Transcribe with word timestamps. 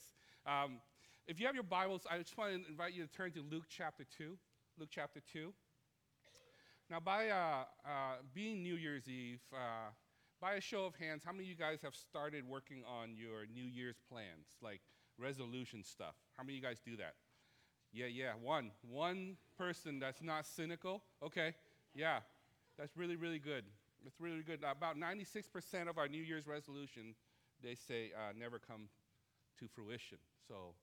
guess. 0.00 0.52
Um, 0.52 0.80
if 1.26 1.38
you 1.38 1.46
have 1.46 1.54
your 1.54 1.64
Bibles, 1.64 2.06
I 2.10 2.18
just 2.18 2.36
want 2.36 2.52
to 2.52 2.70
invite 2.70 2.92
you 2.94 3.04
to 3.04 3.12
turn 3.12 3.32
to 3.32 3.42
Luke 3.50 3.64
chapter 3.68 4.04
2. 4.18 4.36
Luke 4.78 4.88
chapter 4.90 5.20
2. 5.32 5.52
Now, 6.90 6.98
by 6.98 7.28
uh, 7.28 7.64
uh, 7.84 7.90
being 8.34 8.62
New 8.62 8.74
Year's 8.74 9.08
Eve, 9.08 9.40
uh, 9.52 9.90
by 10.40 10.54
a 10.54 10.60
show 10.60 10.86
of 10.86 10.94
hands, 10.96 11.22
how 11.24 11.32
many 11.32 11.44
of 11.44 11.50
you 11.50 11.54
guys 11.54 11.82
have 11.82 11.94
started 11.94 12.48
working 12.48 12.82
on 12.84 13.14
your 13.14 13.46
New 13.52 13.64
Year's 13.64 13.98
plans, 14.08 14.46
like 14.60 14.80
resolution 15.18 15.84
stuff? 15.84 16.14
How 16.36 16.42
many 16.42 16.54
of 16.58 16.62
you 16.62 16.68
guys 16.68 16.80
do 16.84 16.96
that? 16.96 17.14
Yeah, 17.92 18.06
yeah, 18.06 18.32
one. 18.40 18.70
One 18.88 19.36
person 19.56 20.00
that's 20.00 20.22
not 20.22 20.46
cynical. 20.46 21.02
Okay, 21.22 21.54
yeah, 21.94 22.20
that's 22.78 22.96
really, 22.96 23.16
really 23.16 23.38
good. 23.38 23.64
It's 24.04 24.20
really 24.20 24.42
good. 24.42 24.64
About 24.64 24.96
96% 24.96 25.88
of 25.88 25.98
our 25.98 26.08
New 26.08 26.22
Year's 26.22 26.46
resolution, 26.46 27.14
they 27.62 27.74
say, 27.74 28.12
uh, 28.16 28.32
never 28.36 28.58
come 28.58 28.88
to 29.60 29.68
fruition. 29.68 30.18
So, 30.48 30.74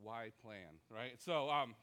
why 0.00 0.30
plan, 0.42 0.80
right? 0.90 1.18
So, 1.18 1.50
um, 1.50 1.74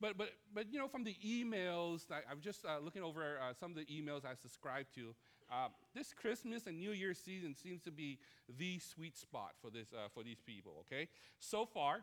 but, 0.00 0.16
but, 0.16 0.30
but 0.54 0.72
you 0.72 0.78
know, 0.78 0.88
from 0.88 1.04
the 1.04 1.16
emails, 1.26 2.02
I, 2.10 2.30
am 2.30 2.40
just 2.40 2.64
uh, 2.64 2.78
looking 2.82 3.02
over 3.02 3.38
uh, 3.38 3.52
some 3.58 3.72
of 3.72 3.76
the 3.76 3.84
emails 3.86 4.24
I 4.24 4.34
subscribed 4.40 4.94
to. 4.94 5.14
Uh, 5.50 5.68
this 5.94 6.12
Christmas 6.12 6.66
and 6.66 6.78
New 6.78 6.92
Year's 6.92 7.18
season 7.18 7.54
seems 7.54 7.82
to 7.82 7.90
be 7.90 8.18
the 8.58 8.78
sweet 8.78 9.16
spot 9.16 9.52
for, 9.60 9.70
this, 9.70 9.88
uh, 9.92 10.08
for 10.12 10.22
these 10.22 10.40
people, 10.40 10.84
okay? 10.86 11.08
So 11.40 11.64
far, 11.64 12.00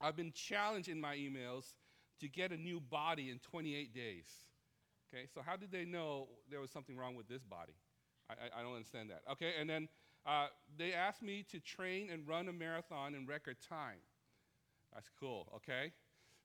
I've 0.00 0.16
been 0.16 0.32
challenged 0.32 0.88
in 0.88 1.00
my 1.00 1.16
emails 1.16 1.74
to 2.20 2.28
get 2.28 2.52
a 2.52 2.56
new 2.56 2.78
body 2.78 3.30
in 3.30 3.38
28 3.38 3.94
days. 3.94 4.26
Okay, 5.12 5.26
so 5.32 5.40
how 5.44 5.56
did 5.56 5.72
they 5.72 5.84
know 5.84 6.28
there 6.50 6.60
was 6.60 6.70
something 6.70 6.96
wrong 6.96 7.16
with 7.16 7.28
this 7.28 7.42
body? 7.42 7.74
I, 8.30 8.34
I, 8.34 8.60
I 8.60 8.62
don't 8.62 8.74
understand 8.74 9.10
that. 9.10 9.22
Okay, 9.32 9.52
and 9.60 9.68
then 9.68 9.88
uh, 10.26 10.46
they 10.76 10.92
asked 10.92 11.22
me 11.22 11.44
to 11.50 11.60
train 11.60 12.10
and 12.10 12.26
run 12.28 12.48
a 12.48 12.52
marathon 12.52 13.14
in 13.14 13.26
record 13.26 13.56
time. 13.68 13.98
That's 14.94 15.08
cool, 15.18 15.48
okay? 15.56 15.92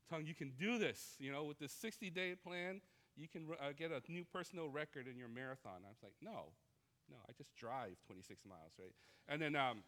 Tung, 0.09 0.26
you 0.26 0.33
can 0.33 0.53
do 0.59 0.78
this. 0.78 1.16
You 1.20 1.31
know, 1.31 1.44
with 1.44 1.59
this 1.59 1.73
60 1.73 2.09
day 2.09 2.36
plan, 2.36 2.81
you 3.16 3.28
can 3.28 3.48
uh, 3.59 3.72
get 3.78 3.92
a 3.92 4.02
new 4.11 4.23
personal 4.23 4.70
record 4.70 5.08
in 5.08 5.17
your 5.17 5.28
marathon. 5.28 5.83
I 5.86 5.89
was 5.89 6.02
like, 6.02 6.14
no, 6.22 6.53
no, 7.09 7.17
I 7.28 7.31
just 7.38 7.55
drive 7.55 7.98
26 8.05 8.42
miles, 8.45 8.72
right? 8.80 8.94
And 9.28 9.42
then, 9.42 9.55
um, 9.55 9.83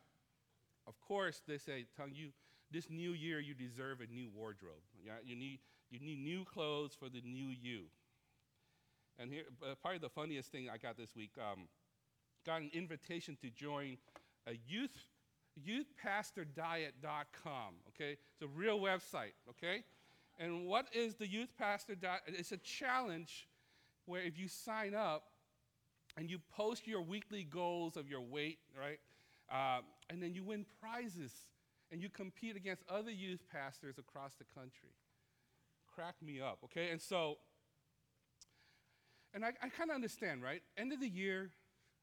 of 0.88 1.00
course, 1.02 1.42
they 1.48 1.58
say, 1.58 1.86
Tung, 1.96 2.12
you, 2.14 2.30
this 2.72 2.90
new 2.90 3.12
year, 3.12 3.40
you 3.40 3.54
deserve 3.54 4.02
a 4.02 4.12
new 4.12 4.30
wardrobe. 4.34 4.84
Yeah? 5.04 5.14
You, 5.24 5.36
need, 5.36 5.60
you 5.90 6.00
need 6.00 6.20
new 6.20 6.46
clothes 6.46 6.96
for 6.98 7.10
the 7.10 7.22
new 7.22 7.48
you. 7.48 7.86
And 9.18 9.32
here, 9.32 9.44
uh, 9.62 9.76
probably 9.82 10.00
the 10.00 10.10
funniest 10.10 10.52
thing 10.52 10.70
I 10.70 10.78
got 10.78 10.98
this 10.98 11.16
week, 11.16 11.32
um, 11.38 11.68
got 12.46 12.62
an 12.62 12.70
invitation 12.74 13.38
to 13.42 13.50
join 13.50 13.98
a 14.48 14.54
youth 14.68 14.92
youthpastordiet.com, 15.68 17.74
okay? 17.90 18.18
It's 18.34 18.42
a 18.42 18.48
real 18.48 18.80
website, 18.80 19.34
okay? 19.50 19.84
And 20.40 20.66
what 20.66 20.88
is 20.94 21.16
the 21.16 21.28
Youth 21.28 21.50
Pastor 21.58 21.96
Diet? 21.96 22.22
It's 22.28 22.52
a 22.52 22.58
challenge 22.58 23.48
where 24.06 24.22
if 24.22 24.38
you 24.38 24.48
sign 24.48 24.96
up 24.96 25.24
and 26.18 26.30
you 26.30 26.40
post 26.56 26.88
your 26.88 27.02
weekly 27.02 27.44
goals 27.44 27.98
of 27.98 28.08
your 28.08 28.22
weight, 28.22 28.60
right? 28.78 29.00
Uh, 29.52 29.82
and 30.10 30.24
then 30.24 30.34
you 30.34 30.44
win 30.44 30.66
prizes 30.80 31.34
and 31.92 32.02
you 32.02 32.10
compete 32.10 32.56
against 32.56 32.84
other 32.90 33.12
youth 33.12 33.42
pastors 33.52 33.98
across 33.98 34.36
the 34.36 34.46
country. 34.56 34.90
Crack 35.94 36.16
me 36.22 36.40
up, 36.40 36.60
okay? 36.64 36.92
And 36.92 37.02
so, 37.02 37.38
and 39.34 39.44
I, 39.44 39.50
I 39.62 39.70
kind 39.70 39.90
of 39.90 39.96
understand, 39.96 40.42
right? 40.42 40.62
End 40.78 40.94
of 40.94 41.00
the 41.00 41.10
year, 41.10 41.52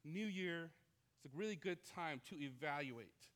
new 0.07 0.27
year, 0.27 0.71
it's 1.17 1.33
a 1.33 1.37
really 1.37 1.57
good 1.57 1.79
time 1.95 2.21
to 2.29 2.37
evaluate, 2.37 3.29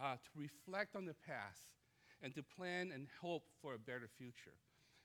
uh, 0.00 0.14
to 0.14 0.30
reflect 0.36 0.96
on 0.96 1.04
the 1.04 1.14
past, 1.26 1.62
and 2.22 2.34
to 2.34 2.42
plan 2.42 2.90
and 2.92 3.08
hope 3.20 3.44
for 3.62 3.74
a 3.74 3.78
better 3.78 4.08
future. 4.18 4.54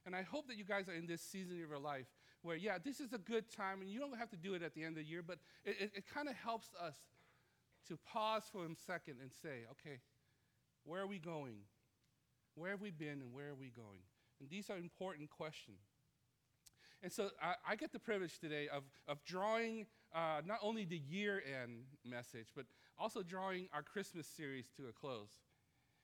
And 0.05 0.15
I 0.15 0.23
hope 0.23 0.47
that 0.47 0.57
you 0.57 0.65
guys 0.65 0.89
are 0.89 0.93
in 0.93 1.07
this 1.07 1.21
season 1.21 1.53
of 1.53 1.69
your 1.69 1.79
life 1.79 2.07
where, 2.41 2.57
yeah, 2.57 2.77
this 2.83 2.99
is 2.99 3.13
a 3.13 3.17
good 3.17 3.49
time, 3.49 3.81
and 3.81 3.89
you 3.89 3.99
don't 3.99 4.17
have 4.17 4.29
to 4.31 4.37
do 4.37 4.53
it 4.53 4.61
at 4.61 4.75
the 4.75 4.83
end 4.83 4.97
of 4.97 5.03
the 5.03 5.09
year, 5.09 5.23
but 5.25 5.39
it, 5.63 5.77
it, 5.79 5.91
it 5.95 6.03
kind 6.13 6.27
of 6.27 6.35
helps 6.35 6.69
us 6.81 6.97
to 7.87 7.97
pause 8.11 8.43
for 8.51 8.65
a 8.65 8.69
second 8.85 9.15
and 9.21 9.31
say, 9.41 9.65
okay, 9.71 9.99
where 10.83 11.01
are 11.01 11.07
we 11.07 11.19
going? 11.19 11.55
Where 12.55 12.71
have 12.71 12.81
we 12.81 12.91
been, 12.91 13.21
and 13.21 13.33
where 13.33 13.49
are 13.49 13.55
we 13.55 13.69
going? 13.69 14.03
And 14.41 14.49
these 14.49 14.69
are 14.69 14.77
important 14.77 15.29
questions. 15.29 15.79
And 17.01 17.11
so 17.11 17.29
I, 17.41 17.55
I, 17.67 17.75
get 17.75 17.91
the 17.91 17.99
privilege 17.99 18.39
today 18.39 18.67
of, 18.69 18.83
of 19.07 19.23
drawing 19.25 19.87
uh, 20.13 20.41
not 20.45 20.59
only 20.61 20.85
the 20.85 21.01
year 21.09 21.41
end 21.61 21.83
message, 22.05 22.47
but 22.55 22.65
also 22.97 23.23
drawing 23.23 23.67
our 23.73 23.81
Christmas 23.81 24.27
series 24.27 24.65
to 24.77 24.87
a 24.87 24.91
close. 24.91 25.31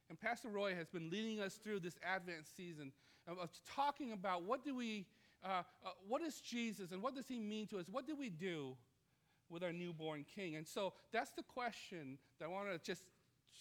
And 0.09 0.20
Pastor 0.20 0.50
Roy 0.50 0.74
has 0.75 0.88
been 0.90 1.09
leading 1.09 1.40
us 1.40 1.56
through 1.56 1.81
this 1.81 1.97
Advent 2.03 2.48
season 2.58 2.92
of 3.28 3.50
talking 3.75 4.12
about 4.12 4.44
what 4.44 4.64
do 4.64 4.75
we, 4.75 5.06
uh, 5.44 5.62
uh, 5.86 5.90
what 6.08 6.24
is 6.24 6.42
Jesus 6.42 6.92
and 6.92 7.02
what 7.03 7.16
does 7.16 7.28
he 7.28 7.40
mean 7.40 7.68
to 7.68 7.78
us? 7.78 7.86
What 7.90 8.08
do 8.08 8.16
we 8.16 8.30
do 8.30 8.75
with 9.50 9.64
our 9.64 9.72
newborn 9.72 10.25
king? 10.36 10.56
And 10.56 10.68
so 10.68 10.94
that's 11.14 11.31
the 11.31 11.44
question 11.44 12.18
that 12.40 12.46
I 12.46 12.48
want 12.48 12.72
to 12.72 12.80
just 12.80 13.03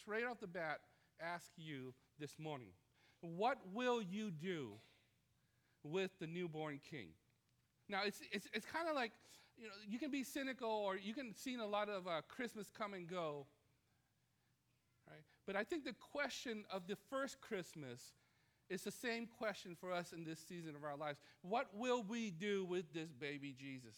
straight 0.01 0.25
off 0.25 0.41
the 0.41 0.47
bat 0.47 0.81
ask 1.21 1.51
you 1.57 1.93
this 2.19 2.39
morning. 2.39 2.69
What 3.21 3.59
will 3.75 4.01
you 4.01 4.31
do 4.31 4.73
with 5.83 6.13
the 6.19 6.27
newborn 6.27 6.81
king? 6.91 7.09
Now, 7.89 8.01
it's, 8.05 8.21
it's, 8.33 8.49
it's 8.53 8.67
kind 8.67 8.89
of 8.89 8.95
like, 8.95 9.13
you 9.59 9.67
know, 9.67 9.75
you 9.89 9.99
can 9.99 10.11
be 10.11 10.23
cynical 10.23 10.71
or 10.71 10.97
you 10.97 11.15
can 11.15 11.35
see 11.35 11.57
a 11.57 11.67
lot 11.67 11.89
of 11.89 12.07
uh, 12.07 12.21
Christmas 12.29 12.71
come 12.77 12.95
and 12.95 13.09
go. 13.09 13.47
Right? 15.09 15.23
But 15.47 15.57
I 15.57 15.65
think 15.65 15.85
the 15.85 15.97
question 16.13 16.65
of 16.73 16.87
the 16.87 16.97
first 17.11 17.41
Christmas 17.41 18.01
is 18.71 18.83
the 18.83 18.91
same 18.91 19.27
question 19.27 19.77
for 19.81 19.93
us 19.93 20.13
in 20.13 20.25
this 20.25 20.39
season 20.47 20.77
of 20.77 20.85
our 20.85 20.97
lives. 20.97 21.19
What 21.43 21.69
will 21.75 22.03
we 22.03 22.31
do 22.31 22.65
with 22.65 22.93
this 22.93 23.11
baby 23.13 23.55
Jesus? 23.59 23.97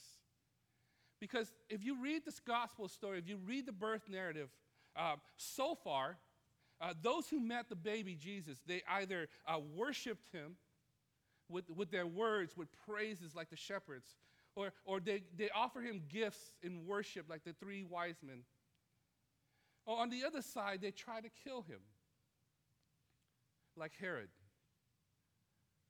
Because 1.21 1.53
if 1.69 1.85
you 1.85 2.03
read 2.03 2.25
this 2.25 2.41
gospel 2.41 2.89
story, 2.89 3.19
if 3.19 3.29
you 3.29 3.37
read 3.37 3.67
the 3.67 3.73
birth 3.73 4.09
narrative, 4.09 4.49
uh, 4.97 5.17
so 5.37 5.75
far, 5.75 6.17
uh, 6.81 6.95
those 7.03 7.29
who 7.29 7.41
met 7.41 7.69
the 7.69 7.77
baby 7.77 8.15
Jesus, 8.15 8.61
they 8.67 8.83
either 8.89 9.29
uh, 9.47 9.59
worshiped 9.77 10.33
him 10.33 10.57
with, 11.51 11.69
with 11.69 11.91
their 11.91 12.07
words, 12.07 12.57
with 12.57 12.69
praises 12.87 13.35
like 13.35 13.51
the 13.51 13.57
shepherds, 13.57 14.15
or, 14.61 14.73
or 14.85 15.01
they, 15.01 15.23
they 15.37 15.49
offer 15.55 15.81
him 15.81 16.03
gifts 16.09 16.55
in 16.63 16.87
worship 16.87 17.27
like 17.29 17.45
the 17.45 17.53
three 17.53 17.85
wise 17.85 18.17
men. 18.23 18.43
Or 19.87 19.99
on 19.99 20.11
the 20.11 20.25
other 20.25 20.43
side, 20.43 20.81
they 20.83 20.91
try 20.91 21.21
to 21.21 21.29
kill 21.45 21.63
him, 21.63 21.81
like 23.77 23.93
Herod. 23.99 24.29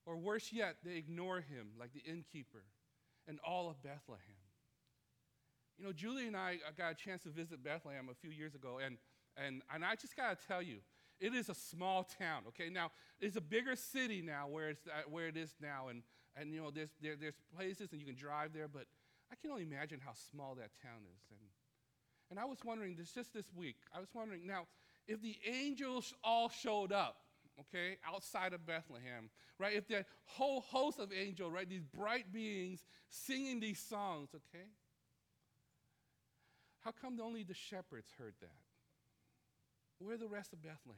Or 0.07 0.17
worse 0.17 0.53
yet, 0.53 0.77
they 0.85 0.97
ignore 0.97 1.41
him, 1.41 1.69
like 1.79 1.93
the 1.93 2.01
innkeeper 2.01 2.65
and 3.27 3.39
all 3.47 3.69
of 3.69 3.83
Bethlehem. 3.83 4.21
You 5.79 5.87
know, 5.87 5.93
Julie 5.93 6.27
and 6.27 6.37
I 6.37 6.59
got 6.77 6.93
a 6.93 6.95
chance 6.95 7.25
to 7.25 7.31
visit 7.31 7.63
Bethlehem 7.65 8.09
a 8.11 8.15
few 8.15 8.31
years 8.31 8.55
ago, 8.55 8.79
and, 8.85 8.97
and, 9.37 9.63
and 9.73 9.85
I 9.85 9.95
just 9.95 10.17
got 10.17 10.39
to 10.39 10.47
tell 10.47 10.63
you, 10.63 10.79
it 11.19 11.35
is 11.35 11.49
a 11.49 11.55
small 11.55 12.05
town, 12.05 12.43
okay? 12.49 12.71
Now, 12.71 12.93
it's 13.21 13.37
a 13.37 13.41
bigger 13.41 13.77
city 13.77 14.23
now 14.23 14.49
where, 14.49 14.71
it's, 14.71 14.87
uh, 14.87 15.09
where 15.09 15.29
it 15.29 15.37
is 15.37 15.55
now, 15.61 15.89
and, 15.89 16.03
and 16.37 16.53
you 16.53 16.61
know, 16.61 16.71
there's, 16.71 16.91
there, 17.01 17.17
there's 17.21 17.41
places 17.57 17.93
and 17.93 18.01
you 18.01 18.07
can 18.07 18.17
drive 18.17 18.53
there, 18.53 18.69
but 18.69 18.87
I 19.31 19.37
can 19.41 19.51
only 19.51 19.63
imagine 19.63 20.01
how 20.05 20.13
small 20.31 20.55
that 20.57 20.71
town 20.83 21.03
is. 21.05 21.23
And 21.31 21.41
and 22.31 22.39
I 22.39 22.45
was 22.45 22.59
wondering 22.65 22.95
this 22.95 23.11
just 23.11 23.35
this 23.35 23.47
week. 23.55 23.77
I 23.95 23.99
was 23.99 24.09
wondering 24.15 24.47
now, 24.47 24.67
if 25.09 25.21
the 25.21 25.37
angels 25.45 26.15
all 26.23 26.49
showed 26.49 26.93
up, 26.93 27.17
okay, 27.59 27.97
outside 28.07 28.53
of 28.53 28.65
Bethlehem, 28.65 29.31
right? 29.59 29.75
If 29.75 29.89
the 29.89 30.05
whole 30.27 30.61
host 30.61 31.01
of 31.01 31.13
angels, 31.13 31.53
right, 31.53 31.69
these 31.69 31.83
bright 31.83 32.33
beings 32.33 32.85
singing 33.09 33.59
these 33.59 33.81
songs, 33.81 34.29
okay? 34.35 34.67
How 36.85 36.93
come 36.93 37.19
only 37.21 37.43
the 37.43 37.55
shepherds 37.55 38.13
heard 38.17 38.35
that? 38.41 38.49
Where 39.99 40.17
the 40.17 40.29
rest 40.29 40.53
of 40.53 40.63
Bethlehem? 40.63 40.97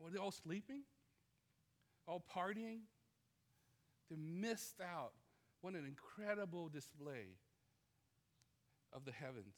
Were 0.00 0.10
they 0.10 0.18
all 0.18 0.32
sleeping? 0.32 0.82
All 2.08 2.24
partying? 2.34 2.80
They 4.10 4.16
missed 4.16 4.80
out. 4.80 5.12
What 5.60 5.74
an 5.74 5.86
incredible 5.86 6.68
display 6.68 7.36
of 8.92 9.04
the 9.04 9.12
heavens. 9.12 9.54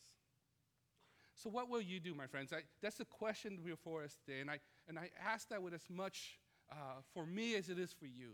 So, 1.35 1.51
what 1.51 1.69
will 1.69 1.81
you 1.81 1.99
do, 1.99 2.15
my 2.15 2.27
friends? 2.27 2.53
I, 2.53 2.61
that's 2.81 2.97
the 2.97 3.05
question 3.05 3.59
before 3.65 4.05
us 4.05 4.17
today. 4.25 4.41
And 4.41 4.51
I, 4.51 4.61
and 4.89 4.99
I 4.99 5.11
ask 5.23 5.49
that 5.49 5.63
with 5.63 5.75
as 5.75 5.89
much 5.91 6.39
uh, 6.71 7.01
for 7.13 7.27
me 7.27 7.57
as 7.57 7.69
it 7.69 7.79
is 7.79 7.93
for 7.93 8.07
you. 8.07 8.33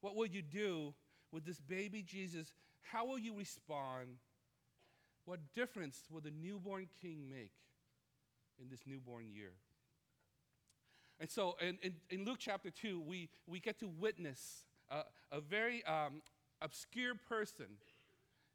What 0.00 0.14
will 0.14 0.26
you 0.26 0.42
do 0.42 0.94
with 1.32 1.46
this 1.46 1.60
baby 1.60 2.02
Jesus? 2.02 2.52
How 2.82 3.06
will 3.06 3.18
you 3.18 3.34
respond? 3.34 4.18
What 5.24 5.40
difference 5.54 6.04
will 6.10 6.20
the 6.20 6.30
newborn 6.30 6.88
king 7.00 7.28
make 7.28 7.52
in 8.60 8.68
this 8.68 8.80
newborn 8.86 9.26
year? 9.32 9.52
And 11.18 11.30
so, 11.30 11.56
in, 11.60 11.78
in, 11.82 11.94
in 12.10 12.24
Luke 12.26 12.38
chapter 12.38 12.70
2, 12.70 13.00
we, 13.00 13.30
we 13.46 13.58
get 13.58 13.80
to 13.80 13.88
witness 13.88 14.65
uh, 14.90 15.02
a 15.32 15.40
very 15.40 15.84
um, 15.84 16.22
obscure 16.60 17.14
person 17.14 17.66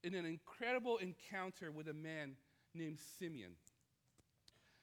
in 0.03 0.15
an 0.15 0.25
incredible 0.25 0.97
encounter 0.97 1.71
with 1.71 1.87
a 1.87 1.93
man 1.93 2.33
named 2.73 2.99
Simeon. 3.19 3.51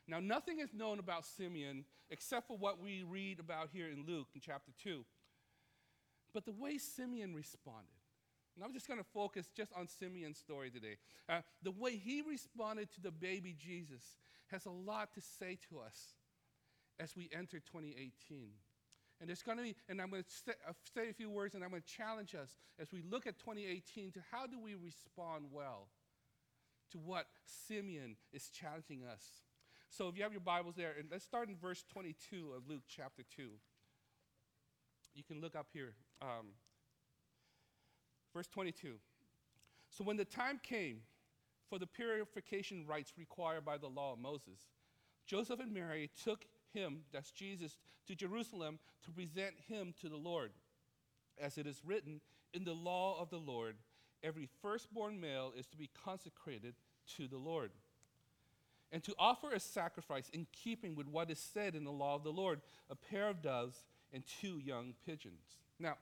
Now, 0.06 0.20
nothing 0.20 0.60
is 0.60 0.72
known 0.72 0.98
about 0.98 1.26
Simeon 1.26 1.84
except 2.10 2.48
for 2.48 2.56
what 2.56 2.80
we 2.80 3.02
read 3.02 3.40
about 3.40 3.68
here 3.72 3.88
in 3.88 4.06
Luke 4.06 4.28
in 4.34 4.40
chapter 4.40 4.72
2. 4.82 5.04
But 6.32 6.44
the 6.44 6.52
way 6.52 6.78
Simeon 6.78 7.34
responded, 7.34 7.88
and 8.54 8.64
I'm 8.64 8.72
just 8.72 8.88
going 8.88 8.98
to 8.98 9.06
focus 9.14 9.46
just 9.54 9.72
on 9.74 9.86
Simeon's 9.86 10.38
story 10.38 10.70
today. 10.70 10.96
Uh, 11.28 11.40
the 11.62 11.70
way 11.70 11.96
he 11.96 12.22
responded 12.22 12.90
to 12.92 13.00
the 13.00 13.10
baby 13.10 13.54
Jesus 13.58 14.02
has 14.50 14.66
a 14.66 14.70
lot 14.70 15.12
to 15.14 15.20
say 15.20 15.58
to 15.68 15.78
us 15.78 16.14
as 16.98 17.14
we 17.16 17.28
enter 17.32 17.58
2018. 17.58 18.48
And 19.20 19.28
there's 19.28 19.42
going 19.42 19.58
to 19.58 19.64
be, 19.64 19.74
and 19.88 20.00
I'm 20.00 20.10
going 20.10 20.22
to 20.22 20.30
say, 20.30 20.52
uh, 20.68 20.72
say 20.94 21.10
a 21.10 21.12
few 21.12 21.28
words 21.28 21.54
and 21.54 21.64
I'm 21.64 21.70
going 21.70 21.82
to 21.82 21.88
challenge 21.88 22.34
us 22.34 22.56
as 22.80 22.92
we 22.92 23.02
look 23.02 23.26
at 23.26 23.38
2018 23.38 24.12
to 24.12 24.20
how 24.30 24.46
do 24.46 24.58
we 24.60 24.74
respond 24.74 25.46
well 25.50 25.88
to 26.92 26.98
what 26.98 27.26
Simeon 27.44 28.16
is 28.32 28.48
challenging 28.48 29.02
us. 29.04 29.24
So 29.90 30.08
if 30.08 30.16
you 30.16 30.22
have 30.22 30.32
your 30.32 30.40
Bibles 30.40 30.76
there, 30.76 30.94
and 30.98 31.08
let's 31.10 31.24
start 31.24 31.48
in 31.48 31.56
verse 31.56 31.84
22 31.92 32.52
of 32.56 32.68
Luke 32.68 32.82
chapter 32.86 33.22
2. 33.36 33.48
You 35.14 35.24
can 35.24 35.40
look 35.40 35.56
up 35.56 35.66
here. 35.72 35.94
Um, 36.22 36.52
Verse 38.34 38.48
22. 38.48 38.94
So 39.90 40.04
when 40.04 40.16
the 40.16 40.24
time 40.24 40.60
came 40.62 40.98
for 41.68 41.78
the 41.78 41.86
purification 41.86 42.84
rites 42.86 43.12
required 43.18 43.64
by 43.64 43.78
the 43.78 43.88
law 43.88 44.12
of 44.12 44.18
Moses, 44.18 44.60
Joseph 45.26 45.60
and 45.60 45.72
Mary 45.72 46.10
took 46.22 46.44
him, 46.72 47.00
that's 47.12 47.30
Jesus, 47.30 47.78
to 48.06 48.14
Jerusalem 48.14 48.78
to 49.04 49.10
present 49.10 49.54
him 49.68 49.94
to 50.00 50.08
the 50.08 50.16
Lord. 50.16 50.50
As 51.40 51.58
it 51.58 51.66
is 51.66 51.82
written 51.84 52.20
in 52.52 52.64
the 52.64 52.72
law 52.72 53.20
of 53.20 53.30
the 53.30 53.38
Lord, 53.38 53.76
every 54.22 54.48
firstborn 54.62 55.20
male 55.20 55.52
is 55.56 55.66
to 55.68 55.76
be 55.76 55.90
consecrated 56.04 56.74
to 57.16 57.28
the 57.28 57.36
Lord. 57.36 57.70
And 58.90 59.02
to 59.04 59.14
offer 59.18 59.52
a 59.52 59.60
sacrifice 59.60 60.30
in 60.32 60.46
keeping 60.52 60.94
with 60.94 61.06
what 61.06 61.30
is 61.30 61.38
said 61.38 61.74
in 61.74 61.84
the 61.84 61.92
law 61.92 62.14
of 62.14 62.24
the 62.24 62.32
Lord, 62.32 62.60
a 62.88 62.96
pair 62.96 63.28
of 63.28 63.42
doves 63.42 63.84
and 64.12 64.22
two 64.40 64.58
young 64.58 64.94
pigeons. 65.04 65.42
Now, 65.78 65.96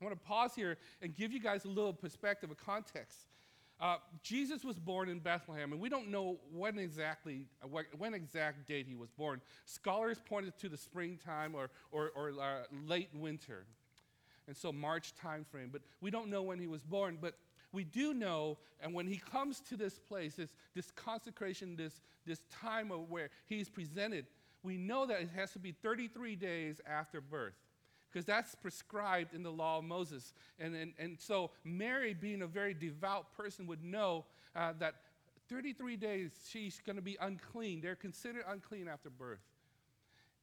I 0.00 0.04
want 0.04 0.20
to 0.20 0.26
pause 0.26 0.54
here 0.54 0.76
and 1.02 1.14
give 1.14 1.32
you 1.32 1.40
guys 1.40 1.64
a 1.64 1.68
little 1.68 1.92
perspective, 1.92 2.50
a 2.50 2.54
context. 2.54 3.18
Uh, 3.84 3.96
Jesus 4.22 4.64
was 4.64 4.78
born 4.78 5.10
in 5.10 5.18
Bethlehem, 5.18 5.72
and 5.72 5.78
we 5.78 5.90
don't 5.90 6.08
know 6.08 6.38
when 6.50 6.78
exactly, 6.78 7.44
when 7.98 8.14
exact 8.14 8.66
date 8.66 8.86
he 8.88 8.94
was 8.94 9.10
born. 9.10 9.42
Scholars 9.66 10.22
pointed 10.24 10.56
to 10.56 10.70
the 10.70 10.76
springtime 10.78 11.54
or, 11.54 11.68
or, 11.92 12.10
or 12.16 12.30
uh, 12.30 12.62
late 12.86 13.10
winter, 13.12 13.66
and 14.48 14.56
so 14.56 14.72
March 14.72 15.14
time 15.16 15.44
frame. 15.44 15.68
But 15.70 15.82
we 16.00 16.10
don't 16.10 16.30
know 16.30 16.40
when 16.40 16.58
he 16.58 16.66
was 16.66 16.82
born. 16.82 17.18
But 17.20 17.34
we 17.72 17.84
do 17.84 18.14
know, 18.14 18.56
and 18.80 18.94
when 18.94 19.06
he 19.06 19.18
comes 19.18 19.60
to 19.68 19.76
this 19.76 19.98
place, 19.98 20.36
this, 20.36 20.54
this 20.74 20.90
consecration, 20.92 21.76
this, 21.76 22.00
this 22.24 22.40
time 22.50 22.90
of 22.90 23.10
where 23.10 23.28
he's 23.48 23.68
presented, 23.68 24.24
we 24.62 24.78
know 24.78 25.04
that 25.04 25.20
it 25.20 25.28
has 25.36 25.52
to 25.52 25.58
be 25.58 25.72
33 25.72 26.36
days 26.36 26.80
after 26.86 27.20
birth 27.20 27.52
because 28.14 28.24
that's 28.24 28.54
prescribed 28.54 29.34
in 29.34 29.42
the 29.42 29.50
law 29.50 29.78
of 29.78 29.84
Moses. 29.84 30.34
And, 30.60 30.76
and, 30.76 30.92
and 31.00 31.20
so 31.20 31.50
Mary, 31.64 32.14
being 32.14 32.42
a 32.42 32.46
very 32.46 32.72
devout 32.72 33.32
person, 33.36 33.66
would 33.66 33.82
know 33.82 34.24
uh, 34.54 34.72
that 34.78 34.94
33 35.48 35.96
days 35.96 36.30
she's 36.48 36.80
going 36.86 36.94
to 36.94 37.02
be 37.02 37.16
unclean. 37.20 37.80
They're 37.80 37.96
considered 37.96 38.44
unclean 38.48 38.86
after 38.86 39.10
birth. 39.10 39.42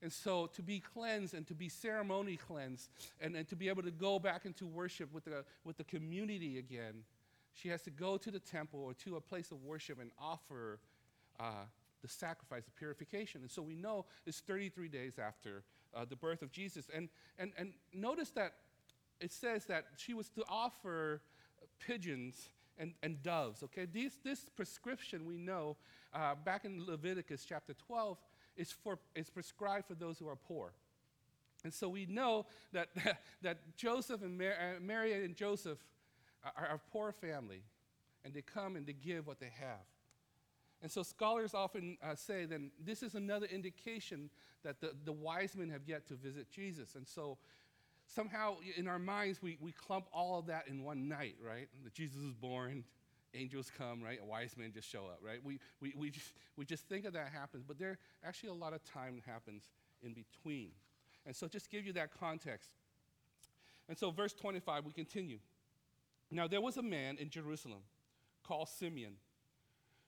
And 0.02 0.12
so 0.12 0.48
to 0.48 0.62
be 0.62 0.82
cleansed 0.82 1.34
and 1.34 1.48
to 1.48 1.54
be 1.54 1.70
ceremony 1.70 2.36
cleansed 2.36 2.90
and, 3.22 3.38
and 3.38 3.48
to 3.48 3.56
be 3.56 3.70
able 3.70 3.84
to 3.84 3.92
go 3.92 4.20
back 4.20 4.46
into 4.46 4.68
worship 4.68 5.14
with 5.14 5.24
the, 5.24 5.46
with 5.64 5.78
the 5.78 5.86
community 5.86 6.58
again, 6.58 7.04
she 7.54 7.70
has 7.70 7.82
to 7.84 7.90
go 7.90 8.18
to 8.18 8.32
the 8.32 8.40
temple 8.40 8.84
or 8.84 8.94
to 8.96 9.16
a 9.16 9.22
place 9.22 9.52
of 9.52 9.64
worship 9.64 10.02
and 10.02 10.12
offer 10.20 10.80
uh, 11.40 11.66
the 12.02 12.08
sacrifice 12.10 12.68
of 12.68 12.76
purification. 12.76 13.42
And 13.42 13.52
so 13.52 13.62
we 13.62 13.76
know 13.76 14.06
it's 14.26 14.42
33 14.42 14.90
days 14.90 15.14
after 15.20 15.64
uh, 15.96 16.06
the 16.10 16.16
birth 16.16 16.42
of 16.42 16.52
Jesus. 16.52 16.90
And, 16.94 17.10
and, 17.38 17.52
and 17.58 17.74
notice 17.94 18.30
that 18.32 18.54
it 19.20 19.32
says 19.32 19.66
that 19.66 19.86
she 19.98 20.14
was 20.14 20.30
to 20.30 20.44
offer 20.50 21.22
pigeons 21.80 22.50
and, 22.78 22.94
and 23.04 23.22
doves, 23.22 23.64
okay? 23.64 23.86
These, 23.86 24.18
this 24.24 24.46
prescription 24.56 25.26
we 25.26 25.38
know 25.38 25.78
uh, 26.14 26.36
back 26.44 26.66
in 26.66 26.84
Leviticus 26.86 27.46
chapter 27.48 27.74
12 27.74 28.18
is, 28.58 28.72
for, 28.72 29.00
is 29.16 29.30
prescribed 29.30 29.88
for 29.88 29.96
those 29.96 30.18
who 30.18 30.28
are 30.28 30.36
poor. 30.36 30.74
And 31.64 31.74
so 31.74 31.90
we 31.90 32.06
know 32.08 32.48
that, 32.74 32.90
that 33.42 33.78
Joseph 33.78 34.24
and 34.24 34.38
Mary, 34.38 34.56
uh, 34.56 34.80
Mary 34.82 35.26
and 35.26 35.36
Joseph 35.36 35.78
are, 36.44 36.54
are 36.58 36.76
a 36.76 36.92
poor 36.92 37.12
family, 37.12 37.62
and 38.26 38.34
they 38.34 38.42
come 38.42 38.76
and 38.76 38.86
they 38.86 38.94
give 38.94 39.28
what 39.28 39.40
they 39.40 39.52
have. 39.60 39.86
And 40.82 40.92
so 40.92 41.04
scholars 41.04 41.54
often 41.54 41.98
uh, 42.04 42.16
say 42.16 42.46
then 42.46 42.72
this 42.84 43.04
is 43.04 43.16
another 43.16 43.46
indication 43.46 44.30
that 44.64 44.82
the, 44.82 44.92
the 45.06 45.12
wise 45.12 45.56
men 45.56 45.70
have 45.70 45.82
yet 45.86 46.08
to 46.08 46.16
visit 46.16 46.50
Jesus. 46.50 46.96
And 46.96 47.08
so 47.08 47.38
somehow 48.08 48.56
in 48.76 48.88
our 48.88 49.00
minds 49.00 49.42
we, 49.42 49.58
we 49.62 49.72
clump 49.72 50.06
all 50.12 50.40
of 50.40 50.48
that 50.48 50.68
in 50.68 50.84
one 50.84 51.08
night, 51.08 51.36
right? 51.46 51.68
That 51.84 51.94
Jesus 51.94 52.22
is 52.22 52.34
born, 52.34 52.84
angels 53.34 53.72
come, 53.76 54.02
right? 54.02 54.24
Wise 54.24 54.56
men 54.58 54.72
just 54.74 54.90
show 54.90 55.06
up, 55.06 55.20
right? 55.24 55.40
We, 55.44 55.60
we, 55.82 55.94
we, 55.96 56.10
just, 56.10 56.34
we 56.58 56.66
just 56.66 56.88
think 56.88 57.06
of 57.06 57.14
that 57.14 57.30
happens, 57.32 57.64
but 57.68 57.78
there 57.78 57.98
actually 58.24 58.50
a 58.50 58.54
lot 58.54 58.74
of 58.74 58.84
time 58.84 59.22
happens 59.26 59.64
in 60.02 60.14
between. 60.14 60.72
And 61.26 61.36
so 61.36 61.48
just 61.48 61.70
give 61.70 61.86
you 61.86 61.94
that 61.94 62.10
context. 62.20 62.70
And 63.88 63.98
so 63.98 64.10
verse 64.10 64.34
25, 64.34 64.86
we 64.86 64.94
continue. 64.94 65.38
Now 66.32 66.48
there 66.48 66.62
was 66.62 66.78
a 66.78 66.82
man 66.82 67.18
in 67.18 67.30
Jerusalem 67.30 67.82
called 68.44 68.70
Simeon 68.70 69.14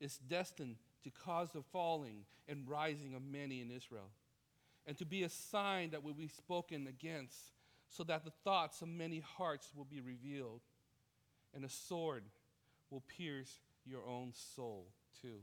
is 0.00 0.16
destined 0.16 0.76
to 1.04 1.10
cause 1.10 1.50
the 1.52 1.62
falling 1.72 2.24
and 2.48 2.68
rising 2.68 3.14
of 3.14 3.22
many 3.22 3.60
in 3.60 3.70
Israel, 3.70 4.10
and 4.86 4.96
to 4.98 5.04
be 5.04 5.22
a 5.22 5.28
sign 5.28 5.90
that 5.90 6.02
will 6.02 6.14
be 6.14 6.28
spoken 6.28 6.86
against, 6.86 7.52
so 7.88 8.04
that 8.04 8.24
the 8.24 8.32
thoughts 8.44 8.82
of 8.82 8.88
many 8.88 9.20
hearts 9.20 9.70
will 9.76 9.84
be 9.84 10.00
revealed, 10.00 10.60
and 11.54 11.64
a 11.64 11.68
sword 11.68 12.24
will 12.90 13.02
pierce 13.02 13.58
your 13.84 14.06
own 14.06 14.32
soul 14.54 14.86
too. 15.20 15.40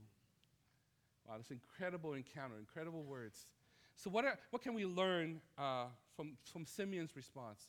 Wow, 1.26 1.36
this 1.38 1.50
incredible 1.50 2.14
encounter, 2.14 2.54
incredible 2.58 3.02
words. 3.02 3.46
So, 3.96 4.10
what, 4.10 4.24
are, 4.24 4.38
what 4.50 4.62
can 4.62 4.74
we 4.74 4.86
learn 4.86 5.40
uh, 5.58 5.86
from, 6.16 6.36
from 6.52 6.64
Simeon's 6.64 7.16
response? 7.16 7.66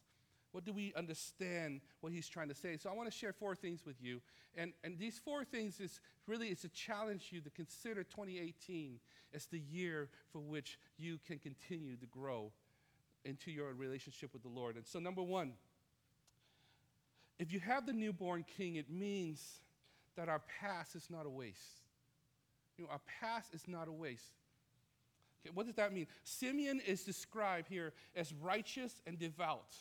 What 0.51 0.65
do 0.65 0.73
we 0.73 0.93
understand 0.95 1.81
what 2.01 2.11
he's 2.11 2.27
trying 2.27 2.49
to 2.49 2.55
say? 2.55 2.77
So 2.77 2.89
I 2.89 2.93
want 2.93 3.11
to 3.11 3.15
share 3.15 3.33
four 3.33 3.55
things 3.55 3.85
with 3.85 4.01
you. 4.01 4.21
And, 4.55 4.73
and 4.83 4.97
these 4.97 5.19
four 5.19 5.43
things 5.43 5.79
is 5.79 5.99
really 6.27 6.47
is 6.47 6.61
to 6.61 6.69
challenge 6.69 7.27
you 7.31 7.41
to 7.41 7.49
consider 7.49 8.03
2018 8.03 8.99
as 9.33 9.45
the 9.45 9.59
year 9.59 10.09
for 10.31 10.39
which 10.39 10.79
you 10.97 11.19
can 11.27 11.37
continue 11.37 11.95
to 11.97 12.05
grow 12.07 12.51
into 13.25 13.51
your 13.51 13.73
relationship 13.73 14.33
with 14.33 14.41
the 14.41 14.49
Lord. 14.49 14.75
And 14.75 14.87
so 14.87 14.99
number 14.99 15.21
one, 15.21 15.53
if 17.37 17.53
you 17.53 17.59
have 17.59 17.85
the 17.85 17.93
newborn 17.93 18.43
king, 18.57 18.75
it 18.75 18.89
means 18.89 19.61
that 20.15 20.29
our 20.29 20.41
past 20.59 20.95
is 20.95 21.07
not 21.09 21.25
a 21.25 21.29
waste. 21.29 21.81
You 22.77 22.85
know, 22.85 22.91
our 22.91 23.01
past 23.21 23.53
is 23.53 23.67
not 23.67 23.87
a 23.87 23.91
waste. 23.91 24.33
Okay, 25.41 25.51
what 25.53 25.65
does 25.65 25.75
that 25.75 25.93
mean? 25.93 26.07
Simeon 26.23 26.81
is 26.85 27.03
described 27.03 27.67
here 27.69 27.93
as 28.15 28.33
righteous 28.33 29.01
and 29.07 29.17
devout. 29.17 29.75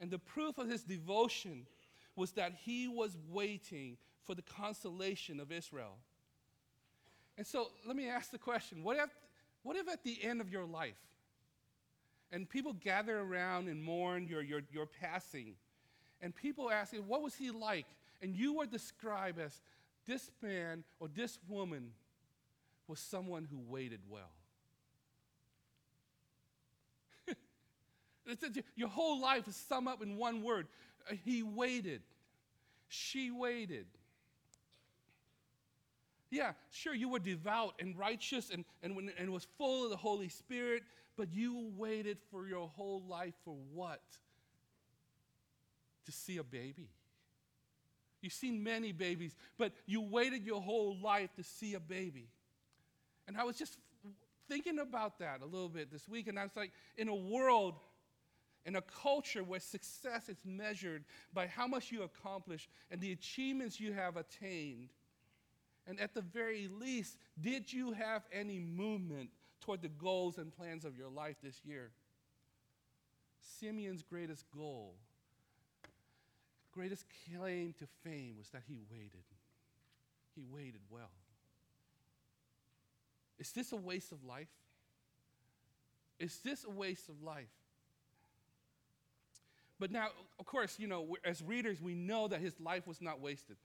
And 0.00 0.10
the 0.10 0.18
proof 0.18 0.58
of 0.58 0.68
his 0.68 0.82
devotion 0.82 1.66
was 2.16 2.32
that 2.32 2.52
he 2.64 2.88
was 2.88 3.16
waiting 3.30 3.96
for 4.24 4.34
the 4.34 4.42
consolation 4.42 5.40
of 5.40 5.52
Israel. 5.52 5.96
And 7.36 7.46
so 7.46 7.68
let 7.86 7.96
me 7.96 8.08
ask 8.08 8.30
the 8.30 8.38
question 8.38 8.82
what 8.82 8.96
if, 8.96 9.10
What 9.62 9.76
if 9.76 9.88
at 9.88 10.04
the 10.04 10.22
end 10.22 10.40
of 10.40 10.50
your 10.50 10.64
life, 10.64 10.94
and 12.30 12.48
people 12.48 12.72
gather 12.72 13.18
around 13.18 13.68
and 13.68 13.82
mourn 13.82 14.26
your, 14.28 14.42
your, 14.42 14.62
your 14.72 14.86
passing, 14.86 15.54
and 16.20 16.34
people 16.34 16.70
ask 16.70 16.94
What 16.94 17.22
was 17.22 17.34
he 17.34 17.50
like? 17.50 17.86
And 18.22 18.34
you 18.34 18.54
were 18.54 18.66
described 18.66 19.38
as 19.38 19.60
this 20.06 20.30
man 20.40 20.84
or 21.00 21.08
this 21.08 21.38
woman 21.48 21.90
was 22.86 23.00
someone 23.00 23.46
who 23.50 23.58
waited 23.68 24.00
well. 24.08 24.30
Your 28.76 28.88
whole 28.88 29.20
life 29.20 29.46
is 29.48 29.56
summed 29.56 29.88
up 29.88 30.02
in 30.02 30.16
one 30.16 30.42
word. 30.42 30.66
Uh, 31.10 31.14
he 31.24 31.42
waited. 31.42 32.02
She 32.88 33.30
waited. 33.30 33.86
Yeah, 36.30 36.52
sure, 36.70 36.94
you 36.94 37.08
were 37.08 37.20
devout 37.20 37.74
and 37.78 37.96
righteous 37.96 38.50
and, 38.50 38.64
and, 38.82 38.96
when, 38.96 39.12
and 39.18 39.32
was 39.32 39.46
full 39.56 39.84
of 39.84 39.90
the 39.90 39.96
Holy 39.96 40.28
Spirit, 40.28 40.82
but 41.16 41.32
you 41.32 41.70
waited 41.76 42.18
for 42.30 42.46
your 42.46 42.68
whole 42.68 43.02
life 43.08 43.34
for 43.44 43.54
what? 43.72 44.02
To 46.06 46.12
see 46.12 46.38
a 46.38 46.42
baby. 46.42 46.88
You've 48.20 48.32
seen 48.32 48.64
many 48.64 48.90
babies, 48.90 49.34
but 49.58 49.72
you 49.86 50.00
waited 50.00 50.44
your 50.44 50.60
whole 50.60 50.96
life 51.00 51.30
to 51.36 51.44
see 51.44 51.74
a 51.74 51.80
baby. 51.80 52.26
And 53.28 53.36
I 53.36 53.44
was 53.44 53.56
just 53.56 53.78
thinking 54.48 54.78
about 54.78 55.18
that 55.20 55.40
a 55.40 55.44
little 55.44 55.68
bit 55.68 55.92
this 55.92 56.08
week, 56.08 56.26
and 56.26 56.38
I 56.38 56.42
was 56.42 56.56
like, 56.56 56.72
in 56.96 57.08
a 57.08 57.14
world, 57.14 57.74
in 58.64 58.76
a 58.76 58.82
culture 58.82 59.44
where 59.44 59.60
success 59.60 60.28
is 60.28 60.38
measured 60.44 61.04
by 61.32 61.46
how 61.46 61.66
much 61.66 61.92
you 61.92 62.02
accomplish 62.02 62.68
and 62.90 63.00
the 63.00 63.12
achievements 63.12 63.78
you 63.78 63.92
have 63.92 64.16
attained, 64.16 64.90
and 65.86 66.00
at 66.00 66.14
the 66.14 66.22
very 66.22 66.68
least, 66.68 67.18
did 67.40 67.72
you 67.72 67.92
have 67.92 68.22
any 68.32 68.58
movement 68.58 69.30
toward 69.60 69.82
the 69.82 69.88
goals 69.88 70.38
and 70.38 70.54
plans 70.56 70.84
of 70.84 70.96
your 70.96 71.10
life 71.10 71.36
this 71.42 71.60
year? 71.64 71.90
Simeon's 73.60 74.02
greatest 74.02 74.46
goal, 74.50 74.94
greatest 76.72 77.04
claim 77.28 77.74
to 77.78 77.86
fame 78.02 78.36
was 78.38 78.48
that 78.50 78.62
he 78.66 78.78
waited. 78.90 79.24
He 80.34 80.42
waited 80.50 80.80
well. 80.90 81.10
Is 83.38 83.52
this 83.52 83.72
a 83.72 83.76
waste 83.76 84.10
of 84.12 84.24
life? 84.24 84.48
Is 86.18 86.38
this 86.38 86.64
a 86.64 86.70
waste 86.70 87.08
of 87.08 87.22
life? 87.22 87.50
But 89.84 89.92
now, 89.92 90.06
of 90.38 90.46
course, 90.46 90.78
you 90.78 90.86
know, 90.86 91.14
as 91.26 91.42
readers, 91.42 91.78
we 91.78 91.94
know 91.94 92.26
that 92.28 92.40
his 92.40 92.58
life 92.58 92.86
was 92.86 93.02
not 93.02 93.20
wasted. 93.20 93.58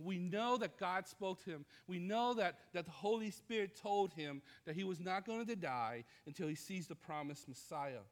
We 0.00 0.16
know 0.16 0.56
that 0.58 0.78
God 0.78 1.08
spoke 1.08 1.42
to 1.42 1.50
him. 1.50 1.64
We 1.88 1.98
know 1.98 2.32
that, 2.34 2.60
that 2.74 2.84
the 2.84 2.92
Holy 2.92 3.32
Spirit 3.32 3.74
told 3.74 4.12
him 4.12 4.40
that 4.66 4.76
he 4.76 4.84
was 4.84 5.00
not 5.00 5.26
going 5.26 5.44
to 5.46 5.56
die 5.56 6.04
until 6.28 6.46
he 6.46 6.54
sees 6.54 6.86
the 6.86 6.94
promised 6.94 7.48
Messiah. 7.48 8.04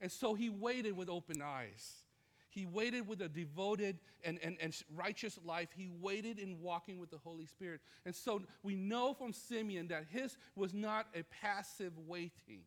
And 0.00 0.12
so 0.12 0.34
he 0.34 0.48
waited 0.48 0.96
with 0.96 1.08
open 1.08 1.42
eyes. 1.42 2.04
He 2.50 2.66
waited 2.66 3.08
with 3.08 3.20
a 3.20 3.28
devoted 3.28 3.98
and, 4.24 4.38
and, 4.40 4.56
and 4.60 4.72
righteous 4.94 5.40
life. 5.44 5.70
He 5.76 5.90
waited 6.00 6.38
in 6.38 6.60
walking 6.60 7.00
with 7.00 7.10
the 7.10 7.18
Holy 7.18 7.46
Spirit. 7.46 7.80
And 8.04 8.14
so 8.14 8.42
we 8.62 8.76
know 8.76 9.12
from 9.12 9.32
Simeon 9.32 9.88
that 9.88 10.04
his 10.08 10.38
was 10.54 10.72
not 10.72 11.08
a 11.16 11.24
passive 11.24 11.94
waiting. 12.06 12.60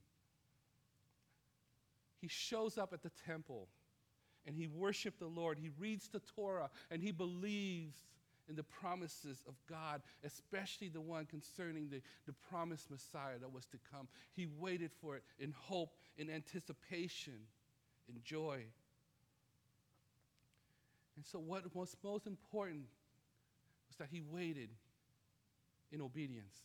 He 2.20 2.28
shows 2.28 2.78
up 2.78 2.92
at 2.92 3.02
the 3.02 3.12
temple 3.26 3.70
and 4.50 4.58
he 4.58 4.66
worshiped 4.66 5.20
the 5.20 5.28
Lord. 5.28 5.60
He 5.60 5.70
reads 5.78 6.08
the 6.08 6.22
Torah 6.36 6.72
and 6.90 7.04
he 7.04 7.12
believes 7.12 8.00
in 8.50 8.56
the 8.56 8.64
promises 8.64 9.44
of 9.48 9.54
God, 9.70 10.02
especially 10.24 10.90
the 10.90 11.00
one 11.00 11.28
concerning 11.28 11.88
the, 11.88 12.02
the 12.26 12.34
promised 12.50 12.90
Messiah 12.90 13.38
that 13.40 13.54
was 13.54 13.66
to 13.68 13.78
come. 13.94 14.08
He 14.34 14.48
waited 14.58 14.90
for 15.00 15.16
it 15.16 15.24
in 15.38 15.54
hope, 15.56 15.96
in 16.18 16.32
anticipation, 16.32 17.36
in 18.08 18.16
joy. 18.24 18.64
And 21.16 21.24
so, 21.24 21.38
what 21.38 21.64
was 21.76 21.96
most 22.04 22.26
important 22.26 22.86
was 23.88 23.98
that 23.98 24.08
he 24.12 24.20
waited 24.20 24.70
in 25.92 26.02
obedience. 26.02 26.56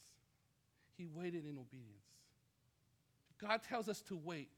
He 0.97 1.05
waited 1.05 1.45
in 1.45 1.59
obedience. 1.59 2.07
God 3.39 3.61
tells 3.63 3.91
us 3.91 4.01
to 4.03 4.17
wait, 4.17 4.49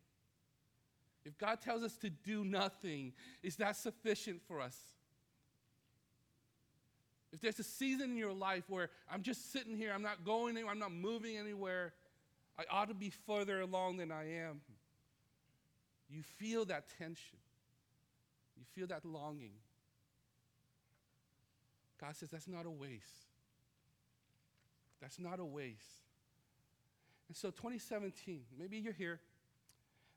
if 1.26 1.36
God 1.38 1.60
tells 1.60 1.82
us 1.82 1.96
to 1.98 2.08
do 2.08 2.44
nothing, 2.44 3.12
is 3.42 3.56
that 3.56 3.76
sufficient 3.76 4.40
for 4.46 4.60
us? 4.60 4.78
If 7.32 7.40
there's 7.40 7.58
a 7.58 7.64
season 7.64 8.12
in 8.12 8.16
your 8.16 8.32
life 8.32 8.62
where 8.68 8.90
I'm 9.12 9.22
just 9.22 9.52
sitting 9.52 9.76
here, 9.76 9.92
I'm 9.92 10.02
not 10.02 10.24
going 10.24 10.56
anywhere, 10.56 10.72
I'm 10.72 10.78
not 10.78 10.92
moving 10.92 11.36
anywhere, 11.36 11.92
I 12.56 12.62
ought 12.70 12.88
to 12.88 12.94
be 12.94 13.10
further 13.10 13.60
along 13.60 13.96
than 13.96 14.12
I 14.12 14.30
am. 14.46 14.60
You 16.08 16.22
feel 16.22 16.64
that 16.66 16.84
tension. 16.96 17.38
You 18.56 18.62
feel 18.74 18.86
that 18.86 19.04
longing. 19.04 19.52
God 22.00 22.14
says 22.14 22.30
that's 22.30 22.48
not 22.48 22.66
a 22.66 22.70
waste. 22.70 23.26
That's 25.00 25.18
not 25.18 25.40
a 25.40 25.44
waste. 25.44 26.04
And 27.28 27.36
so 27.36 27.50
2017, 27.50 28.42
maybe 28.56 28.78
you're 28.78 28.92
here 28.92 29.20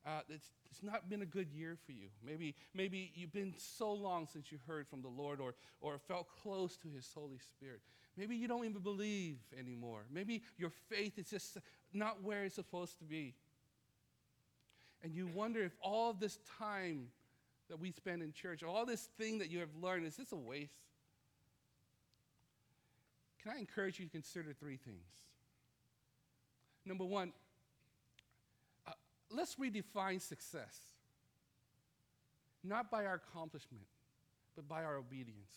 uh, 0.09 0.21
it's, 0.29 0.49
it's 0.71 0.81
not 0.81 1.09
been 1.09 1.21
a 1.21 1.25
good 1.25 1.51
year 1.51 1.77
for 1.85 1.91
you. 1.91 2.07
Maybe, 2.25 2.55
maybe 2.73 3.11
you've 3.13 3.33
been 3.33 3.53
so 3.57 3.93
long 3.93 4.27
since 4.31 4.51
you 4.51 4.57
heard 4.65 4.87
from 4.87 5.01
the 5.01 5.07
Lord 5.07 5.39
or, 5.39 5.53
or 5.81 5.99
felt 5.99 6.27
close 6.41 6.77
to 6.77 6.87
His 6.89 7.09
Holy 7.13 7.37
Spirit. 7.37 7.81
Maybe 8.17 8.35
you 8.35 8.47
don't 8.47 8.65
even 8.65 8.81
believe 8.81 9.37
anymore. 9.57 10.01
Maybe 10.11 10.41
your 10.57 10.71
faith 10.89 11.19
is 11.19 11.29
just 11.29 11.57
not 11.93 12.23
where 12.23 12.43
it's 12.43 12.55
supposed 12.55 12.97
to 12.99 13.05
be. 13.05 13.35
And 15.03 15.13
you 15.13 15.27
wonder 15.27 15.61
if 15.61 15.73
all 15.81 16.13
this 16.13 16.39
time 16.57 17.07
that 17.69 17.79
we 17.79 17.91
spend 17.91 18.23
in 18.23 18.33
church, 18.33 18.63
all 18.63 18.85
this 18.85 19.09
thing 19.17 19.37
that 19.39 19.49
you 19.49 19.59
have 19.59 19.69
learned, 19.79 20.07
is 20.07 20.15
this 20.15 20.31
a 20.31 20.35
waste? 20.35 20.73
Can 23.43 23.53
I 23.55 23.59
encourage 23.59 23.99
you 23.99 24.05
to 24.05 24.11
consider 24.11 24.53
three 24.53 24.77
things? 24.77 25.05
Number 26.85 27.05
one, 27.05 27.31
let's 29.35 29.55
redefine 29.55 30.21
success. 30.21 30.77
Not 32.63 32.91
by 32.91 33.05
our 33.05 33.15
accomplishment, 33.15 33.85
but 34.55 34.67
by 34.67 34.83
our 34.83 34.97
obedience. 34.97 35.51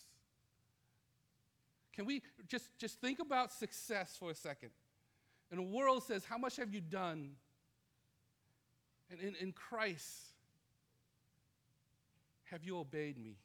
Can 1.93 2.05
we 2.05 2.21
just, 2.47 2.77
just 2.77 2.99
think 2.99 3.19
about 3.19 3.51
success 3.51 4.15
for 4.17 4.31
a 4.31 4.35
second? 4.35 4.69
And 5.51 5.59
the 5.59 5.77
world 5.77 6.03
says, 6.03 6.25
How 6.25 6.37
much 6.37 6.55
have 6.55 6.73
you 6.73 6.81
done? 6.81 7.31
And 9.11 9.19
in, 9.19 9.35
in 9.35 9.51
Christ, 9.51 10.09
have 12.45 12.63
you 12.63 12.79
obeyed 12.79 13.17
me? 13.17 13.35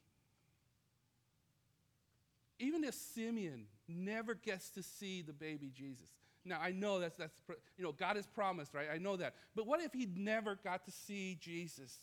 Even 2.57 2.83
if 2.83 2.93
Simeon 2.93 3.65
never 3.87 4.33
gets 4.33 4.69
to 4.71 4.83
see 4.83 5.21
the 5.21 5.33
baby 5.33 5.71
Jesus, 5.75 6.09
now, 6.45 6.59
I 6.61 6.71
know 6.71 6.99
that's, 6.99 7.17
that's, 7.17 7.41
you 7.77 7.83
know, 7.83 7.91
God 7.91 8.15
has 8.15 8.25
promised, 8.25 8.73
right? 8.73 8.87
I 8.93 8.97
know 8.97 9.17
that. 9.17 9.35
But 9.55 9.67
what 9.67 9.81
if 9.81 9.93
he 9.93 10.07
never 10.15 10.55
got 10.63 10.85
to 10.85 10.91
see 10.91 11.37
Jesus? 11.39 11.95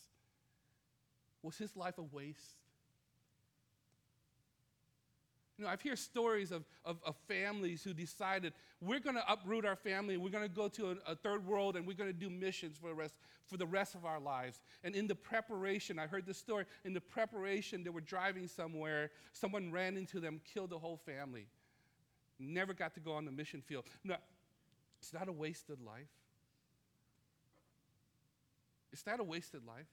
Was 1.42 1.56
his 1.56 1.76
life 1.76 1.98
a 1.98 2.02
waste? 2.02 2.58
You 5.58 5.64
know, 5.64 5.70
I've 5.70 5.80
heard 5.80 5.98
stories 5.98 6.52
of, 6.52 6.64
of, 6.84 6.98
of, 7.06 7.16
families 7.28 7.82
who 7.82 7.94
decided 7.94 8.52
we're 8.82 9.00
going 9.00 9.16
to 9.16 9.24
uproot 9.26 9.64
our 9.64 9.76
family, 9.76 10.18
we're 10.18 10.28
going 10.28 10.44
to 10.46 10.54
go 10.54 10.68
to 10.68 10.90
a, 10.90 11.12
a, 11.12 11.16
third 11.16 11.46
world, 11.46 11.76
and 11.76 11.86
we're 11.86 11.96
going 11.96 12.12
to 12.12 12.18
do 12.18 12.28
missions 12.28 12.76
for 12.76 12.88
the, 12.88 12.94
rest, 12.94 13.14
for 13.46 13.56
the 13.56 13.64
rest 13.66 13.94
of 13.94 14.04
our 14.04 14.20
lives. 14.20 14.60
And 14.84 14.94
in 14.94 15.06
the 15.06 15.14
preparation, 15.14 15.98
I 15.98 16.06
heard 16.06 16.26
this 16.26 16.36
story, 16.36 16.66
in 16.84 16.92
the 16.92 17.00
preparation, 17.00 17.84
they 17.84 17.90
were 17.90 18.02
driving 18.02 18.48
somewhere, 18.48 19.10
someone 19.32 19.72
ran 19.72 19.96
into 19.96 20.20
them, 20.20 20.42
killed 20.44 20.70
the 20.70 20.78
whole 20.78 20.98
family. 20.98 21.46
Never 22.38 22.74
got 22.74 22.94
to 22.94 23.00
go 23.00 23.12
on 23.12 23.24
the 23.24 23.32
mission 23.32 23.62
field. 23.62 23.84
No, 24.04 24.16
it's 25.00 25.12
not 25.12 25.28
a 25.28 25.32
wasted 25.32 25.80
life. 25.80 26.08
Is 28.92 29.02
that 29.02 29.20
a 29.20 29.24
wasted 29.24 29.66
life? 29.66 29.86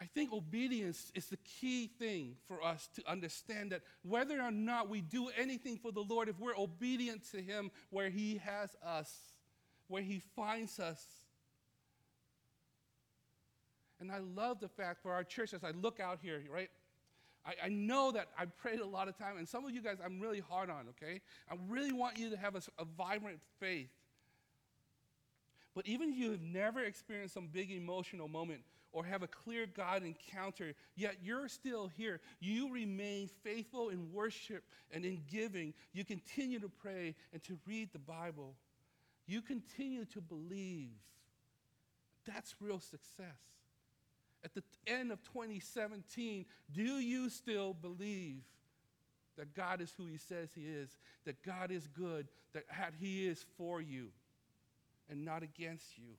I 0.00 0.06
think 0.06 0.32
obedience 0.32 1.10
is 1.14 1.26
the 1.26 1.38
key 1.38 1.86
thing 1.98 2.36
for 2.46 2.62
us 2.62 2.88
to 2.96 3.10
understand 3.10 3.72
that 3.72 3.82
whether 4.02 4.40
or 4.40 4.50
not 4.50 4.90
we 4.90 5.00
do 5.00 5.30
anything 5.38 5.78
for 5.78 5.92
the 5.92 6.02
Lord, 6.02 6.28
if 6.28 6.38
we're 6.38 6.56
obedient 6.56 7.22
to 7.30 7.40
Him 7.40 7.70
where 7.90 8.10
He 8.10 8.36
has 8.44 8.76
us, 8.84 9.10
where 9.88 10.02
He 10.02 10.20
finds 10.36 10.78
us. 10.78 11.02
And 13.98 14.12
I 14.12 14.18
love 14.18 14.60
the 14.60 14.68
fact 14.68 15.00
for 15.02 15.12
our 15.12 15.24
church 15.24 15.54
as 15.54 15.64
I 15.64 15.70
look 15.70 16.00
out 16.00 16.18
here, 16.20 16.42
right? 16.52 16.68
I, 17.46 17.66
I 17.66 17.68
know 17.68 18.12
that 18.12 18.28
I 18.38 18.46
prayed 18.46 18.80
a 18.80 18.86
lot 18.86 19.08
of 19.08 19.18
time, 19.18 19.36
and 19.36 19.48
some 19.48 19.64
of 19.64 19.72
you 19.72 19.82
guys 19.82 19.98
I'm 20.04 20.20
really 20.20 20.40
hard 20.40 20.70
on, 20.70 20.86
okay? 20.90 21.20
I 21.50 21.56
really 21.68 21.92
want 21.92 22.18
you 22.18 22.30
to 22.30 22.36
have 22.36 22.54
a, 22.54 22.62
a 22.78 22.84
vibrant 22.84 23.40
faith. 23.60 23.90
But 25.74 25.86
even 25.86 26.10
if 26.10 26.16
you 26.16 26.30
have 26.30 26.42
never 26.42 26.80
experienced 26.80 27.34
some 27.34 27.48
big 27.48 27.70
emotional 27.70 28.28
moment 28.28 28.60
or 28.92 29.04
have 29.04 29.24
a 29.24 29.26
clear 29.26 29.66
God 29.66 30.04
encounter, 30.04 30.72
yet 30.94 31.16
you're 31.22 31.48
still 31.48 31.88
here. 31.88 32.20
You 32.38 32.72
remain 32.72 33.28
faithful 33.42 33.88
in 33.88 34.12
worship 34.12 34.62
and 34.92 35.04
in 35.04 35.20
giving. 35.28 35.74
You 35.92 36.04
continue 36.04 36.60
to 36.60 36.68
pray 36.68 37.16
and 37.32 37.42
to 37.42 37.58
read 37.66 37.92
the 37.92 37.98
Bible. 37.98 38.54
You 39.26 39.42
continue 39.42 40.04
to 40.06 40.20
believe. 40.20 40.92
That's 42.24 42.54
real 42.60 42.78
success. 42.78 43.26
At 44.44 44.54
the 44.54 44.62
end 44.86 45.10
of 45.10 45.22
2017, 45.24 46.44
do 46.72 46.82
you 46.82 47.30
still 47.30 47.72
believe 47.72 48.42
that 49.36 49.54
God 49.54 49.80
is 49.80 49.92
who 49.96 50.06
He 50.06 50.18
says 50.18 50.50
He 50.54 50.62
is, 50.62 50.96
that 51.24 51.42
God 51.42 51.70
is 51.70 51.86
good, 51.86 52.28
that 52.52 52.64
He 53.00 53.26
is 53.26 53.44
for 53.56 53.80
you 53.80 54.08
and 55.08 55.24
not 55.24 55.42
against 55.42 55.96
you? 55.96 56.14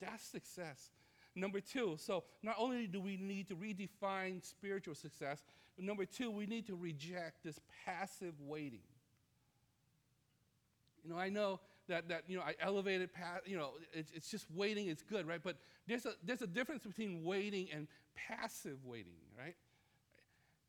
That's 0.00 0.22
success. 0.22 0.90
Number 1.34 1.60
two, 1.60 1.96
so 1.98 2.24
not 2.42 2.56
only 2.58 2.86
do 2.86 3.00
we 3.00 3.16
need 3.16 3.48
to 3.48 3.56
redefine 3.56 4.44
spiritual 4.44 4.94
success, 4.94 5.42
but 5.76 5.84
number 5.84 6.04
two, 6.04 6.30
we 6.30 6.46
need 6.46 6.66
to 6.66 6.74
reject 6.74 7.44
this 7.44 7.60
passive 7.84 8.34
waiting. 8.40 8.82
You 11.04 11.10
know, 11.10 11.18
I 11.18 11.28
know 11.28 11.60
that, 11.88 12.08
that 12.08 12.24
you 12.28 12.36
know, 12.36 12.42
I 12.42 12.54
elevated 12.60 13.12
past, 13.12 13.46
you 13.46 13.56
know, 13.56 13.72
it's, 13.92 14.10
it's 14.14 14.30
just 14.30 14.46
waiting 14.54 14.88
is 14.88 15.02
good, 15.02 15.26
right? 15.26 15.40
But 15.42 15.56
there's 15.86 16.06
a, 16.06 16.12
there's 16.24 16.42
a 16.42 16.46
difference 16.46 16.84
between 16.84 17.24
waiting 17.24 17.68
and 17.74 17.88
passive 18.14 18.84
waiting, 18.84 19.16
right? 19.38 19.56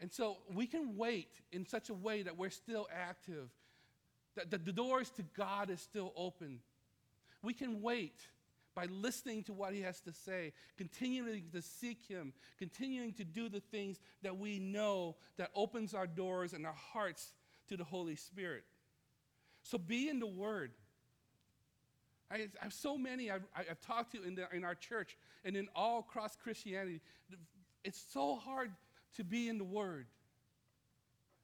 And 0.02 0.12
so 0.12 0.38
we 0.54 0.66
can 0.66 0.96
wait 0.96 1.30
in 1.52 1.66
such 1.66 1.90
a 1.90 1.94
way 1.94 2.24
that 2.24 2.38
we're 2.38 2.50
still 2.50 2.88
active, 2.94 3.50
that 4.36 4.50
the, 4.50 4.58
the 4.58 4.72
doors 4.72 5.10
to 5.12 5.24
God 5.36 5.70
is 5.70 5.82
still 5.82 6.14
open. 6.16 6.60
We 7.42 7.54
can 7.54 7.82
wait 7.82 8.22
by 8.76 8.86
listening 8.86 9.44
to 9.44 9.54
what 9.54 9.74
he 9.74 9.82
has 9.82 10.00
to 10.02 10.14
say, 10.14 10.54
continuing 10.78 11.44
to 11.52 11.62
seek 11.62 12.06
him, 12.08 12.32
continuing 12.58 13.12
to 13.14 13.26
do 13.26 13.50
the 13.50 13.60
things 13.60 14.00
that 14.22 14.38
we 14.38 14.60
know 14.60 15.18
that 15.38 15.50
opens 15.54 15.94
our 15.94 16.08
doors 16.08 16.54
and 16.54 16.66
our 16.66 16.76
hearts 16.94 17.34
to 17.68 17.76
the 17.76 17.84
Holy 17.84 18.16
Spirit. 18.16 18.64
So 19.64 19.78
be 19.78 20.08
in 20.08 20.20
the 20.20 20.28
Word. 20.28 20.72
I, 22.32 22.48
have 22.60 22.74
so 22.74 22.98
many 22.98 23.32
I've, 23.32 23.46
I've 23.56 23.82
talked 23.82 24.12
to 24.14 24.24
in, 24.24 24.36
the, 24.36 24.48
in 24.54 24.64
our 24.64 24.76
church 24.76 25.18
and 25.44 25.56
in 25.56 25.68
all 25.76 26.00
across 26.00 26.36
Christianity. 26.36 27.02
It's 27.84 28.04
so 28.12 28.36
hard 28.36 28.72
to 29.16 29.24
be 29.24 29.50
in 29.50 29.58
the 29.58 29.64
Word. 29.64 30.06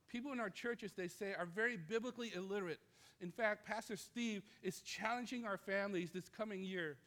People 0.10 0.32
in 0.32 0.40
our 0.40 0.50
churches, 0.50 0.92
they 0.94 1.08
say, 1.08 1.34
are 1.38 1.46
very 1.46 1.78
biblically 1.78 2.32
illiterate. 2.36 2.80
In 3.22 3.32
fact, 3.32 3.66
Pastor 3.66 3.96
Steve 3.96 4.44
is 4.62 4.82
challenging 4.82 5.46
our 5.46 5.58
families 5.58 6.12
this 6.12 6.30
coming 6.30 6.64
year, 6.64 6.98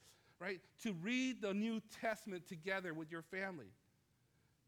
right, 0.40 0.60
to 0.82 0.92
read 1.02 1.40
the 1.40 1.54
New 1.54 1.80
Testament 2.00 2.48
together 2.48 2.94
with 2.94 3.12
your 3.12 3.22
family. 3.22 3.70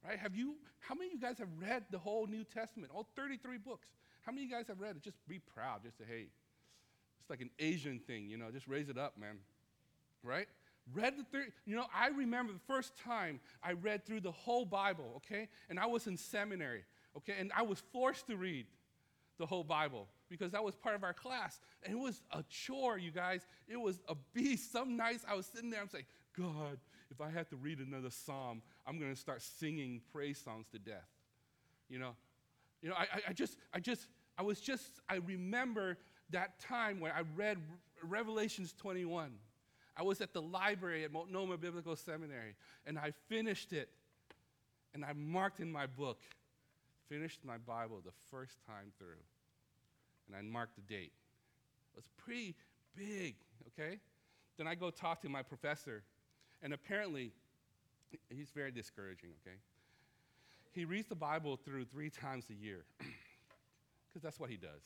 Right? 0.07 0.19
Have 0.19 0.35
you, 0.35 0.55
how 0.79 0.95
many 0.95 1.09
of 1.09 1.12
you 1.14 1.21
guys 1.21 1.38
have 1.38 1.49
read 1.59 1.85
the 1.90 1.99
whole 1.99 2.26
New 2.26 2.45
Testament, 2.45 2.93
all 2.95 3.07
33 3.17 3.59
books? 3.59 3.88
How 4.23 4.33
many 4.33 4.45
of 4.45 4.50
you 4.50 4.57
guys 4.57 4.69
have 4.69 4.81
read 4.81 4.97
it? 4.97 5.02
Just 5.02 5.17
be 5.29 5.40
proud. 5.55 5.83
Just 5.83 5.99
say, 5.99 6.05
hey, 6.09 6.26
it's 7.30 7.40
like 7.40 7.46
an 7.46 7.50
Asian 7.64 8.00
thing, 8.00 8.28
you 8.28 8.37
know, 8.37 8.50
just 8.50 8.66
raise 8.66 8.88
it 8.88 8.99
up, 8.99 9.16
man. 9.18 9.37
Right? 10.25 10.49
Read 10.92 11.16
the 11.16 11.25
three, 11.30 11.44
you 11.64 11.76
know, 11.76 11.87
I 11.94 12.08
remember 12.08 12.52
the 12.52 12.58
first 12.66 12.96
time 12.96 13.38
I 13.62 13.72
read 13.72 14.04
through 14.04 14.20
the 14.20 14.32
whole 14.32 14.64
Bible, 14.64 15.12
okay? 15.16 15.49
And 15.68 15.78
I 15.78 15.87
was 15.87 16.06
in 16.06 16.16
seminary, 16.16 16.84
okay? 17.16 17.34
And 17.38 17.52
I 17.56 17.62
was 17.62 17.82
forced 17.92 18.26
to 18.26 18.37
read 18.37 18.66
the 19.38 19.46
whole 19.46 19.62
Bible 19.62 20.08
because 20.28 20.50
that 20.52 20.64
was 20.64 20.75
part 20.75 20.96
of 20.96 21.04
our 21.04 21.12
class. 21.12 21.60
And 21.84 21.94
it 21.94 21.99
was 21.99 22.20
a 22.32 22.42
chore, 22.49 22.99
you 22.99 23.12
guys. 23.12 23.46
It 23.68 23.80
was 23.80 24.00
a 24.08 24.16
beast. 24.34 24.72
Some 24.72 24.96
nights 24.96 25.25
I 25.28 25.34
was 25.34 25.46
sitting 25.46 25.70
there, 25.70 25.80
I'm 25.80 25.88
saying, 25.88 26.06
God, 26.37 26.78
if 27.10 27.20
I 27.20 27.30
have 27.30 27.49
to 27.50 27.56
read 27.56 27.78
another 27.78 28.10
psalm, 28.10 28.62
I'm 28.87 28.99
going 28.99 29.14
to 29.14 29.20
start 29.20 29.42
singing 29.42 30.00
praise 30.12 30.38
songs 30.38 30.66
to 30.72 30.78
death. 30.78 31.08
You 31.88 32.00
know, 32.00 32.16
you 32.82 32.88
know, 32.88 32.96
I, 32.96 33.06
I 33.28 33.32
just, 33.32 33.56
I 33.72 33.80
just, 33.80 34.08
I 34.38 34.42
was 34.42 34.60
just, 34.60 35.00
I 35.08 35.16
remember 35.16 35.99
that 36.32 36.58
time 36.60 37.00
when 37.00 37.12
I 37.12 37.22
read 37.37 37.58
Revelations 38.02 38.75
21. 38.78 39.32
I 39.96 40.02
was 40.02 40.20
at 40.20 40.32
the 40.32 40.40
library 40.42 41.04
at 41.04 41.12
Multnomah 41.12 41.58
Biblical 41.58 41.96
Seminary, 41.96 42.55
and 42.87 42.98
I 42.98 43.12
finished 43.28 43.72
it, 43.72 43.90
and 44.94 45.05
I 45.05 45.12
marked 45.12 45.61
in 45.61 45.70
my 45.70 45.87
book, 45.87 46.22
finished 47.09 47.40
my 47.44 47.59
Bible 47.59 48.00
the 48.05 48.12
first 48.31 48.64
time 48.66 48.92
through, 48.98 49.20
and 50.26 50.37
I 50.37 50.42
marked 50.42 50.76
the 50.76 50.83
date. 50.83 51.12
It 51.92 51.96
was 51.96 52.09
pretty 52.16 52.55
big, 52.96 53.35
okay? 53.68 53.98
Then 54.57 54.66
I 54.66 54.74
go 54.74 54.90
talk 54.90 55.20
to 55.22 55.28
my 55.28 55.42
professor, 55.42 56.02
and 56.62 56.72
apparently, 56.72 57.33
he's 58.31 58.50
very 58.50 58.70
discouraging, 58.70 59.31
okay? 59.42 59.57
He 60.72 60.85
reads 60.85 61.09
the 61.09 61.16
Bible 61.16 61.57
through 61.57 61.87
three 61.87 62.11
times 62.11 62.46
a 62.48 62.55
year, 62.55 62.85
because 62.98 64.22
that's 64.22 64.38
what 64.38 64.50
he 64.50 64.57
does, 64.57 64.83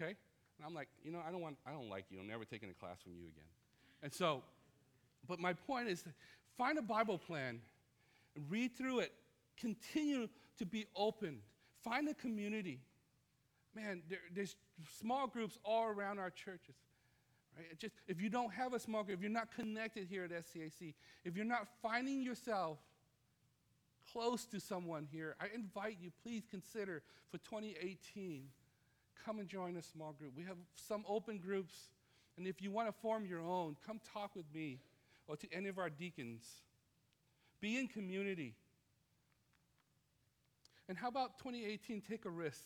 okay? 0.00 0.16
And 0.58 0.66
I'm 0.66 0.74
like, 0.74 0.88
you 1.02 1.12
know, 1.12 1.20
I 1.26 1.30
don't 1.30 1.40
want, 1.40 1.56
I 1.66 1.72
don't 1.72 1.88
like 1.88 2.06
you. 2.10 2.18
I'm 2.20 2.28
never 2.28 2.44
taking 2.44 2.70
a 2.70 2.74
class 2.74 3.00
from 3.02 3.12
you 3.12 3.24
again. 3.24 3.48
And 4.02 4.12
so, 4.12 4.42
but 5.26 5.38
my 5.38 5.52
point 5.52 5.88
is 5.88 6.04
find 6.56 6.78
a 6.78 6.82
Bible 6.82 7.18
plan, 7.18 7.60
read 8.48 8.76
through 8.76 9.00
it, 9.00 9.12
continue 9.56 10.28
to 10.58 10.66
be 10.66 10.86
open, 10.94 11.38
find 11.82 12.08
a 12.08 12.14
community. 12.14 12.80
Man, 13.74 14.02
there, 14.08 14.18
there's 14.32 14.56
small 15.00 15.26
groups 15.26 15.58
all 15.64 15.86
around 15.86 16.18
our 16.18 16.30
churches. 16.30 16.76
Right? 17.56 17.78
Just, 17.78 17.94
if 18.06 18.20
you 18.20 18.28
don't 18.28 18.52
have 18.52 18.72
a 18.72 18.78
small 18.78 19.02
group, 19.02 19.18
if 19.18 19.22
you're 19.22 19.30
not 19.30 19.54
connected 19.54 20.06
here 20.08 20.24
at 20.24 20.30
SCAC, 20.30 20.94
if 21.24 21.36
you're 21.36 21.44
not 21.44 21.66
finding 21.82 22.22
yourself 22.22 22.78
close 24.12 24.44
to 24.46 24.60
someone 24.60 25.08
here, 25.10 25.36
I 25.40 25.46
invite 25.54 25.98
you, 26.00 26.10
please 26.22 26.44
consider 26.48 27.02
for 27.30 27.38
2018, 27.38 28.44
come 29.24 29.38
and 29.38 29.48
join 29.48 29.76
a 29.76 29.82
small 29.82 30.12
group. 30.12 30.32
We 30.36 30.44
have 30.44 30.56
some 30.74 31.04
open 31.08 31.38
groups 31.38 31.88
and 32.36 32.46
if 32.46 32.60
you 32.60 32.70
want 32.70 32.88
to 32.88 32.92
form 32.92 33.26
your 33.26 33.40
own, 33.40 33.76
come 33.86 34.00
talk 34.12 34.34
with 34.34 34.46
me 34.52 34.80
or 35.26 35.36
to 35.36 35.46
any 35.52 35.68
of 35.68 35.78
our 35.78 35.90
deacons. 35.90 36.44
Be 37.60 37.78
in 37.78 37.86
community. 37.86 38.54
And 40.88 40.98
how 40.98 41.08
about 41.08 41.38
2018? 41.38 42.02
Take 42.02 42.24
a 42.24 42.30
risk. 42.30 42.64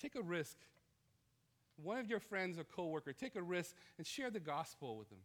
Take 0.00 0.14
a 0.16 0.22
risk. 0.22 0.56
One 1.82 1.98
of 1.98 2.08
your 2.08 2.20
friends 2.20 2.58
or 2.58 2.64
coworker, 2.64 3.12
take 3.12 3.36
a 3.36 3.42
risk 3.42 3.76
and 3.98 4.06
share 4.06 4.30
the 4.30 4.40
gospel 4.40 4.96
with 4.96 5.08
them. 5.08 5.18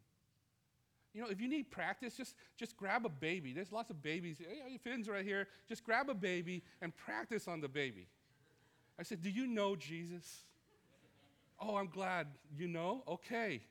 You 1.13 1.21
know, 1.21 1.29
if 1.29 1.41
you 1.41 1.47
need 1.47 1.71
practice, 1.71 2.15
just, 2.15 2.35
just 2.57 2.77
grab 2.77 3.05
a 3.05 3.09
baby. 3.09 3.53
There's 3.53 3.71
lots 3.71 3.89
of 3.89 4.03
babies. 4.03 4.37
Finn's 4.83 5.09
right 5.09 5.25
here. 5.25 5.47
Just 5.67 5.83
grab 5.83 6.09
a 6.09 6.13
baby 6.13 6.63
and 6.81 6.95
practice 6.95 7.47
on 7.47 7.59
the 7.59 7.67
baby. 7.67 8.07
I 8.99 9.03
said, 9.03 9.21
Do 9.21 9.29
you 9.29 9.47
know 9.47 9.75
Jesus? 9.75 10.43
Oh, 11.59 11.75
I'm 11.75 11.87
glad 11.87 12.27
you 12.57 12.67
know. 12.67 13.03
Okay, 13.07 13.61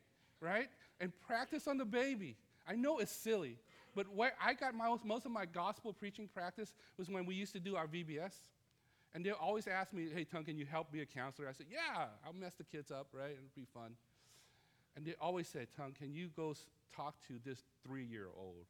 right? 0.40 0.68
And 1.00 1.12
practice 1.26 1.68
on 1.68 1.78
the 1.78 1.84
baby. 1.84 2.36
I 2.68 2.74
know 2.74 2.98
it's 2.98 3.12
silly, 3.12 3.58
but 3.94 4.12
where 4.12 4.32
I 4.42 4.54
got 4.54 4.74
my, 4.74 4.94
most 5.04 5.24
of 5.24 5.30
my 5.30 5.46
gospel 5.46 5.92
preaching 5.92 6.28
practice 6.32 6.74
was 6.98 7.08
when 7.08 7.26
we 7.26 7.34
used 7.34 7.52
to 7.52 7.60
do 7.60 7.76
our 7.76 7.86
VBS. 7.86 8.32
And 9.14 9.24
they 9.24 9.30
always 9.30 9.66
ask 9.66 9.92
me, 9.92 10.08
hey, 10.12 10.24
Tung, 10.24 10.44
can 10.44 10.58
you 10.58 10.66
help 10.66 10.92
be 10.92 11.00
a 11.00 11.06
counselor? 11.06 11.48
I 11.48 11.52
said, 11.52 11.66
yeah, 11.70 12.06
I'll 12.26 12.34
mess 12.34 12.54
the 12.54 12.64
kids 12.64 12.90
up, 12.90 13.06
right? 13.12 13.30
It'll 13.30 13.44
be 13.54 13.66
fun. 13.72 13.92
And 14.96 15.06
they 15.06 15.14
always 15.20 15.48
say, 15.48 15.66
Tung, 15.76 15.94
can 15.96 16.12
you 16.12 16.28
go 16.36 16.54
talk 16.94 17.14
to 17.28 17.34
this 17.44 17.60
three 17.86 18.04
year 18.04 18.26
old 18.36 18.66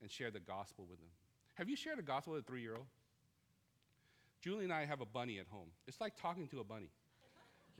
and 0.00 0.10
share 0.10 0.30
the 0.30 0.40
gospel 0.40 0.86
with 0.88 0.98
them? 0.98 1.08
Have 1.54 1.68
you 1.68 1.76
shared 1.76 1.98
the 1.98 2.02
gospel 2.02 2.34
with 2.34 2.44
a 2.44 2.46
three 2.46 2.62
year 2.62 2.76
old? 2.76 2.86
Julie 4.40 4.64
and 4.64 4.72
I 4.72 4.84
have 4.84 5.00
a 5.00 5.06
bunny 5.06 5.38
at 5.38 5.46
home. 5.48 5.68
It's 5.86 6.00
like 6.00 6.16
talking 6.20 6.48
to 6.48 6.60
a 6.60 6.64
bunny 6.64 6.90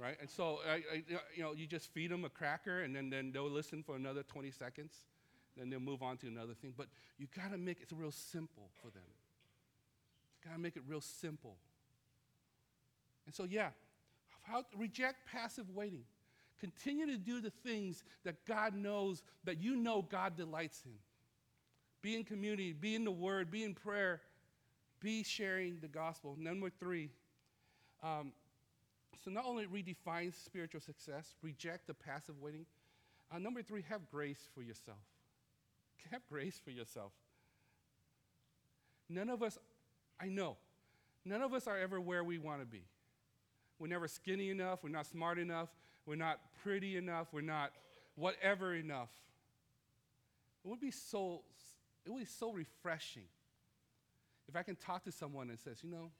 right? 0.01 0.17
And 0.21 0.31
so, 0.31 0.61
I, 0.67 0.77
I, 0.77 1.03
you 1.35 1.43
know, 1.43 1.53
you 1.53 1.67
just 1.67 1.93
feed 1.93 2.11
them 2.11 2.25
a 2.25 2.29
cracker, 2.29 2.81
and 2.81 2.97
then, 2.97 3.11
then 3.11 3.33
they'll 3.33 3.51
listen 3.51 3.83
for 3.83 3.97
another 3.97 4.23
20 4.23 4.51
seconds, 4.51 4.95
then 5.57 5.69
they'll 5.69 5.79
move 5.79 6.03
on 6.03 6.17
to 6.19 6.27
another 6.27 6.55
thing. 6.55 6.73
But 6.77 6.87
you 7.19 7.27
got 7.37 7.53
to 7.53 7.59
make 7.59 7.81
it 7.83 7.89
real 7.95 8.11
simple 8.11 8.71
for 8.81 8.91
them. 8.91 9.03
Got 10.45 10.55
to 10.55 10.59
make 10.59 10.77
it 10.77 10.83
real 10.89 11.03
simple. 11.03 11.57
And 13.27 13.35
so, 13.35 13.45
yeah, 13.45 13.69
how, 14.43 14.65
reject 14.77 15.27
passive 15.31 15.69
waiting. 15.75 16.05
Continue 16.59 17.07
to 17.07 17.19
do 17.19 17.41
the 17.41 17.51
things 17.51 18.03
that 18.25 18.45
God 18.47 18.75
knows, 18.75 19.23
that 19.45 19.61
you 19.61 19.77
know 19.77 20.03
God 20.03 20.37
delights 20.37 20.83
in. 20.85 20.93
Be 22.03 22.17
in 22.17 22.25
community, 22.25 22.73
be 22.73 22.95
in 22.95 23.05
the 23.05 23.11
Word, 23.11 23.51
be 23.51 23.63
in 23.63 23.75
prayer, 23.75 24.23
be 25.01 25.23
sharing 25.23 25.79
the 25.81 25.89
gospel. 25.89 26.37
Number 26.39 26.71
three, 26.71 27.11
um, 28.03 28.33
so 29.25 29.31
not 29.31 29.45
only 29.45 29.67
redefine 29.67 30.33
spiritual 30.35 30.81
success, 30.81 31.35
reject 31.43 31.87
the 31.87 31.95
passive 31.95 32.41
waiting. 32.41 32.67
Uh, 33.33 33.39
number 33.39 33.63
three, 33.63 33.85
have 33.89 34.11
grace 34.11 34.49
for 34.55 34.63
yourself. 34.63 34.99
Have 36.11 36.23
grace 36.29 36.61
for 36.63 36.71
yourself. 36.71 37.13
None 39.09 39.29
of 39.29 39.43
us, 39.43 39.59
I 40.21 40.29
know, 40.29 40.57
none 41.25 41.43
of 41.43 41.53
us 41.53 41.67
are 41.67 41.79
ever 41.79 42.01
where 42.01 42.25
we 42.25 42.39
want 42.39 42.61
to 42.61 42.67
be. 42.67 42.83
We're 43.79 43.89
never 43.89 44.09
skinny 44.09 44.51
enough, 44.51 44.83
we're 44.83 44.91
not 44.91 45.07
smart 45.07 45.39
enough, 45.39 45.69
we're 46.07 46.17
not 46.17 46.39
pretty 46.63 46.97
enough, 46.97 47.29
we're 47.33 47.41
not 47.41 47.73
whatever 48.15 48.75
enough, 48.75 49.09
It 50.65 50.69
would 50.69 50.81
be 50.81 50.91
so, 50.91 51.43
it 52.05 52.11
would 52.11 52.21
be 52.21 52.25
so 52.27 52.53
refreshing 52.53 53.25
if 54.51 54.57
I 54.57 54.65
can 54.65 54.75
talk 54.75 55.05
to 55.05 55.13
someone 55.13 55.49
and 55.49 55.59
says, 55.59 55.79
you 55.83 55.91
know, 55.91 56.11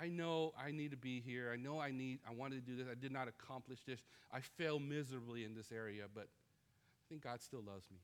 I 0.00 0.08
know 0.08 0.54
I 0.58 0.70
need 0.72 0.90
to 0.92 0.96
be 0.96 1.20
here. 1.20 1.50
I 1.52 1.56
know 1.56 1.78
I 1.78 1.90
need, 1.90 2.20
I 2.26 2.32
wanted 2.32 2.64
to 2.64 2.70
do 2.72 2.76
this. 2.76 2.86
I 2.90 2.94
did 2.94 3.12
not 3.12 3.28
accomplish 3.28 3.80
this. 3.86 4.00
I 4.32 4.40
failed 4.40 4.82
miserably 4.82 5.44
in 5.44 5.54
this 5.54 5.70
area, 5.70 6.04
but 6.12 6.24
I 6.24 7.02
think 7.10 7.22
God 7.22 7.42
still 7.42 7.60
loves 7.60 7.90
me. 7.90 7.98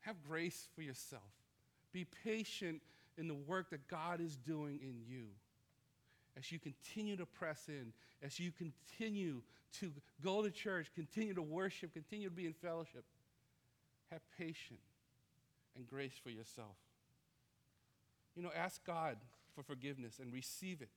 Have 0.00 0.16
grace 0.22 0.68
for 0.74 0.82
yourself. 0.82 1.22
Be 1.92 2.06
patient 2.24 2.82
in 3.16 3.26
the 3.26 3.34
work 3.34 3.70
that 3.70 3.88
God 3.88 4.20
is 4.20 4.36
doing 4.36 4.78
in 4.82 5.00
you. 5.08 5.28
As 6.38 6.52
you 6.52 6.58
continue 6.58 7.16
to 7.16 7.24
press 7.24 7.64
in, 7.68 7.94
as 8.22 8.38
you 8.38 8.52
continue 8.52 9.40
to 9.80 9.90
go 10.22 10.42
to 10.42 10.50
church, 10.50 10.88
continue 10.94 11.32
to 11.32 11.42
worship, 11.42 11.94
continue 11.94 12.28
to 12.28 12.34
be 12.34 12.44
in 12.44 12.52
fellowship, 12.52 13.04
have 14.10 14.20
patience 14.36 14.85
and 15.76 15.86
grace 15.86 16.14
for 16.22 16.30
yourself. 16.30 16.76
You 18.34 18.42
know, 18.42 18.50
ask 18.54 18.84
God 18.84 19.16
for 19.54 19.62
forgiveness 19.62 20.18
and 20.20 20.32
receive 20.32 20.82
it. 20.82 20.90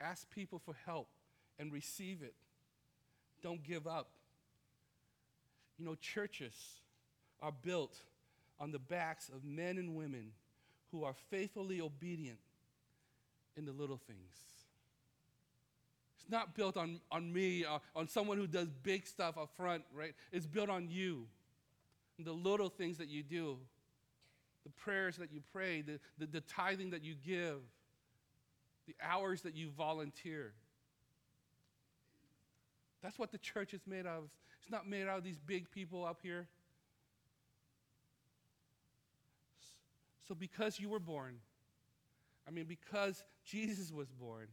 Ask 0.00 0.30
people 0.30 0.58
for 0.58 0.74
help 0.86 1.08
and 1.58 1.72
receive 1.72 2.22
it. 2.22 2.34
Don't 3.42 3.62
give 3.62 3.86
up. 3.86 4.08
You 5.78 5.84
know, 5.84 5.94
churches 5.94 6.54
are 7.40 7.52
built 7.52 7.96
on 8.58 8.72
the 8.72 8.78
backs 8.78 9.28
of 9.28 9.44
men 9.44 9.78
and 9.78 9.94
women 9.94 10.32
who 10.92 11.04
are 11.04 11.14
faithfully 11.30 11.80
obedient 11.80 12.38
in 13.56 13.64
the 13.64 13.72
little 13.72 13.96
things. 13.96 14.18
It's 16.18 16.30
not 16.30 16.54
built 16.54 16.76
on, 16.76 17.00
on 17.10 17.32
me, 17.32 17.64
on 17.94 18.08
someone 18.08 18.36
who 18.36 18.46
does 18.46 18.68
big 18.82 19.06
stuff 19.06 19.38
up 19.38 19.50
front, 19.56 19.84
right? 19.94 20.14
It's 20.32 20.46
built 20.46 20.68
on 20.68 20.88
you, 20.90 21.26
the 22.24 22.32
little 22.32 22.68
things 22.68 22.98
that 22.98 23.08
you 23.08 23.22
do, 23.22 23.58
the 24.64 24.70
prayers 24.70 25.16
that 25.16 25.32
you 25.32 25.40
pray, 25.52 25.82
the, 25.82 25.98
the, 26.18 26.26
the 26.26 26.40
tithing 26.42 26.90
that 26.90 27.02
you 27.02 27.14
give, 27.14 27.58
the 28.86 28.94
hours 29.02 29.42
that 29.42 29.54
you 29.54 29.70
volunteer. 29.70 30.52
That's 33.02 33.18
what 33.18 33.32
the 33.32 33.38
church 33.38 33.72
is 33.72 33.80
made 33.86 34.06
of. 34.06 34.24
It's 34.60 34.70
not 34.70 34.88
made 34.88 35.06
out 35.06 35.18
of 35.18 35.24
these 35.24 35.38
big 35.38 35.70
people 35.70 36.04
up 36.04 36.18
here. 36.22 36.46
So, 40.28 40.34
because 40.34 40.78
you 40.78 40.88
were 40.88 41.00
born, 41.00 41.36
I 42.46 42.50
mean, 42.50 42.66
because 42.66 43.24
Jesus 43.44 43.90
was 43.92 44.08
born 44.10 44.48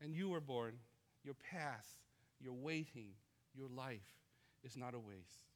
and 0.00 0.14
you 0.14 0.28
were 0.28 0.40
born, 0.40 0.74
your 1.24 1.34
past, 1.50 1.88
your 2.40 2.52
waiting, 2.52 3.08
your 3.56 3.68
life 3.68 4.02
is 4.62 4.76
not 4.76 4.94
a 4.94 4.98
waste. 4.98 5.53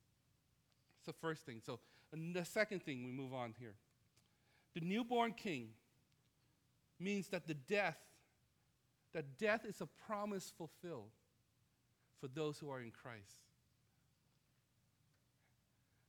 The 1.08 1.14
first 1.14 1.46
thing. 1.46 1.62
So, 1.64 1.80
the 2.12 2.44
second 2.44 2.82
thing, 2.82 3.02
we 3.02 3.10
move 3.10 3.32
on 3.32 3.54
here. 3.58 3.72
The 4.74 4.82
newborn 4.82 5.32
king 5.32 5.68
means 7.00 7.28
that 7.28 7.46
the 7.46 7.54
death, 7.54 7.96
that 9.14 9.38
death 9.38 9.64
is 9.64 9.80
a 9.80 9.86
promise 10.06 10.52
fulfilled 10.58 11.08
for 12.20 12.28
those 12.28 12.58
who 12.58 12.68
are 12.68 12.82
in 12.82 12.90
Christ. 12.90 13.38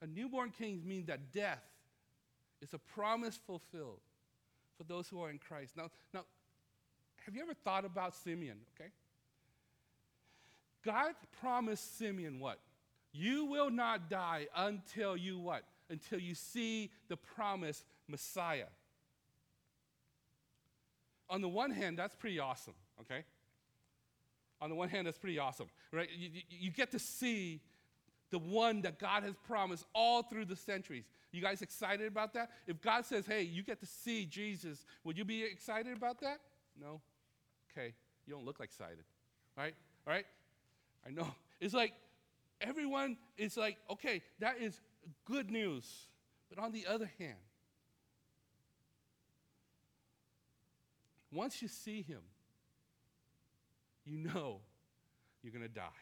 A 0.01 0.07
newborn 0.07 0.51
king 0.51 0.81
means 0.85 1.07
that 1.07 1.31
death 1.31 1.63
is 2.61 2.73
a 2.73 2.77
promise 2.77 3.39
fulfilled 3.47 4.01
for 4.77 4.83
those 4.83 5.07
who 5.07 5.21
are 5.21 5.29
in 5.29 5.37
Christ. 5.37 5.77
Now, 5.77 5.89
now, 6.13 6.25
have 7.25 7.33
you 7.37 7.41
ever 7.41 7.53
thought 7.53 7.85
about 7.85 8.15
Simeon? 8.15 8.57
Okay. 8.75 8.89
God 10.83 11.13
promised 11.39 11.97
Simeon 11.97 12.41
what? 12.41 12.59
You 13.11 13.45
will 13.45 13.69
not 13.69 14.09
die 14.09 14.47
until 14.55 15.17
you 15.17 15.39
what? 15.39 15.63
Until 15.89 16.19
you 16.19 16.35
see 16.35 16.91
the 17.07 17.17
promised 17.17 17.83
Messiah. 18.07 18.67
On 21.29 21.41
the 21.41 21.49
one 21.49 21.71
hand, 21.71 21.97
that's 21.97 22.15
pretty 22.15 22.39
awesome, 22.39 22.73
okay? 23.01 23.23
On 24.61 24.69
the 24.69 24.75
one 24.75 24.89
hand, 24.89 25.07
that's 25.07 25.17
pretty 25.17 25.39
awesome, 25.39 25.67
right? 25.91 26.09
You, 26.15 26.29
you, 26.33 26.41
you 26.49 26.71
get 26.71 26.91
to 26.91 26.99
see 26.99 27.61
the 28.31 28.39
one 28.39 28.81
that 28.81 28.99
God 28.99 29.23
has 29.23 29.35
promised 29.47 29.85
all 29.93 30.23
through 30.23 30.45
the 30.45 30.55
centuries. 30.55 31.05
You 31.31 31.41
guys 31.41 31.61
excited 31.61 32.07
about 32.07 32.33
that? 32.33 32.51
If 32.67 32.81
God 32.81 33.05
says, 33.05 33.25
hey, 33.25 33.43
you 33.43 33.63
get 33.63 33.79
to 33.79 33.85
see 33.85 34.25
Jesus, 34.25 34.85
would 35.03 35.17
you 35.17 35.25
be 35.25 35.43
excited 35.43 35.95
about 35.95 36.19
that? 36.21 36.39
No? 36.79 37.01
Okay, 37.71 37.93
you 38.25 38.33
don't 38.33 38.45
look 38.45 38.59
like 38.59 38.69
excited, 38.69 39.03
right? 39.57 39.73
All 40.07 40.13
right? 40.13 40.25
I 41.07 41.11
know. 41.11 41.27
It's 41.59 41.73
like 41.73 41.93
everyone 42.61 43.17
is 43.37 43.57
like, 43.57 43.77
okay, 43.89 44.21
that 44.39 44.57
is 44.61 44.79
good 45.25 45.49
news. 45.49 45.85
But 46.49 46.63
on 46.63 46.71
the 46.71 46.85
other 46.87 47.09
hand, 47.19 47.37
once 51.31 51.61
you 51.61 51.67
see 51.67 52.01
him, 52.01 52.21
you 54.05 54.17
know 54.17 54.61
you're 55.43 55.53
going 55.53 55.63
to 55.63 55.69
die. 55.69 55.83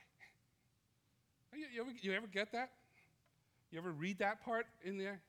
You, 1.55 1.65
you, 1.73 1.81
ever, 1.81 1.91
you 2.01 2.13
ever 2.13 2.27
get 2.27 2.51
that? 2.51 2.69
You 3.71 3.79
ever 3.79 3.91
read 3.91 4.19
that 4.19 4.45
part 4.45 4.67
in 4.83 4.99
there? 4.99 5.21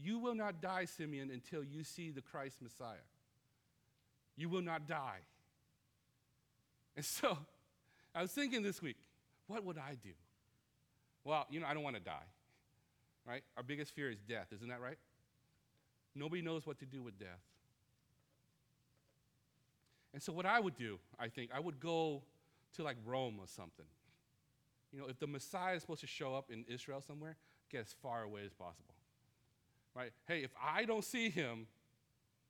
You 0.00 0.18
will 0.18 0.34
not 0.34 0.60
die, 0.60 0.84
Simeon, 0.84 1.30
until 1.32 1.64
you 1.64 1.82
see 1.82 2.10
the 2.10 2.20
Christ 2.20 2.62
Messiah. 2.62 3.04
You 4.36 4.48
will 4.48 4.62
not 4.62 4.86
die. 4.86 5.18
And 6.94 7.04
so 7.04 7.36
I 8.14 8.22
was 8.22 8.30
thinking 8.30 8.62
this 8.62 8.80
week, 8.80 8.96
what 9.46 9.64
would 9.64 9.78
I 9.78 9.96
do? 10.02 10.10
Well, 11.24 11.46
you 11.50 11.60
know, 11.60 11.66
I 11.66 11.74
don't 11.74 11.82
want 11.82 11.96
to 11.96 12.02
die, 12.02 12.26
right? 13.26 13.42
Our 13.56 13.62
biggest 13.62 13.94
fear 13.94 14.10
is 14.10 14.18
death, 14.20 14.48
isn't 14.54 14.68
that 14.68 14.80
right? 14.80 14.98
Nobody 16.14 16.42
knows 16.42 16.66
what 16.66 16.78
to 16.80 16.86
do 16.86 17.02
with 17.02 17.18
death. 17.18 17.40
And 20.12 20.22
so, 20.22 20.32
what 20.32 20.44
I 20.44 20.60
would 20.60 20.76
do, 20.76 20.98
I 21.18 21.28
think, 21.28 21.50
I 21.54 21.60
would 21.60 21.80
go 21.80 22.22
to 22.76 22.82
like 22.82 22.96
Rome 23.06 23.36
or 23.38 23.46
something. 23.46 23.86
You 24.92 25.00
know, 25.00 25.06
if 25.06 25.18
the 25.18 25.26
Messiah 25.26 25.76
is 25.76 25.82
supposed 25.82 26.02
to 26.02 26.06
show 26.06 26.34
up 26.34 26.50
in 26.50 26.64
Israel 26.68 27.00
somewhere, 27.00 27.36
get 27.70 27.80
as 27.80 27.94
far 28.02 28.22
away 28.22 28.42
as 28.44 28.52
possible. 28.52 28.94
Right? 29.94 30.12
Hey, 30.26 30.42
if 30.42 30.50
I 30.62 30.84
don't 30.84 31.04
see 31.04 31.30
him, 31.30 31.66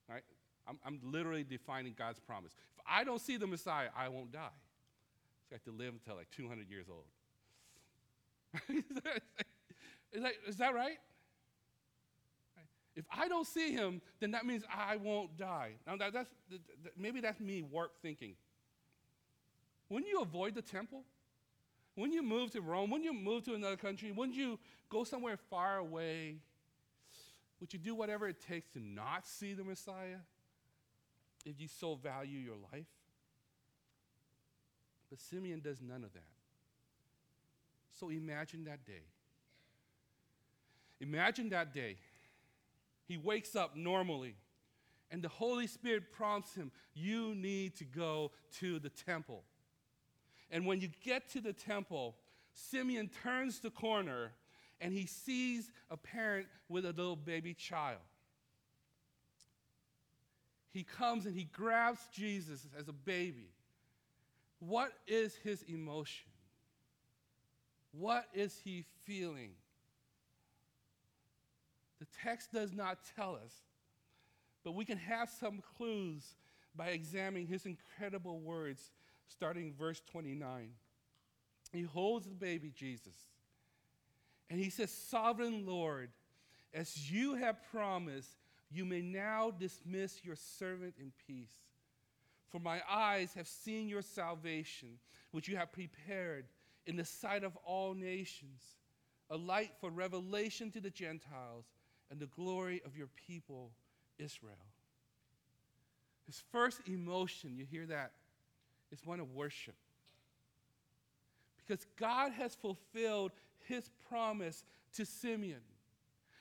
right, 0.08 0.22
I'm, 0.66 0.78
I'm 0.84 0.98
literally 1.04 1.44
defining 1.44 1.94
God's 1.96 2.18
promise. 2.18 2.52
If 2.76 2.84
I 2.86 3.04
don't 3.04 3.20
see 3.20 3.36
the 3.36 3.46
Messiah, 3.46 3.88
I 3.96 4.08
won't 4.08 4.32
die. 4.32 4.48
Have 5.52 5.62
to 5.64 5.70
live 5.70 5.92
until 5.92 6.16
like 6.16 6.30
200 6.30 6.70
years 6.70 6.86
old. 6.90 7.04
is, 10.12 10.22
that, 10.22 10.32
is 10.46 10.56
that 10.56 10.74
right? 10.74 10.98
If 12.94 13.04
I 13.10 13.28
don't 13.28 13.46
see 13.46 13.72
him, 13.72 14.02
then 14.20 14.32
that 14.32 14.44
means 14.44 14.64
I 14.70 14.96
won't 14.96 15.36
die. 15.38 15.72
Now, 15.86 15.96
that, 15.96 16.12
that's, 16.12 16.30
that, 16.50 16.60
maybe 16.98 17.20
that's 17.20 17.40
me 17.40 17.62
warped 17.62 18.02
thinking. 18.02 18.34
Wouldn't 19.88 20.10
you 20.10 20.20
avoid 20.20 20.54
the 20.54 20.62
temple? 20.62 21.04
Wouldn't 21.96 22.14
you 22.14 22.22
move 22.22 22.50
to 22.52 22.60
Rome, 22.60 22.90
Wouldn't 22.90 23.04
you 23.04 23.12
move 23.12 23.44
to 23.44 23.54
another 23.54 23.76
country, 23.76 24.12
Wouldn't 24.12 24.36
you 24.36 24.58
go 24.88 25.04
somewhere 25.04 25.38
far 25.50 25.78
away, 25.78 26.36
would 27.60 27.72
you 27.72 27.78
do 27.78 27.94
whatever 27.94 28.28
it 28.28 28.40
takes 28.40 28.70
to 28.70 28.80
not 28.80 29.26
see 29.26 29.52
the 29.52 29.64
Messiah 29.64 30.18
if 31.44 31.60
you 31.60 31.68
so 31.68 31.94
value 31.94 32.38
your 32.38 32.56
life? 32.72 32.86
But 35.12 35.20
Simeon 35.20 35.60
does 35.60 35.82
none 35.82 36.04
of 36.04 36.14
that. 36.14 36.24
So 38.00 38.08
imagine 38.08 38.64
that 38.64 38.86
day. 38.86 39.02
Imagine 41.02 41.50
that 41.50 41.74
day. 41.74 41.96
He 43.04 43.18
wakes 43.18 43.54
up 43.54 43.76
normally, 43.76 44.36
and 45.10 45.20
the 45.20 45.28
Holy 45.28 45.66
Spirit 45.66 46.12
prompts 46.12 46.54
him, 46.54 46.72
You 46.94 47.34
need 47.34 47.76
to 47.76 47.84
go 47.84 48.30
to 48.60 48.78
the 48.78 48.88
temple. 48.88 49.42
And 50.50 50.64
when 50.64 50.80
you 50.80 50.88
get 51.04 51.28
to 51.32 51.42
the 51.42 51.52
temple, 51.52 52.16
Simeon 52.54 53.10
turns 53.22 53.60
the 53.60 53.68
corner 53.68 54.32
and 54.80 54.94
he 54.94 55.04
sees 55.04 55.70
a 55.90 55.98
parent 55.98 56.46
with 56.70 56.86
a 56.86 56.92
little 56.92 57.16
baby 57.16 57.52
child. 57.52 58.00
He 60.70 60.84
comes 60.84 61.26
and 61.26 61.36
he 61.36 61.44
grabs 61.44 62.00
Jesus 62.14 62.66
as 62.78 62.88
a 62.88 62.94
baby. 62.94 63.50
What 64.66 64.92
is 65.08 65.34
his 65.42 65.62
emotion? 65.62 66.30
What 67.90 68.26
is 68.32 68.60
he 68.62 68.84
feeling? 69.04 69.50
The 71.98 72.06
text 72.22 72.52
does 72.52 72.72
not 72.72 72.98
tell 73.16 73.34
us, 73.34 73.52
but 74.62 74.76
we 74.76 74.84
can 74.84 74.98
have 74.98 75.28
some 75.28 75.62
clues 75.76 76.36
by 76.76 76.88
examining 76.88 77.48
his 77.48 77.66
incredible 77.66 78.38
words 78.38 78.92
starting 79.26 79.74
verse 79.76 80.00
29. 80.12 80.70
He 81.72 81.82
holds 81.82 82.26
the 82.26 82.34
baby 82.34 82.72
Jesus. 82.74 83.16
And 84.48 84.60
he 84.60 84.70
says, 84.70 84.92
Sovereign 84.92 85.66
Lord, 85.66 86.10
as 86.72 87.10
you 87.10 87.34
have 87.34 87.56
promised, 87.72 88.36
you 88.70 88.84
may 88.84 89.00
now 89.00 89.50
dismiss 89.50 90.24
your 90.24 90.36
servant 90.36 90.94
in 91.00 91.10
peace. 91.26 91.52
For 92.52 92.60
my 92.60 92.82
eyes 92.88 93.32
have 93.34 93.48
seen 93.48 93.88
your 93.88 94.02
salvation, 94.02 94.98
which 95.30 95.48
you 95.48 95.56
have 95.56 95.72
prepared 95.72 96.44
in 96.86 96.96
the 96.96 97.04
sight 97.04 97.44
of 97.44 97.56
all 97.64 97.94
nations, 97.94 98.62
a 99.30 99.36
light 99.36 99.72
for 99.80 99.90
revelation 99.90 100.70
to 100.72 100.80
the 100.80 100.90
Gentiles 100.90 101.64
and 102.10 102.20
the 102.20 102.26
glory 102.26 102.82
of 102.84 102.94
your 102.94 103.08
people, 103.26 103.72
Israel. 104.18 104.52
His 106.26 106.42
first 106.52 106.82
emotion, 106.86 107.56
you 107.56 107.64
hear 107.64 107.86
that, 107.86 108.12
is 108.90 109.04
one 109.06 109.18
of 109.18 109.32
worship. 109.32 109.74
Because 111.56 111.86
God 111.96 112.32
has 112.32 112.54
fulfilled 112.54 113.32
his 113.66 113.88
promise 114.10 114.64
to 114.96 115.06
Simeon. 115.06 115.62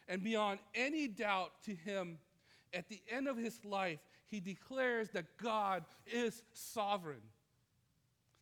And 0.10 0.22
beyond 0.22 0.60
any 0.76 1.08
doubt 1.08 1.52
to 1.66 1.74
him, 1.74 2.18
at 2.74 2.90
the 2.90 3.02
end 3.10 3.28
of 3.28 3.38
his 3.38 3.64
life, 3.64 4.00
he 4.32 4.40
declares 4.40 5.10
that 5.10 5.38
God 5.38 5.84
is 6.08 6.42
sovereign. 6.54 7.22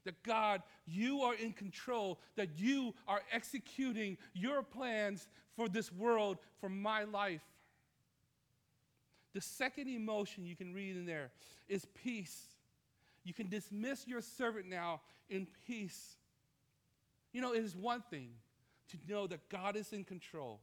That 0.06 0.22
God, 0.24 0.62
you 0.86 1.24
are 1.24 1.34
in 1.34 1.52
control, 1.52 2.20
that 2.38 2.58
you 2.58 2.94
are 3.08 3.22
executing 3.34 4.18
your 4.34 4.62
plans 4.62 5.28
for 5.56 5.68
this 5.68 5.92
world, 5.92 6.38
for 6.62 6.70
my 6.70 7.04
life. 7.04 7.42
The 9.34 9.42
second 9.42 9.90
emotion 9.90 10.46
you 10.46 10.56
can 10.56 10.74
read 10.74 10.96
in 10.96 11.06
there 11.06 11.32
is 11.68 11.86
peace. 11.86 12.40
You 13.24 13.34
can 13.34 13.50
dismiss 13.50 14.08
your 14.08 14.22
servant 14.22 14.68
now 14.68 15.02
in 15.28 15.48
peace. 15.68 16.18
You 17.34 17.42
know, 17.42 17.54
it 17.54 17.64
is 17.64 17.76
one 17.76 18.04
thing 18.10 18.30
to 18.90 18.98
know 19.08 19.28
that 19.28 19.50
God 19.50 19.76
is 19.76 19.92
in 19.92 20.04
control, 20.04 20.62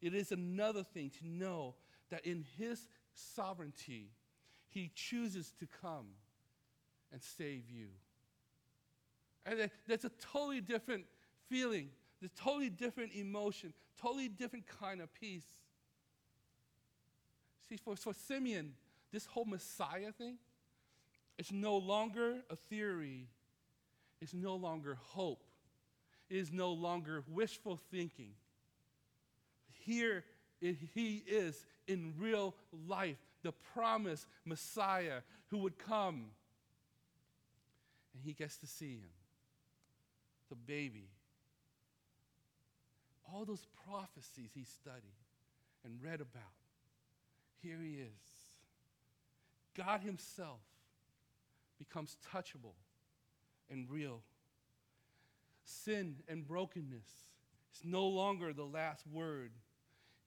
it 0.00 0.14
is 0.14 0.32
another 0.32 0.82
thing 0.82 1.10
to 1.20 1.26
know 1.26 1.74
that 2.10 2.26
in 2.26 2.44
His 2.58 2.86
sovereignty, 3.14 4.10
He 4.74 4.90
chooses 4.92 5.52
to 5.60 5.68
come 5.80 6.06
and 7.12 7.22
save 7.22 7.70
you. 7.70 7.86
And 9.46 9.70
that's 9.86 10.04
a 10.04 10.10
totally 10.32 10.60
different 10.60 11.04
feeling, 11.48 11.90
a 12.24 12.28
totally 12.28 12.70
different 12.70 13.12
emotion, 13.14 13.72
totally 14.00 14.28
different 14.28 14.66
kind 14.66 15.00
of 15.00 15.14
peace. 15.14 15.46
See, 17.68 17.76
for, 17.76 17.94
for 17.94 18.12
Simeon, 18.12 18.72
this 19.12 19.26
whole 19.26 19.44
Messiah 19.44 20.10
thing, 20.10 20.38
it's 21.38 21.52
no 21.52 21.76
longer 21.76 22.38
a 22.50 22.56
theory, 22.56 23.28
it's 24.20 24.34
no 24.34 24.56
longer 24.56 24.98
hope, 25.00 25.44
it 26.28 26.36
is 26.36 26.52
no 26.52 26.72
longer 26.72 27.22
wishful 27.28 27.78
thinking. 27.90 28.32
Here 29.84 30.24
it, 30.60 30.76
he 30.94 31.22
is 31.28 31.64
in 31.86 32.14
real 32.18 32.54
life, 32.88 33.18
the 33.44 33.52
promised 33.52 34.26
Messiah 34.44 35.20
who 35.50 35.58
would 35.58 35.78
come. 35.78 36.26
And 38.14 38.24
he 38.24 38.32
gets 38.32 38.56
to 38.58 38.66
see 38.66 38.94
him, 38.94 39.10
the 40.48 40.56
baby. 40.56 41.08
All 43.32 43.44
those 43.44 43.66
prophecies 43.88 44.50
he 44.54 44.64
studied 44.64 45.02
and 45.84 46.02
read 46.02 46.20
about. 46.20 46.42
Here 47.62 47.78
he 47.80 47.94
is. 47.94 48.34
God 49.76 50.00
Himself 50.02 50.60
becomes 51.78 52.16
touchable 52.32 52.74
and 53.70 53.90
real. 53.90 54.20
Sin 55.64 56.16
and 56.28 56.46
brokenness 56.46 57.08
is 57.74 57.80
no 57.84 58.06
longer 58.06 58.52
the 58.52 58.64
last 58.64 59.04
word. 59.10 59.50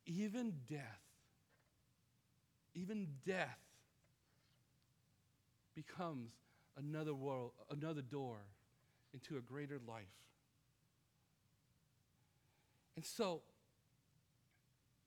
Even 0.05 0.53
death, 0.69 1.06
even 2.79 3.07
death 3.25 3.57
becomes 5.75 6.31
another 6.77 7.13
world, 7.13 7.51
another 7.71 8.01
door 8.01 8.37
into 9.13 9.37
a 9.37 9.41
greater 9.41 9.79
life. 9.87 10.03
And 12.95 13.03
so 13.03 13.41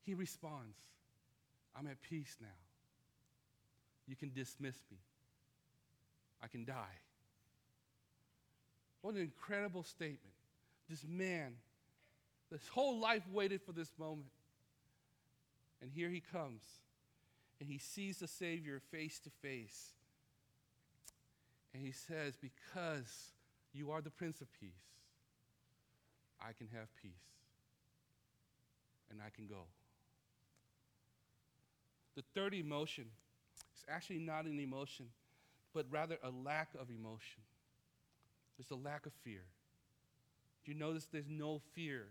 he 0.05 0.15
responds, 0.15 0.77
I'm 1.77 1.87
at 1.87 2.01
peace 2.03 2.37
now. 2.41 2.49
You 4.09 4.17
can 4.17 4.33
dismiss 4.33 4.77
me. 4.91 4.99
I 6.43 6.49
can 6.49 6.65
die. 6.65 6.99
What 9.03 9.15
an 9.15 9.21
incredible 9.21 9.85
statement. 9.85 10.35
This 10.89 11.05
man, 11.09 11.53
this 12.51 12.67
whole 12.69 12.99
life 12.99 13.23
waited 13.33 13.63
for 13.63 13.73
this 13.73 13.93
moment. 13.99 14.27
And 15.81 15.91
here 15.93 16.11
he 16.11 16.21
comes. 16.21 16.63
And 17.61 17.69
he 17.69 17.79
sees 17.79 18.19
the 18.19 18.27
Savior 18.27 18.81
face 18.91 19.19
to 19.21 19.31
face. 19.43 19.91
And 21.75 21.83
he 21.85 21.93
says, 21.93 22.35
Because 22.41 23.33
you 23.73 23.91
are 23.91 24.01
the 24.01 24.11
Prince 24.11 24.41
of 24.41 24.49
Peace, 24.59 24.71
I 26.41 26.53
can 26.53 26.69
have 26.73 26.89
peace. 27.01 27.13
And 29.11 29.21
I 29.21 29.29
can 29.35 29.47
go. 29.47 29.65
The 32.17 32.23
third 32.35 32.55
emotion 32.55 33.05
is 33.77 33.85
actually 33.89 34.19
not 34.19 34.47
an 34.47 34.59
emotion, 34.59 35.07
but 35.75 35.87
rather 35.91 36.17
a 36.23 36.31
lack 36.31 36.69
of 36.81 36.89
emotion. 36.91 37.43
It's 38.59 38.71
a 38.71 38.77
lack 38.77 39.07
of 39.07 39.13
fear. 39.25 39.43
Do 40.65 40.73
you 40.73 40.79
notice 40.79 41.07
there's 41.11 41.29
no 41.29 41.61
fear? 41.75 42.09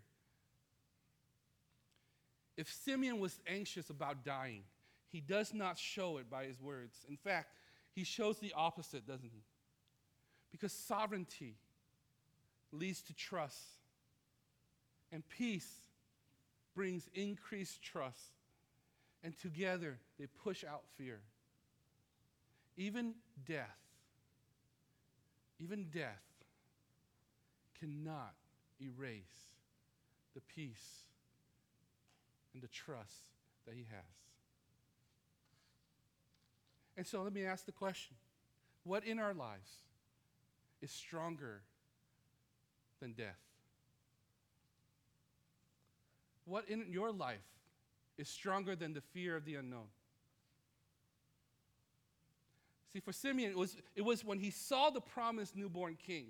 If 2.57 2.71
Simeon 2.73 3.19
was 3.19 3.39
anxious 3.47 3.89
about 3.89 4.25
dying, 4.25 4.63
he 5.11 5.21
does 5.21 5.53
not 5.53 5.77
show 5.77 6.17
it 6.17 6.29
by 6.29 6.45
his 6.45 6.61
words. 6.61 7.05
In 7.09 7.17
fact, 7.17 7.53
he 7.93 8.03
shows 8.03 8.39
the 8.39 8.53
opposite, 8.55 9.07
doesn't 9.07 9.31
he? 9.31 9.43
Because 10.51 10.71
sovereignty 10.71 11.57
leads 12.71 13.01
to 13.03 13.13
trust, 13.13 13.57
and 15.11 15.27
peace 15.27 15.69
brings 16.75 17.09
increased 17.13 17.81
trust 17.81 18.33
and 19.23 19.37
together 19.37 19.99
they 20.17 20.27
push 20.27 20.63
out 20.63 20.83
fear. 20.97 21.19
Even 22.77 23.15
death, 23.45 23.77
even 25.59 25.85
death 25.93 26.23
cannot 27.79 28.33
erase 28.81 29.47
the 30.33 30.41
peace 30.41 31.03
and 32.53 32.61
the 32.61 32.67
trust 32.67 33.25
that 33.65 33.75
he 33.75 33.85
has. 33.91 34.28
And 36.99 37.07
so 37.07 37.23
let 37.23 37.31
me 37.31 37.45
ask 37.45 37.65
the 37.65 37.71
question 37.71 38.17
what 38.83 39.05
in 39.05 39.19
our 39.19 39.33
lives 39.33 39.71
is 40.81 40.91
stronger 40.91 41.61
than 42.99 43.13
death? 43.13 43.39
What 46.43 46.67
in 46.67 46.87
your 46.89 47.13
life 47.13 47.39
is 48.17 48.27
stronger 48.27 48.75
than 48.75 48.91
the 48.91 48.99
fear 48.99 49.37
of 49.37 49.45
the 49.45 49.55
unknown. 49.55 49.87
See, 52.91 52.99
for 52.99 53.13
Simeon, 53.13 53.51
it 53.51 53.57
was, 53.57 53.77
it 53.95 54.01
was 54.01 54.25
when 54.25 54.39
he 54.39 54.51
saw 54.51 54.89
the 54.89 54.99
promised 54.99 55.55
newborn 55.55 55.95
king, 56.05 56.25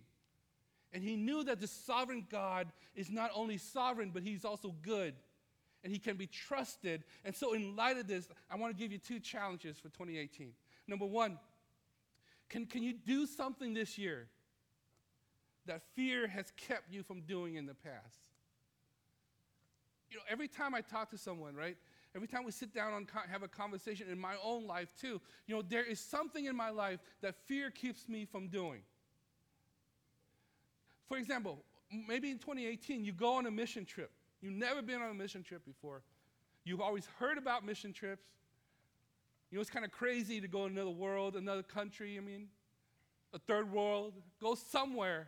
and 0.93 1.03
he 1.03 1.15
knew 1.15 1.43
that 1.45 1.59
the 1.59 1.65
sovereign 1.65 2.27
God 2.29 2.67
is 2.93 3.09
not 3.09 3.31
only 3.33 3.57
sovereign, 3.57 4.11
but 4.13 4.21
he's 4.21 4.45
also 4.45 4.75
good, 4.83 5.15
and 5.83 5.93
he 5.93 5.99
can 5.99 6.17
be 6.17 6.27
trusted. 6.27 7.03
And 7.25 7.35
so, 7.35 7.53
in 7.53 7.75
light 7.75 7.97
of 7.97 8.07
this, 8.07 8.27
I 8.49 8.55
want 8.55 8.75
to 8.75 8.81
give 8.81 8.91
you 8.91 8.97
two 8.97 9.19
challenges 9.19 9.77
for 9.77 9.89
2018. 9.89 10.51
Number 10.87 11.05
one, 11.05 11.39
can, 12.49 12.65
can 12.65 12.83
you 12.83 12.93
do 12.93 13.25
something 13.25 13.73
this 13.73 13.97
year 13.97 14.27
that 15.65 15.81
fear 15.95 16.27
has 16.27 16.51
kept 16.57 16.91
you 16.91 17.03
from 17.03 17.21
doing 17.21 17.55
in 17.55 17.65
the 17.65 17.75
past? 17.75 18.19
you 20.09 20.17
know, 20.17 20.23
every 20.29 20.47
time 20.47 20.73
I 20.73 20.81
talk 20.81 21.11
to 21.11 21.17
someone, 21.17 21.55
right? 21.55 21.77
Every 22.15 22.27
time 22.27 22.43
we 22.43 22.51
sit 22.51 22.73
down 22.73 22.93
and 22.93 23.07
have 23.29 23.43
a 23.43 23.47
conversation 23.47 24.07
in 24.11 24.19
my 24.19 24.33
own 24.43 24.65
life 24.65 24.93
too, 24.99 25.21
you 25.45 25.55
know, 25.55 25.61
there 25.61 25.83
is 25.83 25.99
something 25.99 26.45
in 26.45 26.55
my 26.55 26.69
life 26.69 26.99
that 27.21 27.35
fear 27.45 27.69
keeps 27.69 28.09
me 28.09 28.25
from 28.25 28.47
doing. 28.47 28.81
For 31.07 31.17
example, 31.17 31.63
maybe 32.07 32.31
in 32.31 32.39
2018, 32.39 33.05
you 33.05 33.13
go 33.13 33.33
on 33.33 33.45
a 33.45 33.51
mission 33.51 33.85
trip. 33.85 34.11
You've 34.41 34.53
never 34.53 34.81
been 34.81 35.01
on 35.01 35.11
a 35.11 35.13
mission 35.13 35.43
trip 35.43 35.65
before. 35.65 36.01
You've 36.63 36.81
always 36.81 37.07
heard 37.19 37.37
about 37.37 37.65
mission 37.65 37.93
trips. 37.93 38.25
You 39.51 39.57
know, 39.57 39.61
it's 39.61 39.69
kind 39.69 39.85
of 39.85 39.91
crazy 39.91 40.39
to 40.41 40.47
go 40.47 40.67
to 40.67 40.73
another 40.73 40.91
world, 40.91 41.35
another 41.35 41.63
country, 41.63 42.17
I 42.17 42.21
mean, 42.21 42.47
a 43.33 43.39
third 43.39 43.71
world. 43.71 44.13
Go 44.39 44.55
somewhere. 44.55 45.27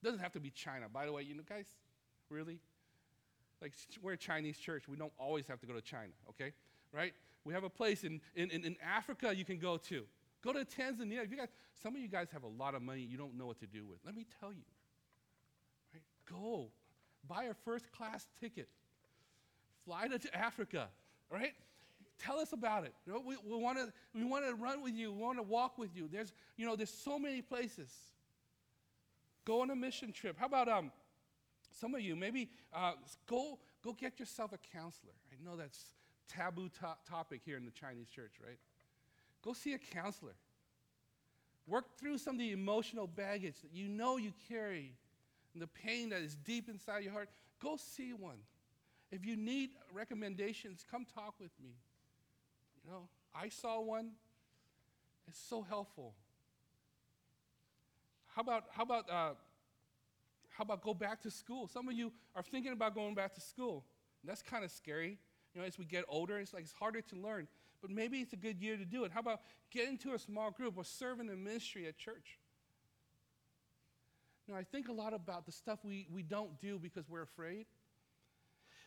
It 0.00 0.06
doesn't 0.06 0.20
have 0.20 0.32
to 0.32 0.40
be 0.40 0.50
China, 0.50 0.86
by 0.92 1.06
the 1.06 1.12
way, 1.12 1.22
you 1.22 1.34
know, 1.34 1.42
guys? 1.48 1.66
Really? 2.30 2.60
Like 3.60 3.72
we're 4.02 4.12
a 4.12 4.16
Chinese 4.16 4.58
church. 4.58 4.88
We 4.88 4.96
don't 4.96 5.12
always 5.18 5.46
have 5.46 5.60
to 5.60 5.66
go 5.66 5.74
to 5.74 5.80
China, 5.80 6.12
okay? 6.30 6.52
Right? 6.92 7.14
We 7.44 7.54
have 7.54 7.64
a 7.64 7.70
place 7.70 8.04
in, 8.04 8.20
in, 8.34 8.50
in 8.50 8.76
Africa 8.84 9.34
you 9.34 9.44
can 9.44 9.58
go 9.58 9.76
to. 9.76 10.04
Go 10.42 10.52
to 10.52 10.64
Tanzania. 10.64 11.24
If 11.24 11.30
you 11.30 11.36
guys, 11.36 11.48
some 11.82 11.96
of 11.96 12.00
you 12.00 12.08
guys 12.08 12.28
have 12.32 12.44
a 12.44 12.48
lot 12.48 12.74
of 12.74 12.82
money 12.82 13.00
you 13.00 13.16
don't 13.16 13.36
know 13.36 13.46
what 13.46 13.58
to 13.60 13.66
do 13.66 13.84
with. 13.84 13.98
Let 14.04 14.14
me 14.14 14.26
tell 14.40 14.52
you. 14.52 14.62
Right? 15.92 16.02
Go. 16.30 16.70
Buy 17.28 17.44
a 17.44 17.54
first 17.64 17.90
class 17.92 18.26
ticket. 18.40 18.68
Fly 19.84 20.08
to 20.08 20.36
Africa. 20.36 20.88
Right? 21.30 21.52
Tell 22.18 22.38
us 22.38 22.52
about 22.52 22.84
it. 22.84 22.94
You 23.06 23.12
know, 23.12 23.22
we, 23.24 23.36
we 23.46 23.56
want 23.56 23.78
to 23.78 23.92
we 24.14 24.24
want 24.24 24.46
to 24.46 24.54
run 24.54 24.82
with 24.82 24.94
you. 24.94 25.12
We 25.12 25.22
want 25.22 25.38
to 25.38 25.42
walk 25.42 25.76
with 25.78 25.94
you. 25.94 26.08
There's 26.10 26.32
you 26.56 26.66
know 26.66 26.76
there's 26.76 26.92
so 26.92 27.18
many 27.18 27.42
places. 27.42 27.90
Go 29.44 29.62
on 29.62 29.70
a 29.70 29.76
mission 29.76 30.12
trip. 30.12 30.36
How 30.38 30.46
about 30.46 30.68
um, 30.68 30.90
some 31.80 31.94
of 31.94 32.00
you, 32.00 32.16
maybe 32.16 32.50
uh, 32.74 32.92
go, 33.28 33.58
go 33.84 33.92
get 33.92 34.18
yourself 34.18 34.52
a 34.52 34.58
counselor. 34.76 35.12
I 35.30 35.48
know 35.48 35.56
that's 35.56 35.78
taboo 36.28 36.68
to- 36.80 36.96
topic 37.08 37.42
here 37.44 37.56
in 37.56 37.64
the 37.64 37.70
Chinese 37.70 38.08
church, 38.08 38.32
right? 38.44 38.58
Go 39.44 39.52
see 39.52 39.74
a 39.74 39.78
counselor. 39.78 40.34
Work 41.66 41.98
through 41.98 42.18
some 42.18 42.36
of 42.36 42.40
the 42.40 42.52
emotional 42.52 43.06
baggage 43.06 43.56
that 43.62 43.72
you 43.72 43.88
know 43.88 44.16
you 44.16 44.32
carry 44.48 44.94
the 45.60 45.66
pain 45.66 46.10
that 46.10 46.22
is 46.22 46.34
deep 46.34 46.68
inside 46.68 47.02
your 47.04 47.12
heart. 47.12 47.28
Go 47.60 47.76
see 47.76 48.12
one. 48.12 48.38
If 49.10 49.24
you 49.24 49.36
need 49.36 49.70
recommendations, 49.92 50.84
come 50.90 51.06
talk 51.14 51.34
with 51.40 51.52
me. 51.62 51.70
You 52.84 52.90
know, 52.90 53.08
I 53.34 53.48
saw 53.48 53.80
one. 53.80 54.12
It's 55.28 55.38
so 55.38 55.62
helpful. 55.62 56.14
How 58.34 58.42
about 58.42 58.64
how 58.70 58.82
about 58.82 59.10
uh, 59.10 59.30
how 60.50 60.62
about 60.62 60.82
go 60.82 60.94
back 60.94 61.22
to 61.22 61.30
school? 61.30 61.68
Some 61.68 61.88
of 61.88 61.94
you 61.94 62.12
are 62.34 62.42
thinking 62.42 62.72
about 62.72 62.94
going 62.94 63.14
back 63.14 63.34
to 63.34 63.40
school. 63.40 63.84
That's 64.24 64.42
kind 64.42 64.64
of 64.64 64.70
scary. 64.70 65.18
You 65.54 65.60
know, 65.60 65.66
as 65.66 65.78
we 65.78 65.84
get 65.84 66.04
older, 66.08 66.38
it's 66.38 66.52
like 66.52 66.62
it's 66.64 66.72
harder 66.72 67.00
to 67.00 67.16
learn. 67.16 67.48
But 67.80 67.90
maybe 67.90 68.18
it's 68.18 68.32
a 68.32 68.36
good 68.36 68.60
year 68.60 68.76
to 68.76 68.84
do 68.84 69.04
it. 69.04 69.12
How 69.12 69.20
about 69.20 69.40
get 69.70 69.88
into 69.88 70.12
a 70.12 70.18
small 70.18 70.50
group 70.50 70.74
or 70.76 70.84
serve 70.84 71.20
in 71.20 71.28
a 71.28 71.36
ministry 71.36 71.86
at 71.86 71.96
church? 71.96 72.38
Now, 74.48 74.56
I 74.56 74.64
think 74.64 74.88
a 74.88 74.92
lot 74.92 75.12
about 75.12 75.44
the 75.44 75.52
stuff 75.52 75.80
we, 75.84 76.06
we 76.12 76.22
don't 76.22 76.58
do 76.60 76.78
because 76.78 77.08
we're 77.08 77.22
afraid. 77.22 77.66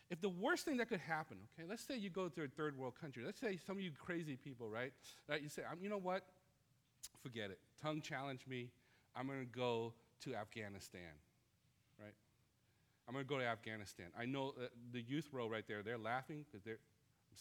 If 0.10 0.22
the 0.22 0.30
worst 0.30 0.65
thing 0.65 0.78
that 0.78 0.89
could 0.89 1.02
happen, 1.02 1.38
okay, 1.54 1.67
let's 1.69 1.84
say 1.84 1.98
you 1.98 2.10
go 2.10 2.30
to 2.30 2.43
a 2.43 2.48
third 2.48 2.78
world 2.78 2.93
country. 3.00 3.24
Let's 3.26 3.39
say 3.39 3.60
some 3.67 3.78
of 3.78 3.84
you 3.84 3.91
crazy 3.91 4.36
people, 4.36 4.69
right? 4.69 4.91
That 5.28 5.43
you 5.43 5.50
say, 5.50 5.63
you 5.82 5.89
know 5.89 6.00
what? 6.00 6.24
Forget 7.22 7.52
it. 7.52 7.60
Tung 7.82 8.02
challenge 8.02 8.41
me. 8.48 8.69
I'm 9.15 9.28
going 9.28 9.39
to 9.39 9.45
go 9.45 9.93
to 10.24 10.36
Afghanistan, 10.36 11.02
right? 12.00 12.13
I'm 13.08 13.13
going 13.13 13.26
to 13.26 13.30
go 13.30 13.38
to 13.38 13.45
Afghanistan. 13.45 14.08
I 14.17 14.26
know 14.26 14.54
uh, 14.58 14.67
the 14.93 15.02
youth 15.02 15.28
row 15.32 15.48
right 15.48 15.65
there, 15.67 15.84
they're 15.84 15.98
laughing 15.98 16.45
because 16.45 16.63
they're, 16.63 16.80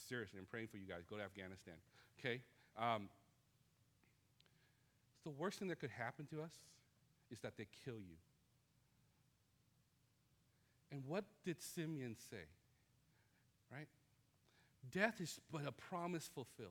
seriously, 0.09 0.38
I'm 0.38 0.46
praying 0.46 0.68
for 0.68 0.76
you 0.76 0.87
guys. 0.87 1.02
Go 1.09 1.16
to 1.16 1.22
Afghanistan, 1.22 1.74
okay? 2.18 2.40
Um, 2.78 3.09
the 5.24 5.31
worst 5.31 5.59
thing 5.59 5.68
that 5.68 5.81
could 5.81 5.90
happen 5.90 6.26
to 6.26 6.42
us 6.42 6.52
is 7.30 7.40
that 7.40 7.56
they 7.56 7.66
kill 7.84 7.98
you. 7.98 8.16
And 10.90 11.02
what 11.06 11.24
did 11.44 11.60
Simeon 11.60 12.16
say? 12.30 12.46
Right? 13.70 13.88
Death 14.90 15.20
is 15.20 15.38
but 15.52 15.66
a 15.66 15.72
promise 15.72 16.28
fulfilled. 16.34 16.70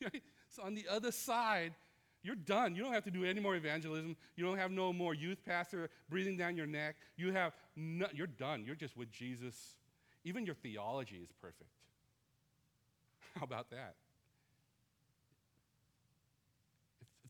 so 0.48 0.62
on 0.62 0.74
the 0.74 0.86
other 0.90 1.12
side, 1.12 1.74
you're 2.22 2.36
done. 2.36 2.74
You 2.74 2.82
don't 2.82 2.92
have 2.92 3.04
to 3.04 3.10
do 3.10 3.24
any 3.24 3.40
more 3.40 3.56
evangelism. 3.56 4.16
You 4.36 4.44
don't 4.44 4.58
have 4.58 4.70
no 4.70 4.92
more 4.92 5.14
youth 5.14 5.44
pastor 5.44 5.90
breathing 6.08 6.36
down 6.36 6.56
your 6.56 6.66
neck. 6.66 6.96
You 7.16 7.32
have 7.32 7.52
no, 7.76 8.06
you're 8.12 8.26
done. 8.26 8.64
You're 8.66 8.74
just 8.74 8.96
with 8.96 9.10
Jesus. 9.10 9.76
Even 10.24 10.44
your 10.44 10.54
theology 10.54 11.16
is 11.22 11.30
perfect. 11.40 11.70
How 13.36 13.44
about 13.44 13.70
that? 13.70 13.94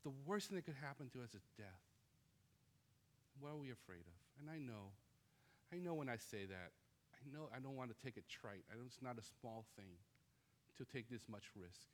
If 0.01 0.09
the 0.09 0.17
worst 0.25 0.49
thing 0.49 0.55
that 0.55 0.65
could 0.65 0.81
happen 0.81 1.09
to 1.13 1.21
us 1.21 1.29
is 1.35 1.45
death, 1.57 1.85
what 3.39 3.53
are 3.53 3.57
we 3.57 3.69
afraid 3.69 4.01
of? 4.01 4.17
And 4.41 4.49
I 4.49 4.57
know, 4.57 4.89
I 5.71 5.77
know 5.77 5.93
when 5.93 6.09
I 6.09 6.17
say 6.17 6.45
that, 6.45 6.71
I 7.13 7.21
know 7.31 7.49
I 7.55 7.59
don't 7.59 7.75
want 7.75 7.95
to 7.95 8.03
take 8.03 8.17
it 8.17 8.23
trite. 8.27 8.65
I 8.71 8.75
know 8.75 8.81
it's 8.87 9.01
not 9.01 9.19
a 9.19 9.25
small 9.39 9.63
thing 9.77 9.93
to 10.77 10.85
take 10.85 11.07
this 11.07 11.21
much 11.29 11.43
risk. 11.55 11.85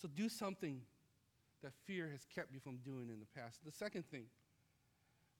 So 0.00 0.06
do 0.14 0.28
something 0.28 0.82
that 1.64 1.72
fear 1.86 2.10
has 2.12 2.24
kept 2.32 2.52
you 2.52 2.60
from 2.60 2.76
doing 2.84 3.08
in 3.08 3.18
the 3.18 3.40
past. 3.40 3.58
The 3.64 3.72
second 3.72 4.04
thing, 4.12 4.26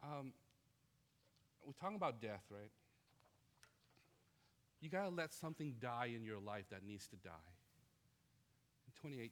um, 0.03 0.33
we're 1.65 1.75
talking 1.81 1.97
about 1.97 2.21
death, 2.21 2.43
right? 2.51 2.73
You 4.81 4.91
got 4.91 5.05
to 5.05 5.11
let 5.11 5.33
something 5.33 5.77
die 5.81 6.11
in 6.17 6.25
your 6.25 6.41
life 6.41 6.65
that 6.71 6.85
needs 6.85 7.07
to 7.09 7.17
die. 7.17 7.31
In 9.05 9.11
2018. 9.11 9.31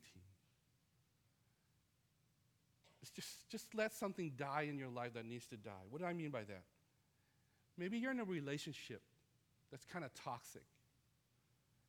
It's 3.01 3.11
just, 3.11 3.49
just 3.51 3.75
let 3.75 3.93
something 3.93 4.33
die 4.37 4.67
in 4.69 4.79
your 4.79 4.91
life 4.91 5.15
that 5.15 5.27
needs 5.27 5.47
to 5.47 5.57
die. 5.57 5.85
What 5.91 6.01
do 6.01 6.07
I 6.07 6.13
mean 6.13 6.31
by 6.31 6.43
that? 6.45 6.63
Maybe 7.79 7.99
you're 7.99 8.11
in 8.11 8.21
a 8.21 8.25
relationship 8.25 9.01
that's 9.71 9.85
kind 9.87 10.05
of 10.05 10.13
toxic. 10.15 10.63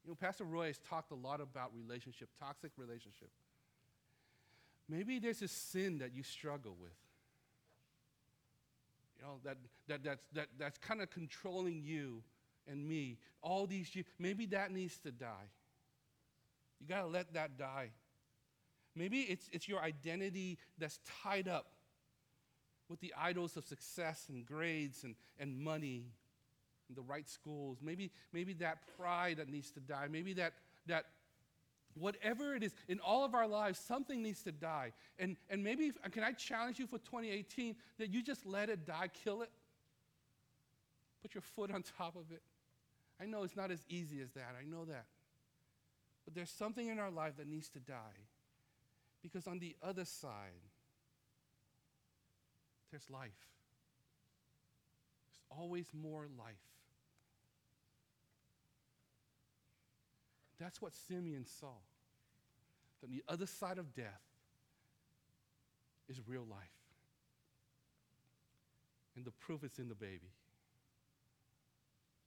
You 0.03 0.11
know, 0.11 0.15
Pastor 0.15 0.45
Roy 0.45 0.67
has 0.67 0.79
talked 0.79 1.11
a 1.11 1.15
lot 1.15 1.41
about 1.41 1.71
relationship, 1.75 2.29
toxic 2.39 2.71
relationship. 2.77 3.29
Maybe 4.89 5.19
there's 5.19 5.41
a 5.41 5.47
sin 5.47 5.99
that 5.99 6.13
you 6.15 6.23
struggle 6.23 6.75
with. 6.79 6.91
You 9.17 9.25
know, 9.25 9.39
that, 9.43 9.57
that, 9.87 10.03
that's, 10.03 10.23
that, 10.33 10.47
that's 10.57 10.77
kind 10.77 11.01
of 11.01 11.09
controlling 11.09 11.83
you 11.83 12.23
and 12.65 12.87
me 12.87 13.17
all 13.41 13.67
these 13.67 13.93
years. 13.95 14.07
Maybe 14.17 14.45
that 14.47 14.71
needs 14.71 14.97
to 14.99 15.11
die. 15.11 15.49
You 16.83 16.93
got 16.93 17.01
to 17.01 17.07
let 17.07 17.33
that 17.33 17.57
die. 17.57 17.91
Maybe 18.93 19.21
it's, 19.21 19.49
it's 19.53 19.69
your 19.69 19.79
identity 19.79 20.57
that's 20.77 20.99
tied 21.23 21.47
up 21.47 21.67
with 22.89 22.99
the 22.99 23.13
idols 23.17 23.55
of 23.55 23.63
success 23.63 24.25
and 24.29 24.45
grades 24.45 25.05
and, 25.05 25.15
and 25.39 25.57
money 25.57 26.11
and 26.89 26.97
the 26.97 27.01
right 27.01 27.27
schools. 27.27 27.77
Maybe, 27.81 28.11
maybe 28.33 28.53
that 28.55 28.79
pride 28.97 29.37
that 29.37 29.49
needs 29.49 29.71
to 29.71 29.79
die. 29.79 30.07
Maybe 30.11 30.33
that, 30.33 30.53
that 30.87 31.05
whatever 31.93 32.53
it 32.53 32.63
is 32.63 32.73
in 32.89 32.99
all 32.99 33.23
of 33.23 33.33
our 33.33 33.47
lives, 33.47 33.79
something 33.79 34.21
needs 34.21 34.43
to 34.43 34.51
die. 34.51 34.91
And, 35.17 35.37
and 35.49 35.63
maybe, 35.63 35.93
can 36.11 36.23
I 36.23 36.33
challenge 36.33 36.79
you 36.79 36.85
for 36.85 36.97
2018 36.97 37.77
that 37.97 38.09
you 38.09 38.21
just 38.21 38.45
let 38.45 38.69
it 38.69 38.85
die, 38.85 39.09
kill 39.23 39.41
it? 39.41 39.51
Put 41.21 41.33
your 41.33 41.43
foot 41.43 41.73
on 41.73 41.81
top 41.97 42.17
of 42.17 42.29
it. 42.29 42.41
I 43.21 43.25
know 43.25 43.43
it's 43.43 43.55
not 43.55 43.71
as 43.71 43.85
easy 43.87 44.19
as 44.21 44.31
that. 44.31 44.55
I 44.59 44.69
know 44.69 44.83
that. 44.85 45.05
But 46.25 46.35
there's 46.35 46.49
something 46.49 46.87
in 46.87 46.99
our 46.99 47.11
life 47.11 47.37
that 47.37 47.47
needs 47.47 47.69
to 47.69 47.79
die. 47.79 48.27
Because 49.21 49.47
on 49.47 49.59
the 49.59 49.75
other 49.81 50.05
side, 50.05 50.61
there's 52.91 53.09
life. 53.09 53.31
There's 55.27 55.59
always 55.59 55.87
more 55.93 56.27
life. 56.37 56.55
That's 60.59 60.81
what 60.81 60.93
Simeon 60.93 61.45
saw. 61.45 61.73
That 63.01 63.07
on 63.07 63.15
the 63.15 63.23
other 63.27 63.45
side 63.45 63.77
of 63.77 63.93
death 63.95 64.21
is 66.09 66.21
real 66.27 66.45
life. 66.49 66.59
And 69.15 69.25
the 69.25 69.31
proof 69.31 69.63
is 69.63 69.77
in 69.79 69.89
the 69.89 69.95
baby. 69.95 70.31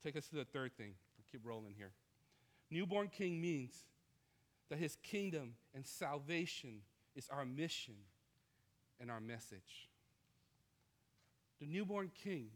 Take 0.03 0.17
us 0.17 0.29
to 0.29 0.37
the 0.37 0.45
third 0.45 0.73
thing. 0.77 0.95
We'll 1.17 1.27
keep 1.31 1.47
rolling 1.47 1.75
here. 1.77 1.91
Newborn 2.71 3.09
king 3.09 3.41
means 3.41 3.85
that 4.69 4.79
his 4.79 4.97
kingdom 5.03 5.55
and 5.75 5.87
salvation 5.87 6.81
is 7.15 7.29
our 7.31 7.45
mission 7.45 7.95
and 9.01 9.11
our 9.11 9.21
message. 9.21 9.89
The 11.61 11.67
newborn 11.67 12.11
king, 12.23 12.49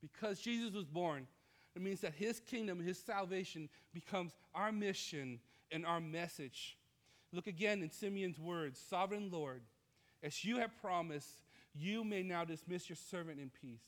because 0.00 0.40
Jesus 0.40 0.72
was 0.72 0.84
born, 0.84 1.26
it 1.74 1.82
means 1.82 2.00
that 2.02 2.14
his 2.14 2.38
kingdom, 2.40 2.78
his 2.78 2.98
salvation 2.98 3.68
becomes 3.92 4.32
our 4.54 4.70
mission 4.70 5.40
and 5.72 5.84
our 5.84 6.00
message. 6.00 6.76
Look 7.32 7.46
again 7.48 7.82
in 7.82 7.90
Simeon's 7.90 8.38
words 8.38 8.78
Sovereign 8.78 9.30
Lord, 9.32 9.62
as 10.22 10.44
you 10.44 10.58
have 10.58 10.70
promised, 10.80 11.42
you 11.74 12.04
may 12.04 12.22
now 12.22 12.44
dismiss 12.44 12.88
your 12.88 12.96
servant 12.96 13.40
in 13.40 13.50
peace. 13.50 13.82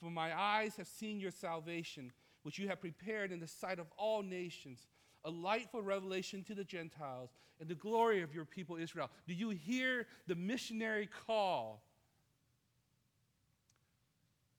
For 0.00 0.10
my 0.10 0.36
eyes 0.36 0.76
have 0.76 0.86
seen 0.86 1.20
your 1.20 1.30
salvation, 1.30 2.12
which 2.42 2.58
you 2.58 2.68
have 2.68 2.80
prepared 2.80 3.30
in 3.30 3.40
the 3.40 3.46
sight 3.46 3.78
of 3.78 3.86
all 3.98 4.22
nations 4.22 4.88
a 5.24 5.30
light 5.30 5.68
for 5.70 5.82
revelation 5.82 6.42
to 6.44 6.54
the 6.54 6.64
Gentiles 6.64 7.30
and 7.60 7.68
the 7.68 7.74
glory 7.74 8.22
of 8.22 8.34
your 8.34 8.44
people 8.44 8.76
Israel. 8.76 9.10
Do 9.26 9.34
you 9.34 9.50
hear 9.50 10.06
the 10.26 10.34
missionary 10.34 11.08
call? 11.26 11.82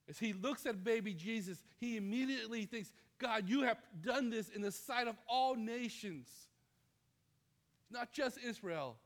As 0.10 0.20
he 0.20 0.34
looks 0.34 0.66
at 0.66 0.84
baby 0.84 1.14
Jesus, 1.14 1.58
he 1.80 1.98
immediately 1.98 2.66
thinks, 2.66 2.92
God, 3.20 3.48
you 3.48 3.64
have 3.64 3.78
done 4.02 4.30
this 4.30 4.50
in 4.50 4.62
the 4.62 4.72
sight 4.72 5.08
of 5.08 5.16
all 5.28 5.56
nations, 5.56 6.28
not 7.90 8.12
just 8.12 8.38
Israel. 8.38 8.98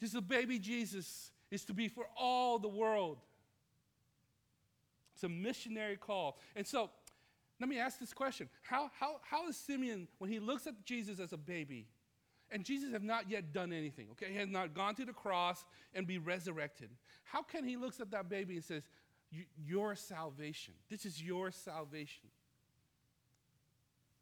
This 0.00 0.12
baby 0.20 0.58
Jesus 0.58 1.30
is 1.50 1.64
to 1.64 1.74
be 1.74 1.88
for 1.88 2.06
all 2.16 2.58
the 2.58 2.68
world. 2.68 3.18
It's 5.14 5.24
a 5.24 5.28
missionary 5.28 5.96
call. 5.96 6.38
And 6.54 6.66
so 6.66 6.90
let 7.60 7.68
me 7.68 7.78
ask 7.78 7.98
this 7.98 8.12
question 8.12 8.48
How, 8.62 8.90
how, 8.98 9.16
how 9.22 9.48
is 9.48 9.56
Simeon, 9.56 10.08
when 10.18 10.30
he 10.30 10.38
looks 10.38 10.66
at 10.66 10.84
Jesus 10.84 11.20
as 11.20 11.32
a 11.32 11.36
baby, 11.36 11.86
and 12.50 12.64
Jesus 12.64 12.92
have 12.92 13.02
not 13.02 13.30
yet 13.30 13.52
done 13.52 13.72
anything, 13.72 14.08
okay? 14.12 14.32
He 14.32 14.38
has 14.38 14.48
not 14.48 14.74
gone 14.74 14.94
to 14.94 15.04
the 15.04 15.12
cross 15.12 15.64
and 15.94 16.06
be 16.06 16.18
resurrected. 16.18 16.90
How 17.24 17.42
can 17.42 17.64
he 17.64 17.76
looks 17.76 18.00
at 18.00 18.10
that 18.12 18.28
baby 18.30 18.54
and 18.54 18.64
says, 18.64 18.84
your 19.62 19.94
salvation, 19.94 20.72
this 20.88 21.04
is 21.04 21.22
your 21.22 21.50
salvation? 21.50 22.30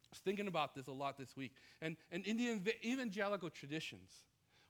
I 0.03 0.09
was 0.11 0.19
thinking 0.19 0.47
about 0.47 0.75
this 0.75 0.87
a 0.87 0.91
lot 0.91 1.17
this 1.17 1.37
week. 1.37 1.53
And, 1.81 1.95
and 2.11 2.25
in 2.25 2.37
the 2.37 2.73
evangelical 2.85 3.49
traditions, 3.49 4.11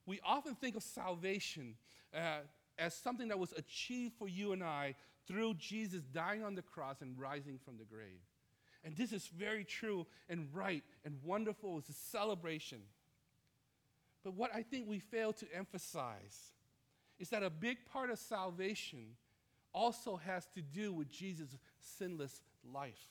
we 0.05 0.19
often 0.23 0.53
think 0.53 0.75
of 0.75 0.83
salvation 0.83 1.75
uh, 2.13 2.39
as 2.77 2.93
something 2.93 3.27
that 3.29 3.39
was 3.39 3.53
achieved 3.53 4.13
for 4.19 4.27
you 4.27 4.53
and 4.53 4.63
I 4.63 4.95
through 5.27 5.55
Jesus 5.55 6.03
dying 6.03 6.43
on 6.43 6.55
the 6.55 6.61
cross 6.61 7.01
and 7.01 7.19
rising 7.19 7.59
from 7.63 7.77
the 7.77 7.85
grave. 7.85 8.21
And 8.87 8.95
this 8.95 9.11
is 9.11 9.27
very 9.27 9.65
true 9.65 10.07
and 10.29 10.47
right 10.53 10.81
and 11.03 11.17
wonderful. 11.21 11.77
It's 11.77 11.89
a 11.89 11.93
celebration. 11.93 12.79
But 14.23 14.35
what 14.35 14.49
I 14.55 14.63
think 14.63 14.87
we 14.87 14.99
fail 14.99 15.33
to 15.33 15.45
emphasize 15.53 16.53
is 17.19 17.27
that 17.31 17.43
a 17.43 17.49
big 17.49 17.79
part 17.91 18.09
of 18.09 18.17
salvation 18.17 19.17
also 19.73 20.15
has 20.15 20.47
to 20.55 20.61
do 20.61 20.93
with 20.93 21.11
Jesus' 21.11 21.57
sinless 21.81 22.41
life. 22.73 23.09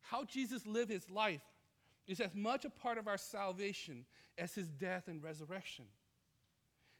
How 0.00 0.24
Jesus 0.24 0.66
lived 0.66 0.90
his 0.90 1.10
life 1.10 1.44
is 2.06 2.18
as 2.18 2.34
much 2.34 2.64
a 2.64 2.70
part 2.70 2.96
of 2.96 3.08
our 3.08 3.18
salvation 3.18 4.06
as 4.38 4.54
his 4.54 4.68
death 4.68 5.06
and 5.06 5.22
resurrection. 5.22 5.84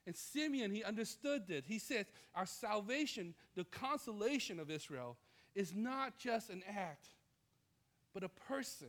And 0.06 0.14
Simeon, 0.14 0.72
he 0.72 0.84
understood 0.84 1.48
this. 1.48 1.64
He 1.66 1.78
said, 1.78 2.04
Our 2.34 2.44
salvation, 2.44 3.34
the 3.54 3.64
consolation 3.64 4.61
of 4.61 4.70
Israel, 4.70 5.16
is 5.55 5.74
not 5.74 6.18
just 6.18 6.51
an 6.51 6.62
act, 6.68 7.09
but 8.14 8.22
a 8.22 8.28
person, 8.28 8.88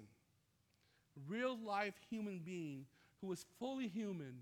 real 1.27 1.57
life 1.65 1.93
human 2.09 2.39
being 2.39 2.85
who 3.21 3.31
is 3.31 3.45
fully 3.59 3.87
human, 3.87 4.33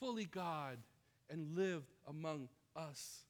fully 0.00 0.24
God, 0.24 0.78
and 1.30 1.56
lived 1.56 1.90
among 2.08 2.48
us. 2.76 3.24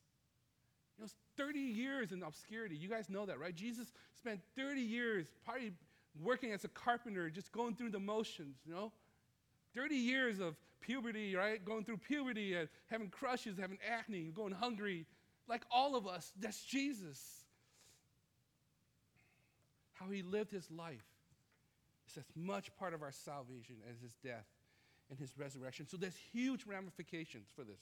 You 0.99 1.05
know, 1.05 1.11
30 1.37 1.59
years 1.59 2.13
in 2.13 2.23
obscurity. 2.23 2.77
You 2.77 2.89
guys 2.89 3.09
know 3.09 3.27
that, 3.27 3.39
right? 3.39 3.55
Jesus 3.55 3.93
spent 4.15 4.41
30 4.57 4.81
years 4.81 5.27
probably 5.45 5.73
working 6.23 6.53
as 6.53 6.65
a 6.65 6.69
carpenter, 6.69 7.31
just 7.31 7.53
going 7.53 7.75
through 7.75 7.91
the 7.91 8.01
motions, 8.01 8.57
you 8.67 8.73
know? 8.73 8.93
30 9.75 9.97
years 9.97 10.39
of 10.39 10.55
puberty, 10.81 11.35
right? 11.35 11.65
Going 11.65 11.85
through 11.85 11.97
puberty 11.97 12.55
and 12.55 12.69
having 12.87 13.09
crushes, 13.09 13.59
having 13.59 13.79
acne, 13.89 14.31
going 14.35 14.53
hungry. 14.53 15.07
Like 15.49 15.63
all 15.71 15.97
of 15.97 16.07
us, 16.07 16.33
that's 16.39 16.63
Jesus. 16.65 17.44
How 19.95 20.11
he 20.11 20.23
lived 20.23 20.51
his 20.51 20.71
life 20.71 21.05
is 22.09 22.17
as 22.19 22.25
much 22.37 22.75
part 22.77 22.95
of 22.95 23.03
our 23.03 23.13
salvation 23.13 23.77
as 23.91 24.01
his 24.01 24.15
death 24.23 24.47
and 25.11 25.19
his 25.19 25.39
resurrection. 25.39 25.87
So 25.89 25.97
there's 25.97 26.17
huge 26.33 26.67
ramifications 26.67 27.49
for 27.55 27.63
this. 27.63 27.81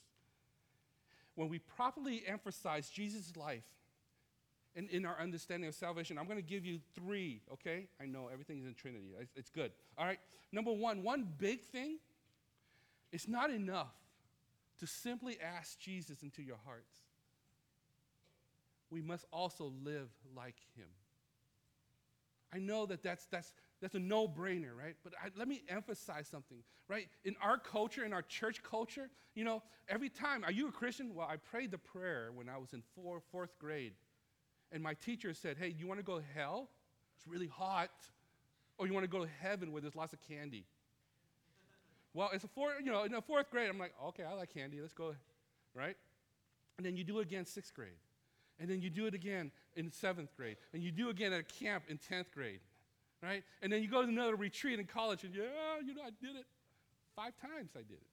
When 1.34 1.48
we 1.48 1.58
properly 1.58 2.22
emphasize 2.26 2.90
Jesus' 2.90 3.36
life 3.36 3.64
and 4.76 4.88
in 4.90 5.04
our 5.04 5.18
understanding 5.20 5.68
of 5.68 5.74
salvation, 5.74 6.18
I'm 6.18 6.26
going 6.26 6.38
to 6.38 6.42
give 6.42 6.64
you 6.64 6.78
three, 6.94 7.40
okay? 7.52 7.88
I 8.00 8.06
know 8.06 8.28
everything 8.32 8.58
is 8.58 8.66
in 8.66 8.74
Trinity. 8.74 9.12
It's, 9.18 9.32
it's 9.34 9.50
good. 9.50 9.72
All 9.96 10.04
right. 10.04 10.18
Number 10.52 10.72
one, 10.72 11.02
one 11.02 11.26
big 11.38 11.62
thing, 11.62 11.98
it's 13.12 13.28
not 13.28 13.50
enough 13.50 13.94
to 14.80 14.86
simply 14.86 15.38
ask 15.40 15.78
Jesus 15.78 16.22
into 16.22 16.42
your 16.42 16.58
hearts. 16.66 16.92
We 18.90 19.00
must 19.00 19.24
also 19.32 19.72
live 19.82 20.10
like 20.36 20.56
him. 20.76 20.88
I 22.54 22.58
know 22.58 22.86
that 22.86 23.02
that's, 23.02 23.26
that's, 23.26 23.52
that's 23.80 23.94
a 23.94 23.98
no 23.98 24.28
brainer, 24.28 24.76
right? 24.76 24.94
But 25.02 25.14
I, 25.22 25.28
let 25.36 25.48
me 25.48 25.62
emphasize 25.68 26.28
something, 26.28 26.58
right? 26.88 27.08
In 27.24 27.34
our 27.42 27.58
culture, 27.58 28.04
in 28.04 28.12
our 28.12 28.22
church 28.22 28.62
culture, 28.62 29.08
you 29.34 29.44
know, 29.44 29.62
every 29.88 30.10
time, 30.10 30.44
are 30.44 30.52
you 30.52 30.68
a 30.68 30.72
Christian? 30.72 31.14
Well, 31.14 31.26
I 31.28 31.36
prayed 31.36 31.70
the 31.70 31.78
prayer 31.78 32.30
when 32.34 32.48
I 32.48 32.58
was 32.58 32.72
in 32.74 32.82
four, 32.94 33.20
fourth 33.30 33.58
grade. 33.58 33.94
And 34.70 34.82
my 34.82 34.94
teacher 34.94 35.32
said, 35.34 35.56
hey, 35.58 35.74
you 35.78 35.86
want 35.86 36.00
to 36.00 36.04
go 36.04 36.18
to 36.18 36.24
hell? 36.34 36.68
It's 37.16 37.26
really 37.26 37.48
hot. 37.48 37.90
Or 38.78 38.86
you 38.86 38.92
want 38.92 39.04
to 39.04 39.10
go 39.10 39.24
to 39.24 39.30
heaven 39.40 39.72
where 39.72 39.80
there's 39.80 39.96
lots 39.96 40.12
of 40.12 40.20
candy? 40.20 40.66
well, 42.14 42.30
it's 42.32 42.44
a 42.44 42.48
four, 42.48 42.74
you 42.82 42.90
know, 42.90 43.04
in 43.04 43.12
the 43.12 43.22
fourth 43.22 43.50
grade, 43.50 43.70
I'm 43.70 43.78
like, 43.78 43.94
okay, 44.08 44.24
I 44.24 44.34
like 44.34 44.52
candy. 44.52 44.80
Let's 44.80 44.92
go, 44.92 45.14
right? 45.74 45.96
And 46.76 46.84
then 46.86 46.96
you 46.96 47.04
do 47.04 47.18
it 47.18 47.22
again 47.22 47.46
sixth 47.46 47.72
grade. 47.74 47.90
And 48.60 48.68
then 48.68 48.80
you 48.82 48.90
do 48.90 49.06
it 49.06 49.14
again 49.14 49.50
in 49.76 49.90
seventh 49.90 50.36
grade. 50.36 50.56
And 50.72 50.82
you 50.82 50.90
do 50.90 51.08
again 51.10 51.32
at 51.32 51.40
a 51.40 51.44
camp 51.44 51.84
in 51.88 51.98
10th 51.98 52.30
grade. 52.34 52.60
Right? 53.22 53.44
And 53.62 53.72
then 53.72 53.82
you 53.82 53.88
go 53.88 54.02
to 54.02 54.08
another 54.08 54.34
retreat 54.34 54.80
in 54.80 54.86
college 54.86 55.22
and, 55.22 55.34
yeah, 55.34 55.44
you 55.86 55.94
know, 55.94 56.02
I 56.02 56.10
did 56.20 56.36
it. 56.36 56.44
Five 57.14 57.32
times 57.40 57.70
I 57.76 57.80
did 57.80 57.92
it. 57.92 58.06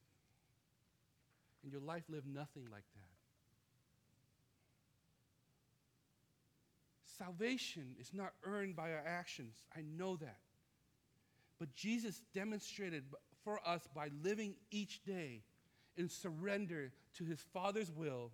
And 1.64 1.72
your 1.72 1.82
life 1.82 2.03
lived 2.10 2.28
nothing 2.28 2.64
like 2.72 2.84
that. 2.93 3.10
Salvation 7.18 7.95
is 7.99 8.12
not 8.14 8.34
earned 8.43 8.76
by 8.76 8.91
our 8.91 9.03
actions. 9.05 9.55
I 9.76 9.82
know 9.97 10.16
that. 10.18 10.38
But 11.60 11.74
Jesus 11.74 12.22
demonstrated 12.34 13.03
for 13.43 13.60
us 13.68 13.82
by 13.93 14.10
living 14.24 14.55
each 14.72 15.03
day 15.03 15.41
in 15.97 16.07
surrender 16.07 16.91
to 17.18 17.26
his 17.26 17.41
Father's 17.53 17.91
will, 17.91 18.32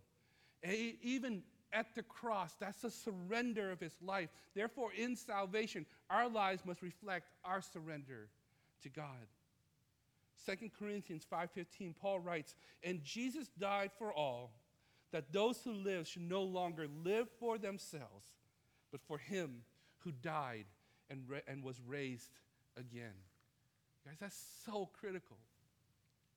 even 0.64 1.42
at 1.74 1.94
the 1.96 2.04
cross. 2.04 2.54
That's 2.60 2.84
a 2.84 2.90
surrender 2.90 3.72
of 3.72 3.80
his 3.80 3.96
life. 4.02 4.30
Therefore, 4.54 4.92
in 4.94 5.16
salvation, 5.16 5.86
our 6.10 6.30
lives 6.30 6.66
must 6.66 6.82
reflect 6.82 7.30
our 7.44 7.62
surrender 7.62 8.30
to 8.84 8.90
God. 8.90 9.28
2 10.46 10.70
Corinthians 10.78 11.26
5:15 11.26 11.94
Paul 11.94 12.20
writes, 12.20 12.56
"And 12.84 13.04
Jesus 13.04 13.50
died 13.50 13.92
for 13.94 14.14
all, 14.14 14.54
that 15.12 15.32
those 15.32 15.64
who 15.64 15.74
live 15.74 16.08
should 16.08 16.24
no 16.24 16.44
longer 16.44 16.88
live 16.88 17.30
for 17.40 17.58
themselves, 17.58 18.28
but 18.92 19.02
for 19.02 19.18
him 19.18 19.66
who 20.00 20.12
died 20.12 20.68
and, 21.10 21.28
re- 21.28 21.44
and 21.48 21.64
was 21.64 21.82
raised 21.82 22.40
again." 22.76 23.16
Guys, 24.04 24.20
that's 24.20 24.36
so 24.66 24.86
critical. 24.88 25.40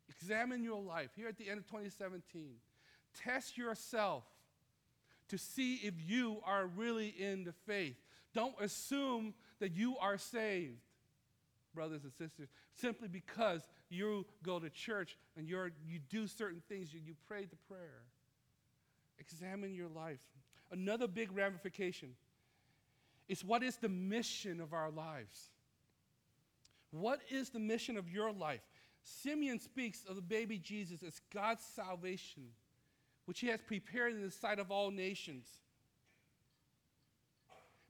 Examine 0.08 0.62
your 0.62 0.80
life 0.80 1.14
here 1.14 1.28
at 1.28 1.36
the 1.36 1.50
end 1.50 1.58
of 1.58 1.66
2017. 1.66 2.60
Test 3.12 3.58
yourself 3.58 4.24
to 5.28 5.38
see 5.38 5.76
if 5.76 5.94
you 6.06 6.38
are 6.44 6.66
really 6.66 7.08
in 7.08 7.44
the 7.44 7.52
faith. 7.66 7.96
Don't 8.34 8.54
assume 8.60 9.34
that 9.60 9.72
you 9.72 9.96
are 9.98 10.18
saved, 10.18 10.80
brothers 11.74 12.04
and 12.04 12.12
sisters, 12.12 12.48
simply 12.74 13.08
because 13.08 13.62
you 13.88 14.26
go 14.42 14.58
to 14.58 14.70
church 14.70 15.16
and 15.36 15.48
you 15.48 15.70
do 16.08 16.26
certain 16.26 16.62
things, 16.68 16.92
you, 16.92 17.00
you 17.04 17.14
pray 17.26 17.44
the 17.44 17.56
prayer. 17.68 18.02
Examine 19.18 19.74
your 19.74 19.88
life. 19.88 20.20
Another 20.70 21.08
big 21.08 21.34
ramification 21.36 22.10
is 23.28 23.44
what 23.44 23.62
is 23.62 23.76
the 23.76 23.88
mission 23.88 24.60
of 24.60 24.72
our 24.72 24.90
lives? 24.90 25.50
What 26.90 27.20
is 27.30 27.50
the 27.50 27.58
mission 27.58 27.96
of 27.96 28.08
your 28.08 28.32
life? 28.32 28.60
Simeon 29.02 29.58
speaks 29.60 30.04
of 30.08 30.16
the 30.16 30.22
baby 30.22 30.58
Jesus 30.58 31.02
as 31.02 31.20
God's 31.32 31.62
salvation 31.62 32.44
which 33.28 33.40
he 33.40 33.48
has 33.48 33.60
prepared 33.60 34.14
in 34.14 34.22
the 34.22 34.30
sight 34.30 34.58
of 34.58 34.70
all 34.70 34.90
nations. 34.90 35.46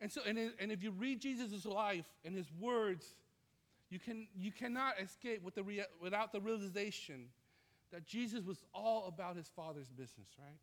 And 0.00 0.10
so, 0.10 0.20
and, 0.26 0.36
and 0.58 0.72
if 0.72 0.82
you 0.82 0.90
read 0.90 1.20
Jesus' 1.20 1.64
life 1.64 2.06
and 2.24 2.34
his 2.34 2.48
words, 2.58 3.14
you, 3.88 4.00
can, 4.00 4.26
you 4.36 4.50
cannot 4.50 4.94
escape 5.00 5.44
with 5.44 5.54
the 5.54 5.62
rea- 5.62 5.86
without 6.02 6.32
the 6.32 6.40
realization 6.40 7.26
that 7.92 8.04
Jesus 8.04 8.44
was 8.44 8.64
all 8.74 9.06
about 9.06 9.36
his 9.36 9.46
Father's 9.46 9.90
business, 9.90 10.26
right? 10.40 10.58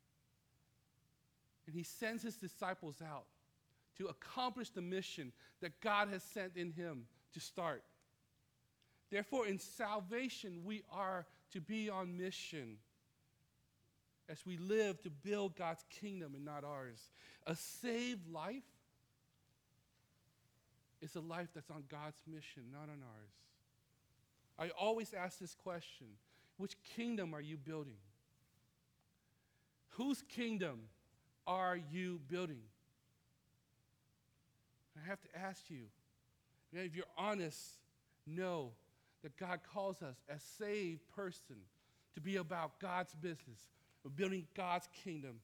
And 1.67 1.73
he 1.73 1.83
sends 1.83 2.21
his 2.21 2.35
disciples 2.35 2.97
out 3.01 3.27
to 3.97 4.07
accomplish 4.07 4.71
the 4.71 4.81
mission 4.81 5.31
that 5.61 5.79
God 5.79 6.09
has 6.09 6.21
sent 6.21 6.57
in 6.57 6.73
him 6.73 7.05
to 7.33 7.39
start. 7.39 7.81
Therefore, 9.09 9.47
in 9.47 9.57
salvation, 9.57 10.63
we 10.65 10.83
are 10.91 11.25
to 11.53 11.61
be 11.61 11.89
on 11.89 12.17
mission 12.17 12.75
as 14.29 14.45
we 14.45 14.57
live 14.57 15.01
to 15.03 15.09
build 15.09 15.55
God's 15.55 15.83
kingdom 15.89 16.33
and 16.35 16.43
not 16.43 16.63
ours. 16.63 17.09
A 17.45 17.55
saved 17.55 18.27
life 18.31 18.63
is 21.01 21.15
a 21.15 21.21
life 21.21 21.49
that's 21.53 21.69
on 21.69 21.83
God's 21.89 22.21
mission, 22.27 22.63
not 22.71 22.83
on 22.83 23.01
ours. 23.03 23.31
I 24.57 24.69
always 24.79 25.13
ask 25.13 25.39
this 25.39 25.55
question 25.55 26.07
which 26.57 26.75
kingdom 26.95 27.33
are 27.33 27.41
you 27.41 27.57
building? 27.57 27.97
Whose 29.89 30.23
kingdom 30.23 30.81
are 31.45 31.77
you 31.91 32.19
building? 32.27 32.61
I 34.97 35.07
have 35.07 35.21
to 35.21 35.27
ask 35.37 35.69
you, 35.69 35.85
if 36.73 36.95
you're 36.95 37.05
honest, 37.17 37.59
know 38.25 38.71
that 39.23 39.37
God 39.37 39.59
calls 39.73 40.01
us 40.01 40.17
as 40.29 40.41
saved 40.57 41.01
person 41.15 41.57
to 42.13 42.21
be 42.21 42.37
about 42.37 42.79
God's 42.79 43.13
business, 43.13 43.59
of 44.05 44.15
building 44.15 44.45
God's 44.55 44.87
kingdom. 45.03 45.39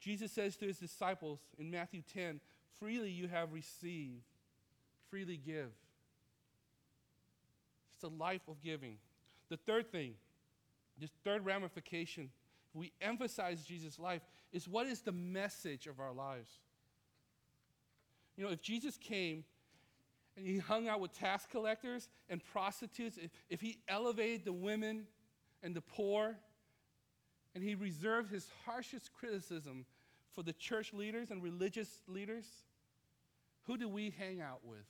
Jesus 0.00 0.30
says 0.30 0.56
to 0.56 0.66
his 0.66 0.78
disciples 0.78 1.40
in 1.58 1.70
Matthew 1.70 2.02
10 2.12 2.40
freely 2.78 3.10
you 3.10 3.28
have 3.28 3.52
received, 3.52 4.24
freely 5.08 5.38
give. 5.38 5.70
It's 7.94 8.04
a 8.04 8.08
life 8.08 8.42
of 8.48 8.62
giving. 8.62 8.98
The 9.48 9.56
third 9.56 9.90
thing, 9.90 10.14
this 10.98 11.10
third 11.24 11.44
ramification, 11.44 12.30
we 12.74 12.92
emphasize 13.00 13.64
Jesus' 13.64 13.98
life, 13.98 14.22
is 14.52 14.68
what 14.68 14.86
is 14.86 15.00
the 15.00 15.12
message 15.12 15.86
of 15.86 16.00
our 16.00 16.12
lives? 16.12 16.50
You 18.36 18.44
know, 18.44 18.50
if 18.50 18.60
Jesus 18.60 18.98
came 18.98 19.44
and 20.36 20.46
he 20.46 20.58
hung 20.58 20.88
out 20.88 21.00
with 21.00 21.12
tax 21.12 21.46
collectors 21.50 22.08
and 22.28 22.42
prostitutes, 22.52 23.16
if, 23.16 23.30
if 23.48 23.60
he 23.60 23.78
elevated 23.88 24.44
the 24.44 24.52
women 24.52 25.06
and 25.62 25.74
the 25.74 25.80
poor, 25.80 26.36
and 27.54 27.62
he 27.62 27.74
reserved 27.74 28.30
his 28.30 28.48
harshest 28.64 29.12
criticism 29.12 29.86
for 30.34 30.42
the 30.42 30.52
church 30.52 30.92
leaders 30.92 31.30
and 31.30 31.42
religious 31.42 32.02
leaders, 32.08 32.46
who 33.66 33.76
do 33.76 33.88
we 33.88 34.12
hang 34.18 34.40
out 34.40 34.60
with? 34.64 34.84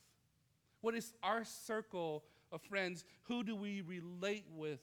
What 0.81 0.95
is 0.95 1.13
our 1.23 1.45
circle 1.45 2.25
of 2.51 2.63
friends? 2.63 3.05
Who 3.25 3.43
do 3.43 3.55
we 3.55 3.83
relate 3.83 4.47
with? 4.55 4.81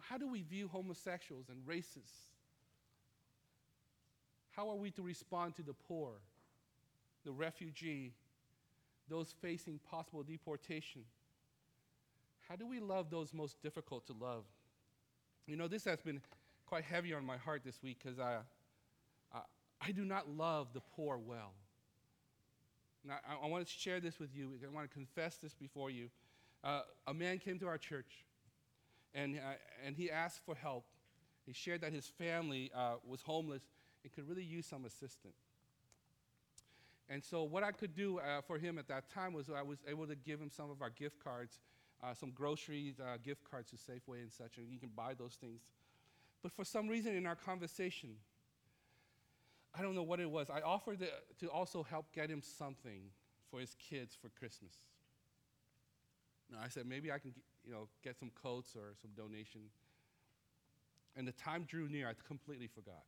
How 0.00 0.18
do 0.18 0.28
we 0.28 0.42
view 0.42 0.68
homosexuals 0.68 1.46
and 1.48 1.66
racists? 1.66 2.32
How 4.50 4.70
are 4.70 4.76
we 4.76 4.90
to 4.92 5.02
respond 5.02 5.54
to 5.56 5.62
the 5.62 5.74
poor, 5.74 6.12
the 7.24 7.32
refugee, 7.32 8.12
those 9.08 9.34
facing 9.42 9.78
possible 9.90 10.22
deportation? 10.22 11.02
How 12.48 12.56
do 12.56 12.66
we 12.66 12.80
love 12.80 13.10
those 13.10 13.34
most 13.34 13.62
difficult 13.62 14.06
to 14.06 14.14
love? 14.14 14.44
You 15.46 15.56
know, 15.56 15.68
this 15.68 15.84
has 15.84 16.00
been 16.00 16.20
quite 16.66 16.82
heavy 16.82 17.14
on 17.14 17.24
my 17.24 17.36
heart 17.36 17.62
this 17.64 17.80
week 17.80 17.98
because 18.02 18.18
I, 18.18 18.38
I, 19.32 19.40
I, 19.80 19.92
do 19.92 20.04
not 20.04 20.28
love 20.28 20.68
the 20.72 20.80
poor 20.80 21.18
well. 21.18 21.52
Now, 23.06 23.18
I, 23.28 23.46
I, 23.46 23.48
want 23.48 23.64
to 23.64 23.72
share 23.72 24.00
this 24.00 24.18
with 24.18 24.30
you. 24.34 24.54
I 24.64 24.74
want 24.74 24.90
to 24.90 24.92
confess 24.92 25.36
this 25.36 25.54
before 25.54 25.88
you. 25.90 26.08
Uh, 26.64 26.80
a 27.06 27.14
man 27.14 27.38
came 27.38 27.60
to 27.60 27.68
our 27.68 27.78
church 27.78 28.24
and, 29.14 29.36
uh, 29.36 29.52
and 29.86 29.94
he 29.94 30.10
asked 30.10 30.40
for 30.44 30.56
help. 30.56 30.84
He 31.46 31.52
shared 31.52 31.80
that 31.82 31.92
his 31.92 32.06
family 32.06 32.72
uh, 32.74 32.94
was 33.06 33.22
homeless 33.22 33.62
and 34.02 34.12
could 34.12 34.28
really 34.28 34.42
use 34.42 34.66
some 34.66 34.84
assistance. 34.84 35.36
And 37.08 37.22
so, 37.22 37.44
what 37.44 37.62
I 37.62 37.70
could 37.70 37.94
do 37.94 38.18
uh, 38.18 38.40
for 38.40 38.58
him 38.58 38.78
at 38.78 38.88
that 38.88 39.10
time 39.10 39.32
was 39.32 39.48
I 39.48 39.62
was 39.62 39.78
able 39.88 40.08
to 40.08 40.16
give 40.16 40.40
him 40.40 40.50
some 40.50 40.72
of 40.72 40.82
our 40.82 40.90
gift 40.90 41.22
cards, 41.22 41.60
uh, 42.02 42.14
some 42.14 42.30
groceries, 42.30 43.00
uh, 43.00 43.16
gift 43.22 43.42
cards 43.48 43.70
to 43.70 43.76
Safeway 43.76 44.22
and 44.22 44.32
such, 44.32 44.58
and 44.58 44.68
you 44.70 44.78
can 44.78 44.90
buy 44.94 45.14
those 45.14 45.34
things. 45.40 45.62
But 46.42 46.52
for 46.52 46.64
some 46.64 46.88
reason 46.88 47.16
in 47.16 47.26
our 47.26 47.34
conversation, 47.34 48.10
I 49.76 49.82
don't 49.82 49.94
know 49.94 50.02
what 50.02 50.20
it 50.20 50.30
was, 50.30 50.48
I 50.50 50.60
offered 50.60 51.04
to, 51.40 51.48
also 51.48 51.82
help 51.82 52.12
get 52.12 52.30
him 52.30 52.42
something 52.42 53.02
for 53.50 53.60
his 53.60 53.74
kids 53.78 54.16
for 54.20 54.28
Christmas. 54.28 54.72
Now, 56.50 56.58
I 56.64 56.68
said, 56.68 56.86
maybe 56.86 57.10
I 57.10 57.18
can 57.18 57.34
you 57.64 57.72
know, 57.72 57.88
get 58.02 58.18
some 58.18 58.30
coats 58.42 58.74
or 58.76 58.94
some 59.00 59.10
donation. 59.16 59.62
And 61.16 61.26
the 61.26 61.32
time 61.32 61.64
drew 61.64 61.88
near, 61.88 62.08
I 62.08 62.12
completely 62.26 62.68
forgot. 62.68 63.04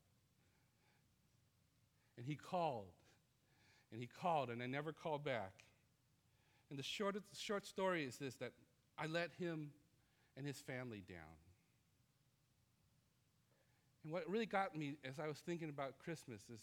And 2.16 2.26
he 2.26 2.34
called, 2.34 2.89
and 3.93 4.01
he 4.01 4.09
called, 4.09 4.51
and 4.51 4.62
I 4.62 4.66
never 4.66 4.93
called 4.93 5.24
back. 5.24 5.53
And 6.70 6.78
the 6.78 6.82
short, 6.82 7.16
short 7.36 7.66
story 7.66 8.05
is 8.05 8.16
this 8.16 8.34
that 8.36 8.53
I 8.99 9.07
let 9.07 9.30
him 9.38 9.70
and 10.36 10.46
his 10.46 10.59
family 10.59 11.03
down. 11.09 11.38
And 14.03 14.12
what 14.12 14.28
really 14.28 14.46
got 14.46 14.76
me 14.76 14.94
as 15.05 15.18
I 15.18 15.28
was 15.28 15.38
thinking 15.38 15.68
about 15.68 15.99
Christmas 15.99 16.40
is 16.53 16.61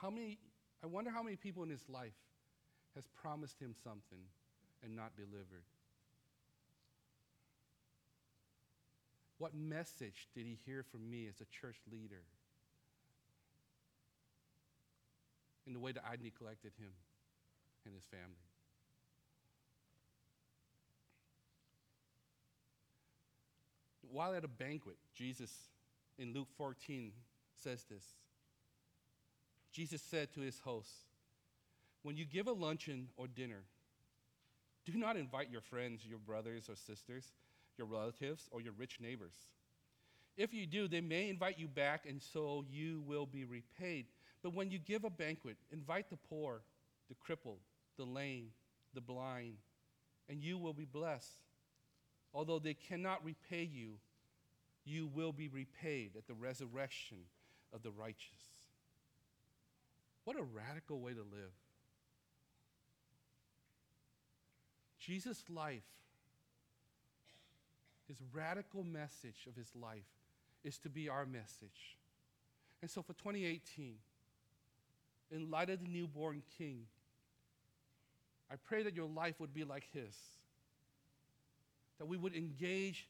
how 0.00 0.10
many, 0.10 0.38
I 0.82 0.86
wonder 0.86 1.10
how 1.10 1.22
many 1.22 1.36
people 1.36 1.62
in 1.62 1.70
his 1.70 1.88
life 1.88 2.12
has 2.94 3.04
promised 3.22 3.58
him 3.60 3.74
something 3.82 4.20
and 4.82 4.94
not 4.94 5.16
delivered. 5.16 5.64
What 9.38 9.54
message 9.54 10.28
did 10.34 10.44
he 10.44 10.58
hear 10.66 10.82
from 10.82 11.08
me 11.10 11.26
as 11.26 11.40
a 11.40 11.46
church 11.46 11.78
leader? 11.90 12.24
In 15.66 15.72
the 15.72 15.78
way 15.78 15.92
that 15.92 16.04
I 16.04 16.16
neglected 16.22 16.72
him 16.78 16.92
and 17.86 17.94
his 17.94 18.04
family. 18.04 18.49
While 24.12 24.34
at 24.34 24.44
a 24.44 24.48
banquet, 24.48 24.96
Jesus 25.14 25.50
in 26.18 26.34
Luke 26.34 26.48
14 26.56 27.12
says 27.62 27.84
this. 27.90 28.04
Jesus 29.72 30.02
said 30.02 30.32
to 30.34 30.40
his 30.40 30.58
hosts, 30.60 31.04
When 32.02 32.16
you 32.16 32.24
give 32.24 32.48
a 32.48 32.52
luncheon 32.52 33.08
or 33.16 33.28
dinner, 33.28 33.62
do 34.84 34.92
not 34.96 35.16
invite 35.16 35.50
your 35.50 35.60
friends, 35.60 36.04
your 36.04 36.18
brothers 36.18 36.68
or 36.68 36.74
sisters 36.74 37.32
your 37.80 37.86
relatives, 37.86 38.46
or 38.52 38.60
your 38.60 38.74
rich 38.74 38.98
neighbors. 39.00 39.32
If 40.36 40.52
you 40.52 40.66
do, 40.66 40.86
they 40.86 41.00
may 41.00 41.30
invite 41.30 41.58
you 41.58 41.66
back, 41.66 42.04
and 42.06 42.20
so 42.20 42.62
you 42.70 43.02
will 43.06 43.24
be 43.24 43.46
repaid. 43.46 44.04
But 44.42 44.54
when 44.54 44.70
you 44.70 44.78
give 44.78 45.04
a 45.04 45.10
banquet, 45.10 45.56
invite 45.72 46.10
the 46.10 46.18
poor, 46.28 46.60
the 47.08 47.14
crippled, 47.14 47.60
the 47.96 48.04
lame, 48.04 48.48
the 48.92 49.00
blind, 49.00 49.56
and 50.28 50.42
you 50.42 50.58
will 50.58 50.74
be 50.74 50.84
blessed. 50.84 51.40
Although 52.32 52.58
they 52.58 52.74
cannot 52.74 53.24
repay 53.24 53.64
you, 53.64 53.94
you 54.84 55.06
will 55.06 55.32
be 55.32 55.48
repaid 55.48 56.16
at 56.16 56.26
the 56.26 56.34
resurrection 56.34 57.18
of 57.72 57.82
the 57.82 57.90
righteous. 57.90 58.44
What 60.24 60.38
a 60.38 60.42
radical 60.42 61.00
way 61.00 61.12
to 61.12 61.20
live. 61.20 61.52
Jesus' 64.98 65.44
life 65.48 65.82
his 68.10 68.18
radical 68.32 68.82
message 68.82 69.46
of 69.48 69.54
his 69.54 69.70
life 69.80 70.02
is 70.64 70.78
to 70.78 70.88
be 70.88 71.08
our 71.08 71.24
message. 71.24 71.96
And 72.82 72.90
so 72.90 73.02
for 73.02 73.12
2018, 73.12 73.94
in 75.30 75.48
light 75.48 75.70
of 75.70 75.78
the 75.78 75.86
newborn 75.86 76.42
king, 76.58 76.86
I 78.50 78.56
pray 78.56 78.82
that 78.82 78.96
your 78.96 79.06
life 79.06 79.38
would 79.38 79.54
be 79.54 79.62
like 79.62 79.86
his. 79.92 80.16
That 82.00 82.06
we 82.06 82.16
would 82.16 82.34
engage 82.34 83.06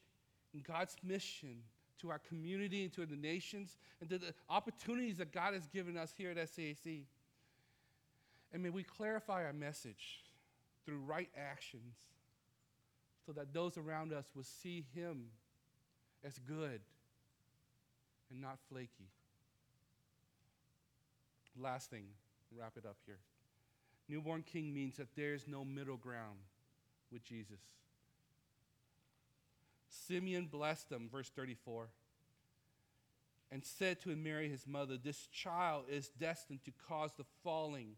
in 0.53 0.61
God's 0.61 0.95
mission 1.01 1.63
to 2.01 2.11
our 2.11 2.19
community 2.19 2.83
and 2.83 2.93
to 2.93 3.07
the 3.07 3.15
nations 3.15 3.77
and 3.99 4.09
to 4.11 4.19
the 4.19 4.33
opportunities 4.49 5.17
that 5.17 5.31
God 5.31 5.55
has 5.55 5.65
given 5.67 5.97
us 5.97 6.13
here 6.15 6.29
at 6.31 6.49
SAC. 6.49 7.05
And 8.53 8.61
may 8.61 8.69
we 8.69 8.83
clarify 8.83 9.45
our 9.45 9.53
message 9.53 10.23
through 10.85 10.99
right 10.99 11.29
actions 11.35 11.95
so 13.25 13.31
that 13.31 13.53
those 13.53 13.77
around 13.77 14.13
us 14.13 14.25
will 14.35 14.43
see 14.43 14.85
him 14.93 15.25
as 16.23 16.37
good 16.39 16.81
and 18.29 18.41
not 18.41 18.57
flaky. 18.69 19.09
Last 21.59 21.89
thing, 21.89 22.05
wrap 22.57 22.73
it 22.77 22.85
up 22.85 22.97
here. 23.05 23.19
Newborn 24.09 24.43
king 24.43 24.73
means 24.73 24.97
that 24.97 25.15
there 25.15 25.33
is 25.33 25.47
no 25.47 25.63
middle 25.63 25.97
ground 25.97 26.39
with 27.11 27.23
Jesus. 27.23 27.59
Simeon 30.11 30.47
blessed 30.51 30.89
them, 30.89 31.07
verse 31.09 31.29
34, 31.29 31.87
and 33.49 33.63
said 33.63 34.01
to 34.01 34.09
Mary, 34.09 34.49
his 34.49 34.67
mother, 34.67 34.97
This 34.97 35.27
child 35.27 35.85
is 35.89 36.09
destined 36.09 36.65
to 36.65 36.71
cause 36.85 37.11
the 37.17 37.23
falling 37.45 37.95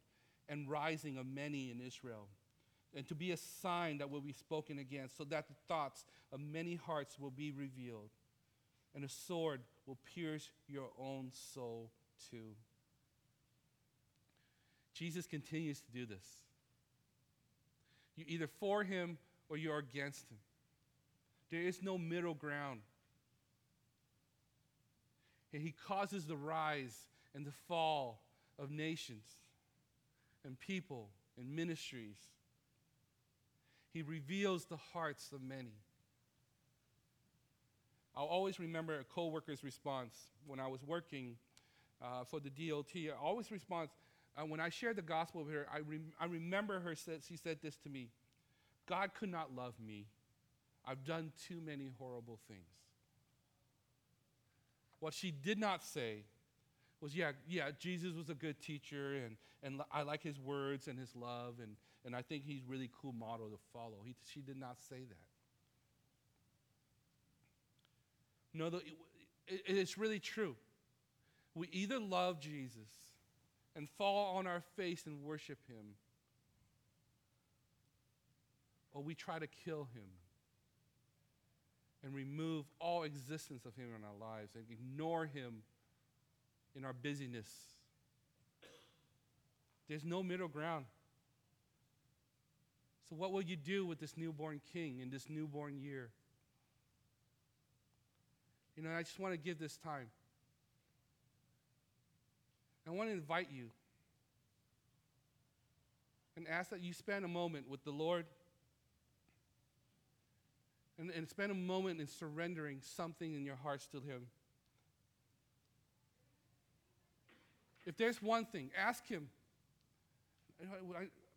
and 0.48 0.70
rising 0.70 1.18
of 1.18 1.26
many 1.26 1.72
in 1.72 1.82
Israel 1.82 2.28
and 2.96 3.08
to 3.08 3.16
be 3.16 3.32
a 3.32 3.38
sign 3.38 3.98
that 3.98 4.12
will 4.12 4.22
be 4.22 4.32
spoken 4.32 4.78
against, 4.78 5.18
so 5.18 5.24
that 5.24 5.48
the 5.48 5.56
thoughts 5.68 6.06
of 6.32 6.40
many 6.40 6.76
hearts 6.76 7.18
will 7.18 7.32
be 7.32 7.52
revealed, 7.52 8.12
and 8.94 9.04
a 9.04 9.10
sword 9.10 9.62
will 9.88 9.98
pierce 10.14 10.52
your 10.68 10.90
own 11.00 11.32
soul 11.32 11.90
too. 12.30 12.54
Jesus 14.94 15.26
continues 15.26 15.82
to 15.82 15.92
do 15.92 16.06
this. 16.06 16.26
You're 18.16 18.28
either 18.30 18.48
for 18.60 18.84
him 18.84 19.18
or 19.50 19.58
you're 19.58 19.80
against 19.80 20.30
him. 20.30 20.38
There 21.54 21.62
is 21.62 21.84
no 21.84 22.00
middle 22.00 22.34
ground. 22.34 22.80
And 25.54 25.62
he 25.62 25.72
causes 25.88 26.26
the 26.26 26.36
rise 26.36 26.98
and 27.36 27.46
the 27.46 27.52
fall 27.68 28.22
of 28.58 28.72
nations 28.72 29.28
and 30.44 30.60
people 30.60 31.10
and 31.38 31.56
ministries 31.56 32.18
he 33.94 34.02
reveals 34.02 34.66
the 34.66 34.78
hearts 34.78 35.32
of 35.32 35.44
many. 35.44 35.76
I'll 38.16 38.26
always 38.26 38.60
remember 38.60 39.00
a 39.00 39.04
coworker's 39.04 39.64
response 39.64 40.16
when 40.48 40.60
I 40.60 40.66
was 40.66 40.82
working 40.84 41.36
uh, 42.02 42.24
for 42.24 42.40
the 42.40 42.50
DOT. 42.50 42.96
I 42.96 43.24
always 43.24 43.52
respond 43.52 43.90
uh, 44.36 44.42
when 44.42 44.60
I 44.60 44.70
shared 44.70 44.96
the 44.96 45.04
gospel 45.04 45.44
with 45.44 45.54
her. 45.54 45.68
I, 45.72 45.82
rem- 45.82 46.14
I 46.20 46.26
remember 46.26 46.80
her 46.80 46.96
said 46.96 47.20
she 47.28 47.38
said 47.38 47.60
this 47.62 47.78
to 47.78 47.90
me: 47.90 48.10
"God 48.88 49.12
could 49.14 49.30
not 49.30 49.56
love 49.56 49.76
me. 49.80 50.08
I've 50.86 51.04
done 51.04 51.32
too 51.48 51.62
many 51.62 51.90
horrible 51.98 52.40
things." 52.48 52.62
What 55.00 55.14
she 55.14 55.32
did 55.32 55.58
not 55.58 55.84
say 55.84 56.24
was, 57.02 57.16
"Yeah, 57.16 57.34
yeah, 57.48 57.72
Jesus 57.72 58.14
was 58.14 58.30
a 58.30 58.36
good 58.36 58.62
teacher, 58.62 59.16
and 59.16 59.38
and 59.62 59.82
I 59.92 60.04
like 60.04 60.22
his 60.22 60.40
words 60.40 60.88
and 60.88 60.98
his 61.00 61.16
love, 61.16 61.60
and 61.60 61.76
and 62.06 62.16
I 62.16 62.22
think 62.22 62.44
he's 62.44 62.64
really 62.66 62.90
cool 63.02 63.14
model 63.14 63.50
to 63.50 63.58
follow. 63.72 64.04
He, 64.04 64.16
she 64.26 64.42
did 64.42 64.58
not 64.58 64.78
say 64.82 65.00
that. 65.00 65.28
No, 68.54 68.70
the, 68.70 68.78
it, 69.48 69.62
it's 69.66 69.98
really 69.98 70.20
true. 70.20 70.56
We 71.56 71.68
either 71.72 72.00
love 72.00 72.40
Jesus 72.40 72.90
and 73.76 73.90
fall 73.90 74.36
on 74.36 74.48
our 74.48 74.62
face 74.76 75.06
and 75.06 75.24
worship 75.24 75.60
him, 75.68 75.96
or 78.94 79.02
we 79.02 79.16
try 79.16 79.40
to 79.40 79.48
kill 79.48 79.88
him 79.94 80.06
and 82.04 82.14
remove 82.14 82.66
all 82.80 83.04
existence 83.04 83.66
of 83.66 83.76
Him 83.76 83.88
in 83.98 84.04
our 84.04 84.30
lives 84.30 84.56
and 84.56 84.66
ignore 84.70 85.26
Him 85.26 85.64
in 86.76 86.86
our 86.86 86.94
busyness. 86.94 87.48
There's 89.88 90.04
no 90.04 90.24
middle 90.24 90.48
ground. 90.48 90.86
So, 93.10 93.16
what 93.16 93.32
will 93.32 93.42
you 93.42 93.56
do 93.56 93.86
with 93.86 94.00
this 94.00 94.18
newborn 94.18 94.62
king 94.74 95.00
in 95.00 95.10
this 95.10 95.30
newborn 95.30 95.78
year? 95.78 96.10
You 98.76 98.84
know, 98.84 98.90
I 98.92 99.04
just 99.04 99.20
want 99.20 99.34
to 99.34 99.38
give 99.38 99.60
this 99.60 99.78
time. 99.78 100.08
I 102.88 102.92
want 102.92 103.10
to 103.10 103.14
invite 103.14 103.48
you 103.52 103.70
and 106.36 106.48
ask 106.48 106.72
that 106.72 106.82
you 106.82 106.94
spend 106.94 107.24
a 107.24 107.28
moment 107.28 107.70
with 107.70 107.84
the 107.84 107.92
Lord 107.92 108.26
and, 111.00 111.10
and 111.12 111.28
spend 111.28 111.52
a 111.52 111.56
moment 111.56 112.00
in 112.00 112.08
surrendering 112.08 112.80
something 112.82 113.34
in 113.34 113.46
your 113.46 113.56
hearts 113.56 113.88
to 113.88 113.98
Him. 113.98 114.28
If 117.86 117.98
there's 117.98 118.22
one 118.22 118.46
thing, 118.46 118.70
ask 118.78 119.06
Him. 119.08 119.30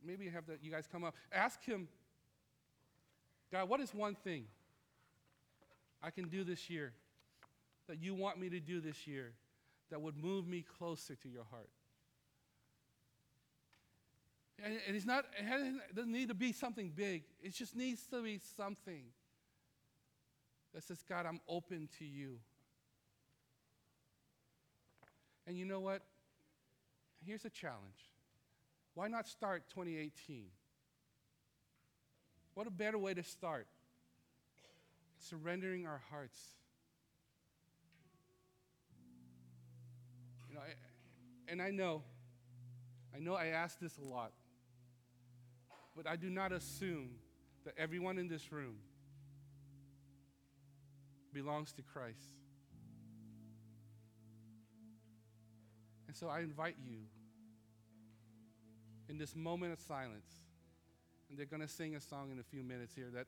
Maybe 0.05 0.29
have 0.29 0.47
that, 0.47 0.63
you 0.63 0.71
guys 0.71 0.87
come 0.91 1.05
up. 1.05 1.15
Ask 1.33 1.65
Him, 1.65 1.89
God, 3.51 3.69
what 3.69 3.81
is 3.81 3.95
one 3.95 4.15
thing 4.15 4.45
I 6.03 6.11
can 6.11 6.29
do 6.29 6.45
this 6.45 6.69
year 6.69 6.93
that 7.89 8.01
you 8.01 8.15
want 8.15 8.39
me 8.39 8.49
to 8.51 8.61
do 8.61 8.81
this 8.81 9.07
year 9.07 9.33
that 9.91 10.01
would 10.01 10.17
move 10.17 10.47
me 10.47 10.65
closer 10.79 11.15
to 11.17 11.29
your 11.29 11.45
heart? 11.51 11.71
And, 14.65 14.79
and 14.87 14.97
it's 14.97 15.07
not, 15.07 15.27
it 15.39 15.95
doesn't 15.95 16.13
need 16.13 16.29
to 16.29 16.35
be 16.35 16.53
something 16.53 16.93
big. 16.95 17.25
It 17.43 17.55
just 17.55 17.77
needs 17.77 18.03
to 18.11 18.23
be 18.23 18.41
something 18.57 19.03
that 20.75 20.85
says, 20.85 21.03
God, 21.09 21.27
I'm 21.27 21.41
open 21.49 21.89
to 21.99 22.05
you. 22.05 22.39
And 25.47 25.57
you 25.57 25.65
know 25.65 25.81
what? 25.81 26.03
Here's 27.25 27.45
a 27.45 27.51
challenge. 27.51 28.11
Why 28.95 29.09
not 29.09 29.27
start 29.29 29.65
2018? 29.71 30.47
What 32.55 32.67
a 32.67 32.71
better 32.71 32.99
way 32.99 33.15
to 33.15 33.23
start? 33.23 33.67
Surrendering 35.19 35.87
our 35.87 36.01
hearts. 36.11 36.41
You 40.49 40.55
know, 40.55 40.61
I, 40.61 41.53
and 41.53 41.61
I 41.61 41.71
know, 41.71 42.03
I 43.15 43.19
know 43.19 43.35
I 43.35 43.47
ask 43.47 43.79
this 43.79 43.99
a 43.99 44.05
lot. 44.05 44.33
But 45.95 46.07
I 46.07 46.17
do 46.17 46.29
not 46.29 46.53
assume 46.53 47.11
that 47.65 47.75
everyone 47.79 48.19
in 48.19 48.29
this 48.29 48.53
room 48.53 48.77
belongs 51.37 51.71
to 51.71 51.83
Christ. 51.83 52.31
And 56.07 56.17
so 56.17 56.29
I 56.29 56.41
invite 56.41 56.77
you 56.83 57.01
in 59.11 59.19
this 59.19 59.37
moment 59.37 59.75
of 59.75 59.81
silence, 59.81 60.33
and 61.29 61.39
they're 61.39 61.45
going 61.45 61.61
to 61.61 61.69
sing 61.69 61.95
a 61.95 62.01
song 62.01 62.31
in 62.33 62.39
a 62.39 62.43
few 62.43 62.63
minutes 62.63 62.95
here 62.95 63.11
that 63.13 63.27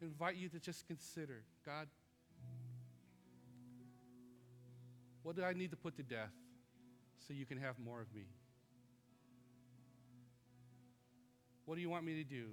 invite 0.00 0.36
you 0.36 0.48
to 0.48 0.58
just 0.58 0.86
consider 0.86 1.42
God, 1.66 1.88
what 5.22 5.36
do 5.36 5.44
I 5.44 5.52
need 5.52 5.72
to 5.72 5.76
put 5.76 5.96
to 5.96 6.02
death 6.02 6.32
so 7.18 7.34
you 7.34 7.44
can 7.44 7.58
have 7.58 7.78
more 7.78 8.00
of 8.00 8.14
me? 8.14 8.24
What 11.66 11.74
do 11.74 11.82
you 11.82 11.90
want 11.90 12.06
me 12.06 12.14
to 12.14 12.24
do 12.24 12.46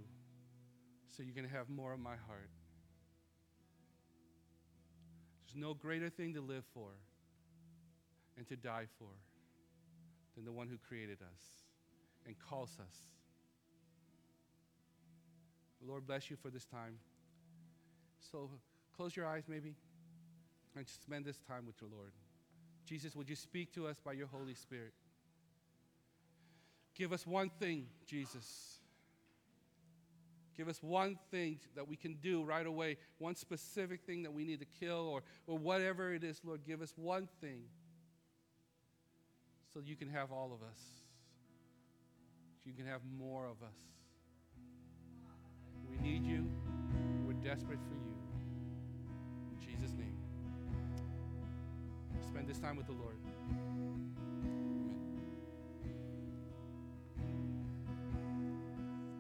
so 1.10 1.24
you 1.24 1.32
can 1.32 1.46
have 1.46 1.70
more 1.70 1.94
of 1.94 2.00
my 2.02 2.18
heart? 2.28 2.50
There's 5.48 5.62
no 5.62 5.74
greater 5.74 6.10
thing 6.10 6.34
to 6.34 6.42
live 6.42 6.64
for 6.74 6.90
and 8.38 8.48
to 8.50 8.56
die 8.56 8.86
for 9.00 9.08
than 10.36 10.46
the 10.46 10.52
one 10.52 10.68
who 10.68 10.78
created 10.78 11.20
us 11.22 11.42
and 12.26 12.36
calls 12.38 12.78
us. 12.80 12.96
Lord 15.88 16.06
bless 16.06 16.30
you 16.30 16.36
for 16.36 16.50
this 16.50 16.66
time. 16.66 16.98
So 18.32 18.50
close 18.96 19.16
your 19.16 19.26
eyes, 19.26 19.44
maybe, 19.48 19.76
and 20.76 20.86
spend 20.88 21.24
this 21.24 21.40
time 21.48 21.66
with 21.66 21.76
your 21.80 21.90
Lord. 21.90 22.12
Jesus, 22.86 23.16
would 23.16 23.30
you 23.30 23.36
speak 23.36 23.74
to 23.74 23.88
us 23.88 24.00
by 24.04 24.14
your 24.14 24.28
Holy 24.28 24.54
Spirit? 24.54 24.92
Give 26.94 27.14
us 27.14 27.26
one 27.26 27.50
thing, 27.60 27.86
Jesus 28.06 28.77
Give 30.58 30.68
us 30.68 30.82
one 30.82 31.20
thing 31.30 31.60
that 31.76 31.88
we 31.88 31.96
can 31.96 32.16
do 32.16 32.44
right 32.44 32.66
away, 32.66 32.98
one 33.20 33.36
specific 33.36 34.02
thing 34.02 34.24
that 34.24 34.34
we 34.34 34.44
need 34.44 34.60
to 34.60 34.66
kill, 34.80 35.08
or, 35.08 35.22
or 35.46 35.58
whatever 35.58 36.14
it 36.14 36.24
is, 36.24 36.42
Lord. 36.44 36.62
Give 36.66 36.82
us 36.82 36.94
one 36.96 37.28
thing 37.42 37.62
so 39.72 39.80
you 39.86 39.96
can 39.96 40.10
have 40.10 40.32
all 40.32 40.52
of 40.52 40.68
us. 40.68 40.80
You 42.66 42.74
can 42.74 42.88
have 42.88 43.02
more 43.18 43.46
of 43.46 43.62
us. 43.62 43.78
We 45.90 45.98
need 45.98 46.26
you. 46.26 46.50
We're 47.26 47.34
desperate 47.34 47.80
for 47.88 47.94
you. 47.94 48.16
In 49.52 49.60
Jesus' 49.66 49.94
name. 49.96 50.18
Spend 52.28 52.48
this 52.48 52.58
time 52.58 52.76
with 52.76 52.88
the 52.88 52.94
Lord. 52.94 53.16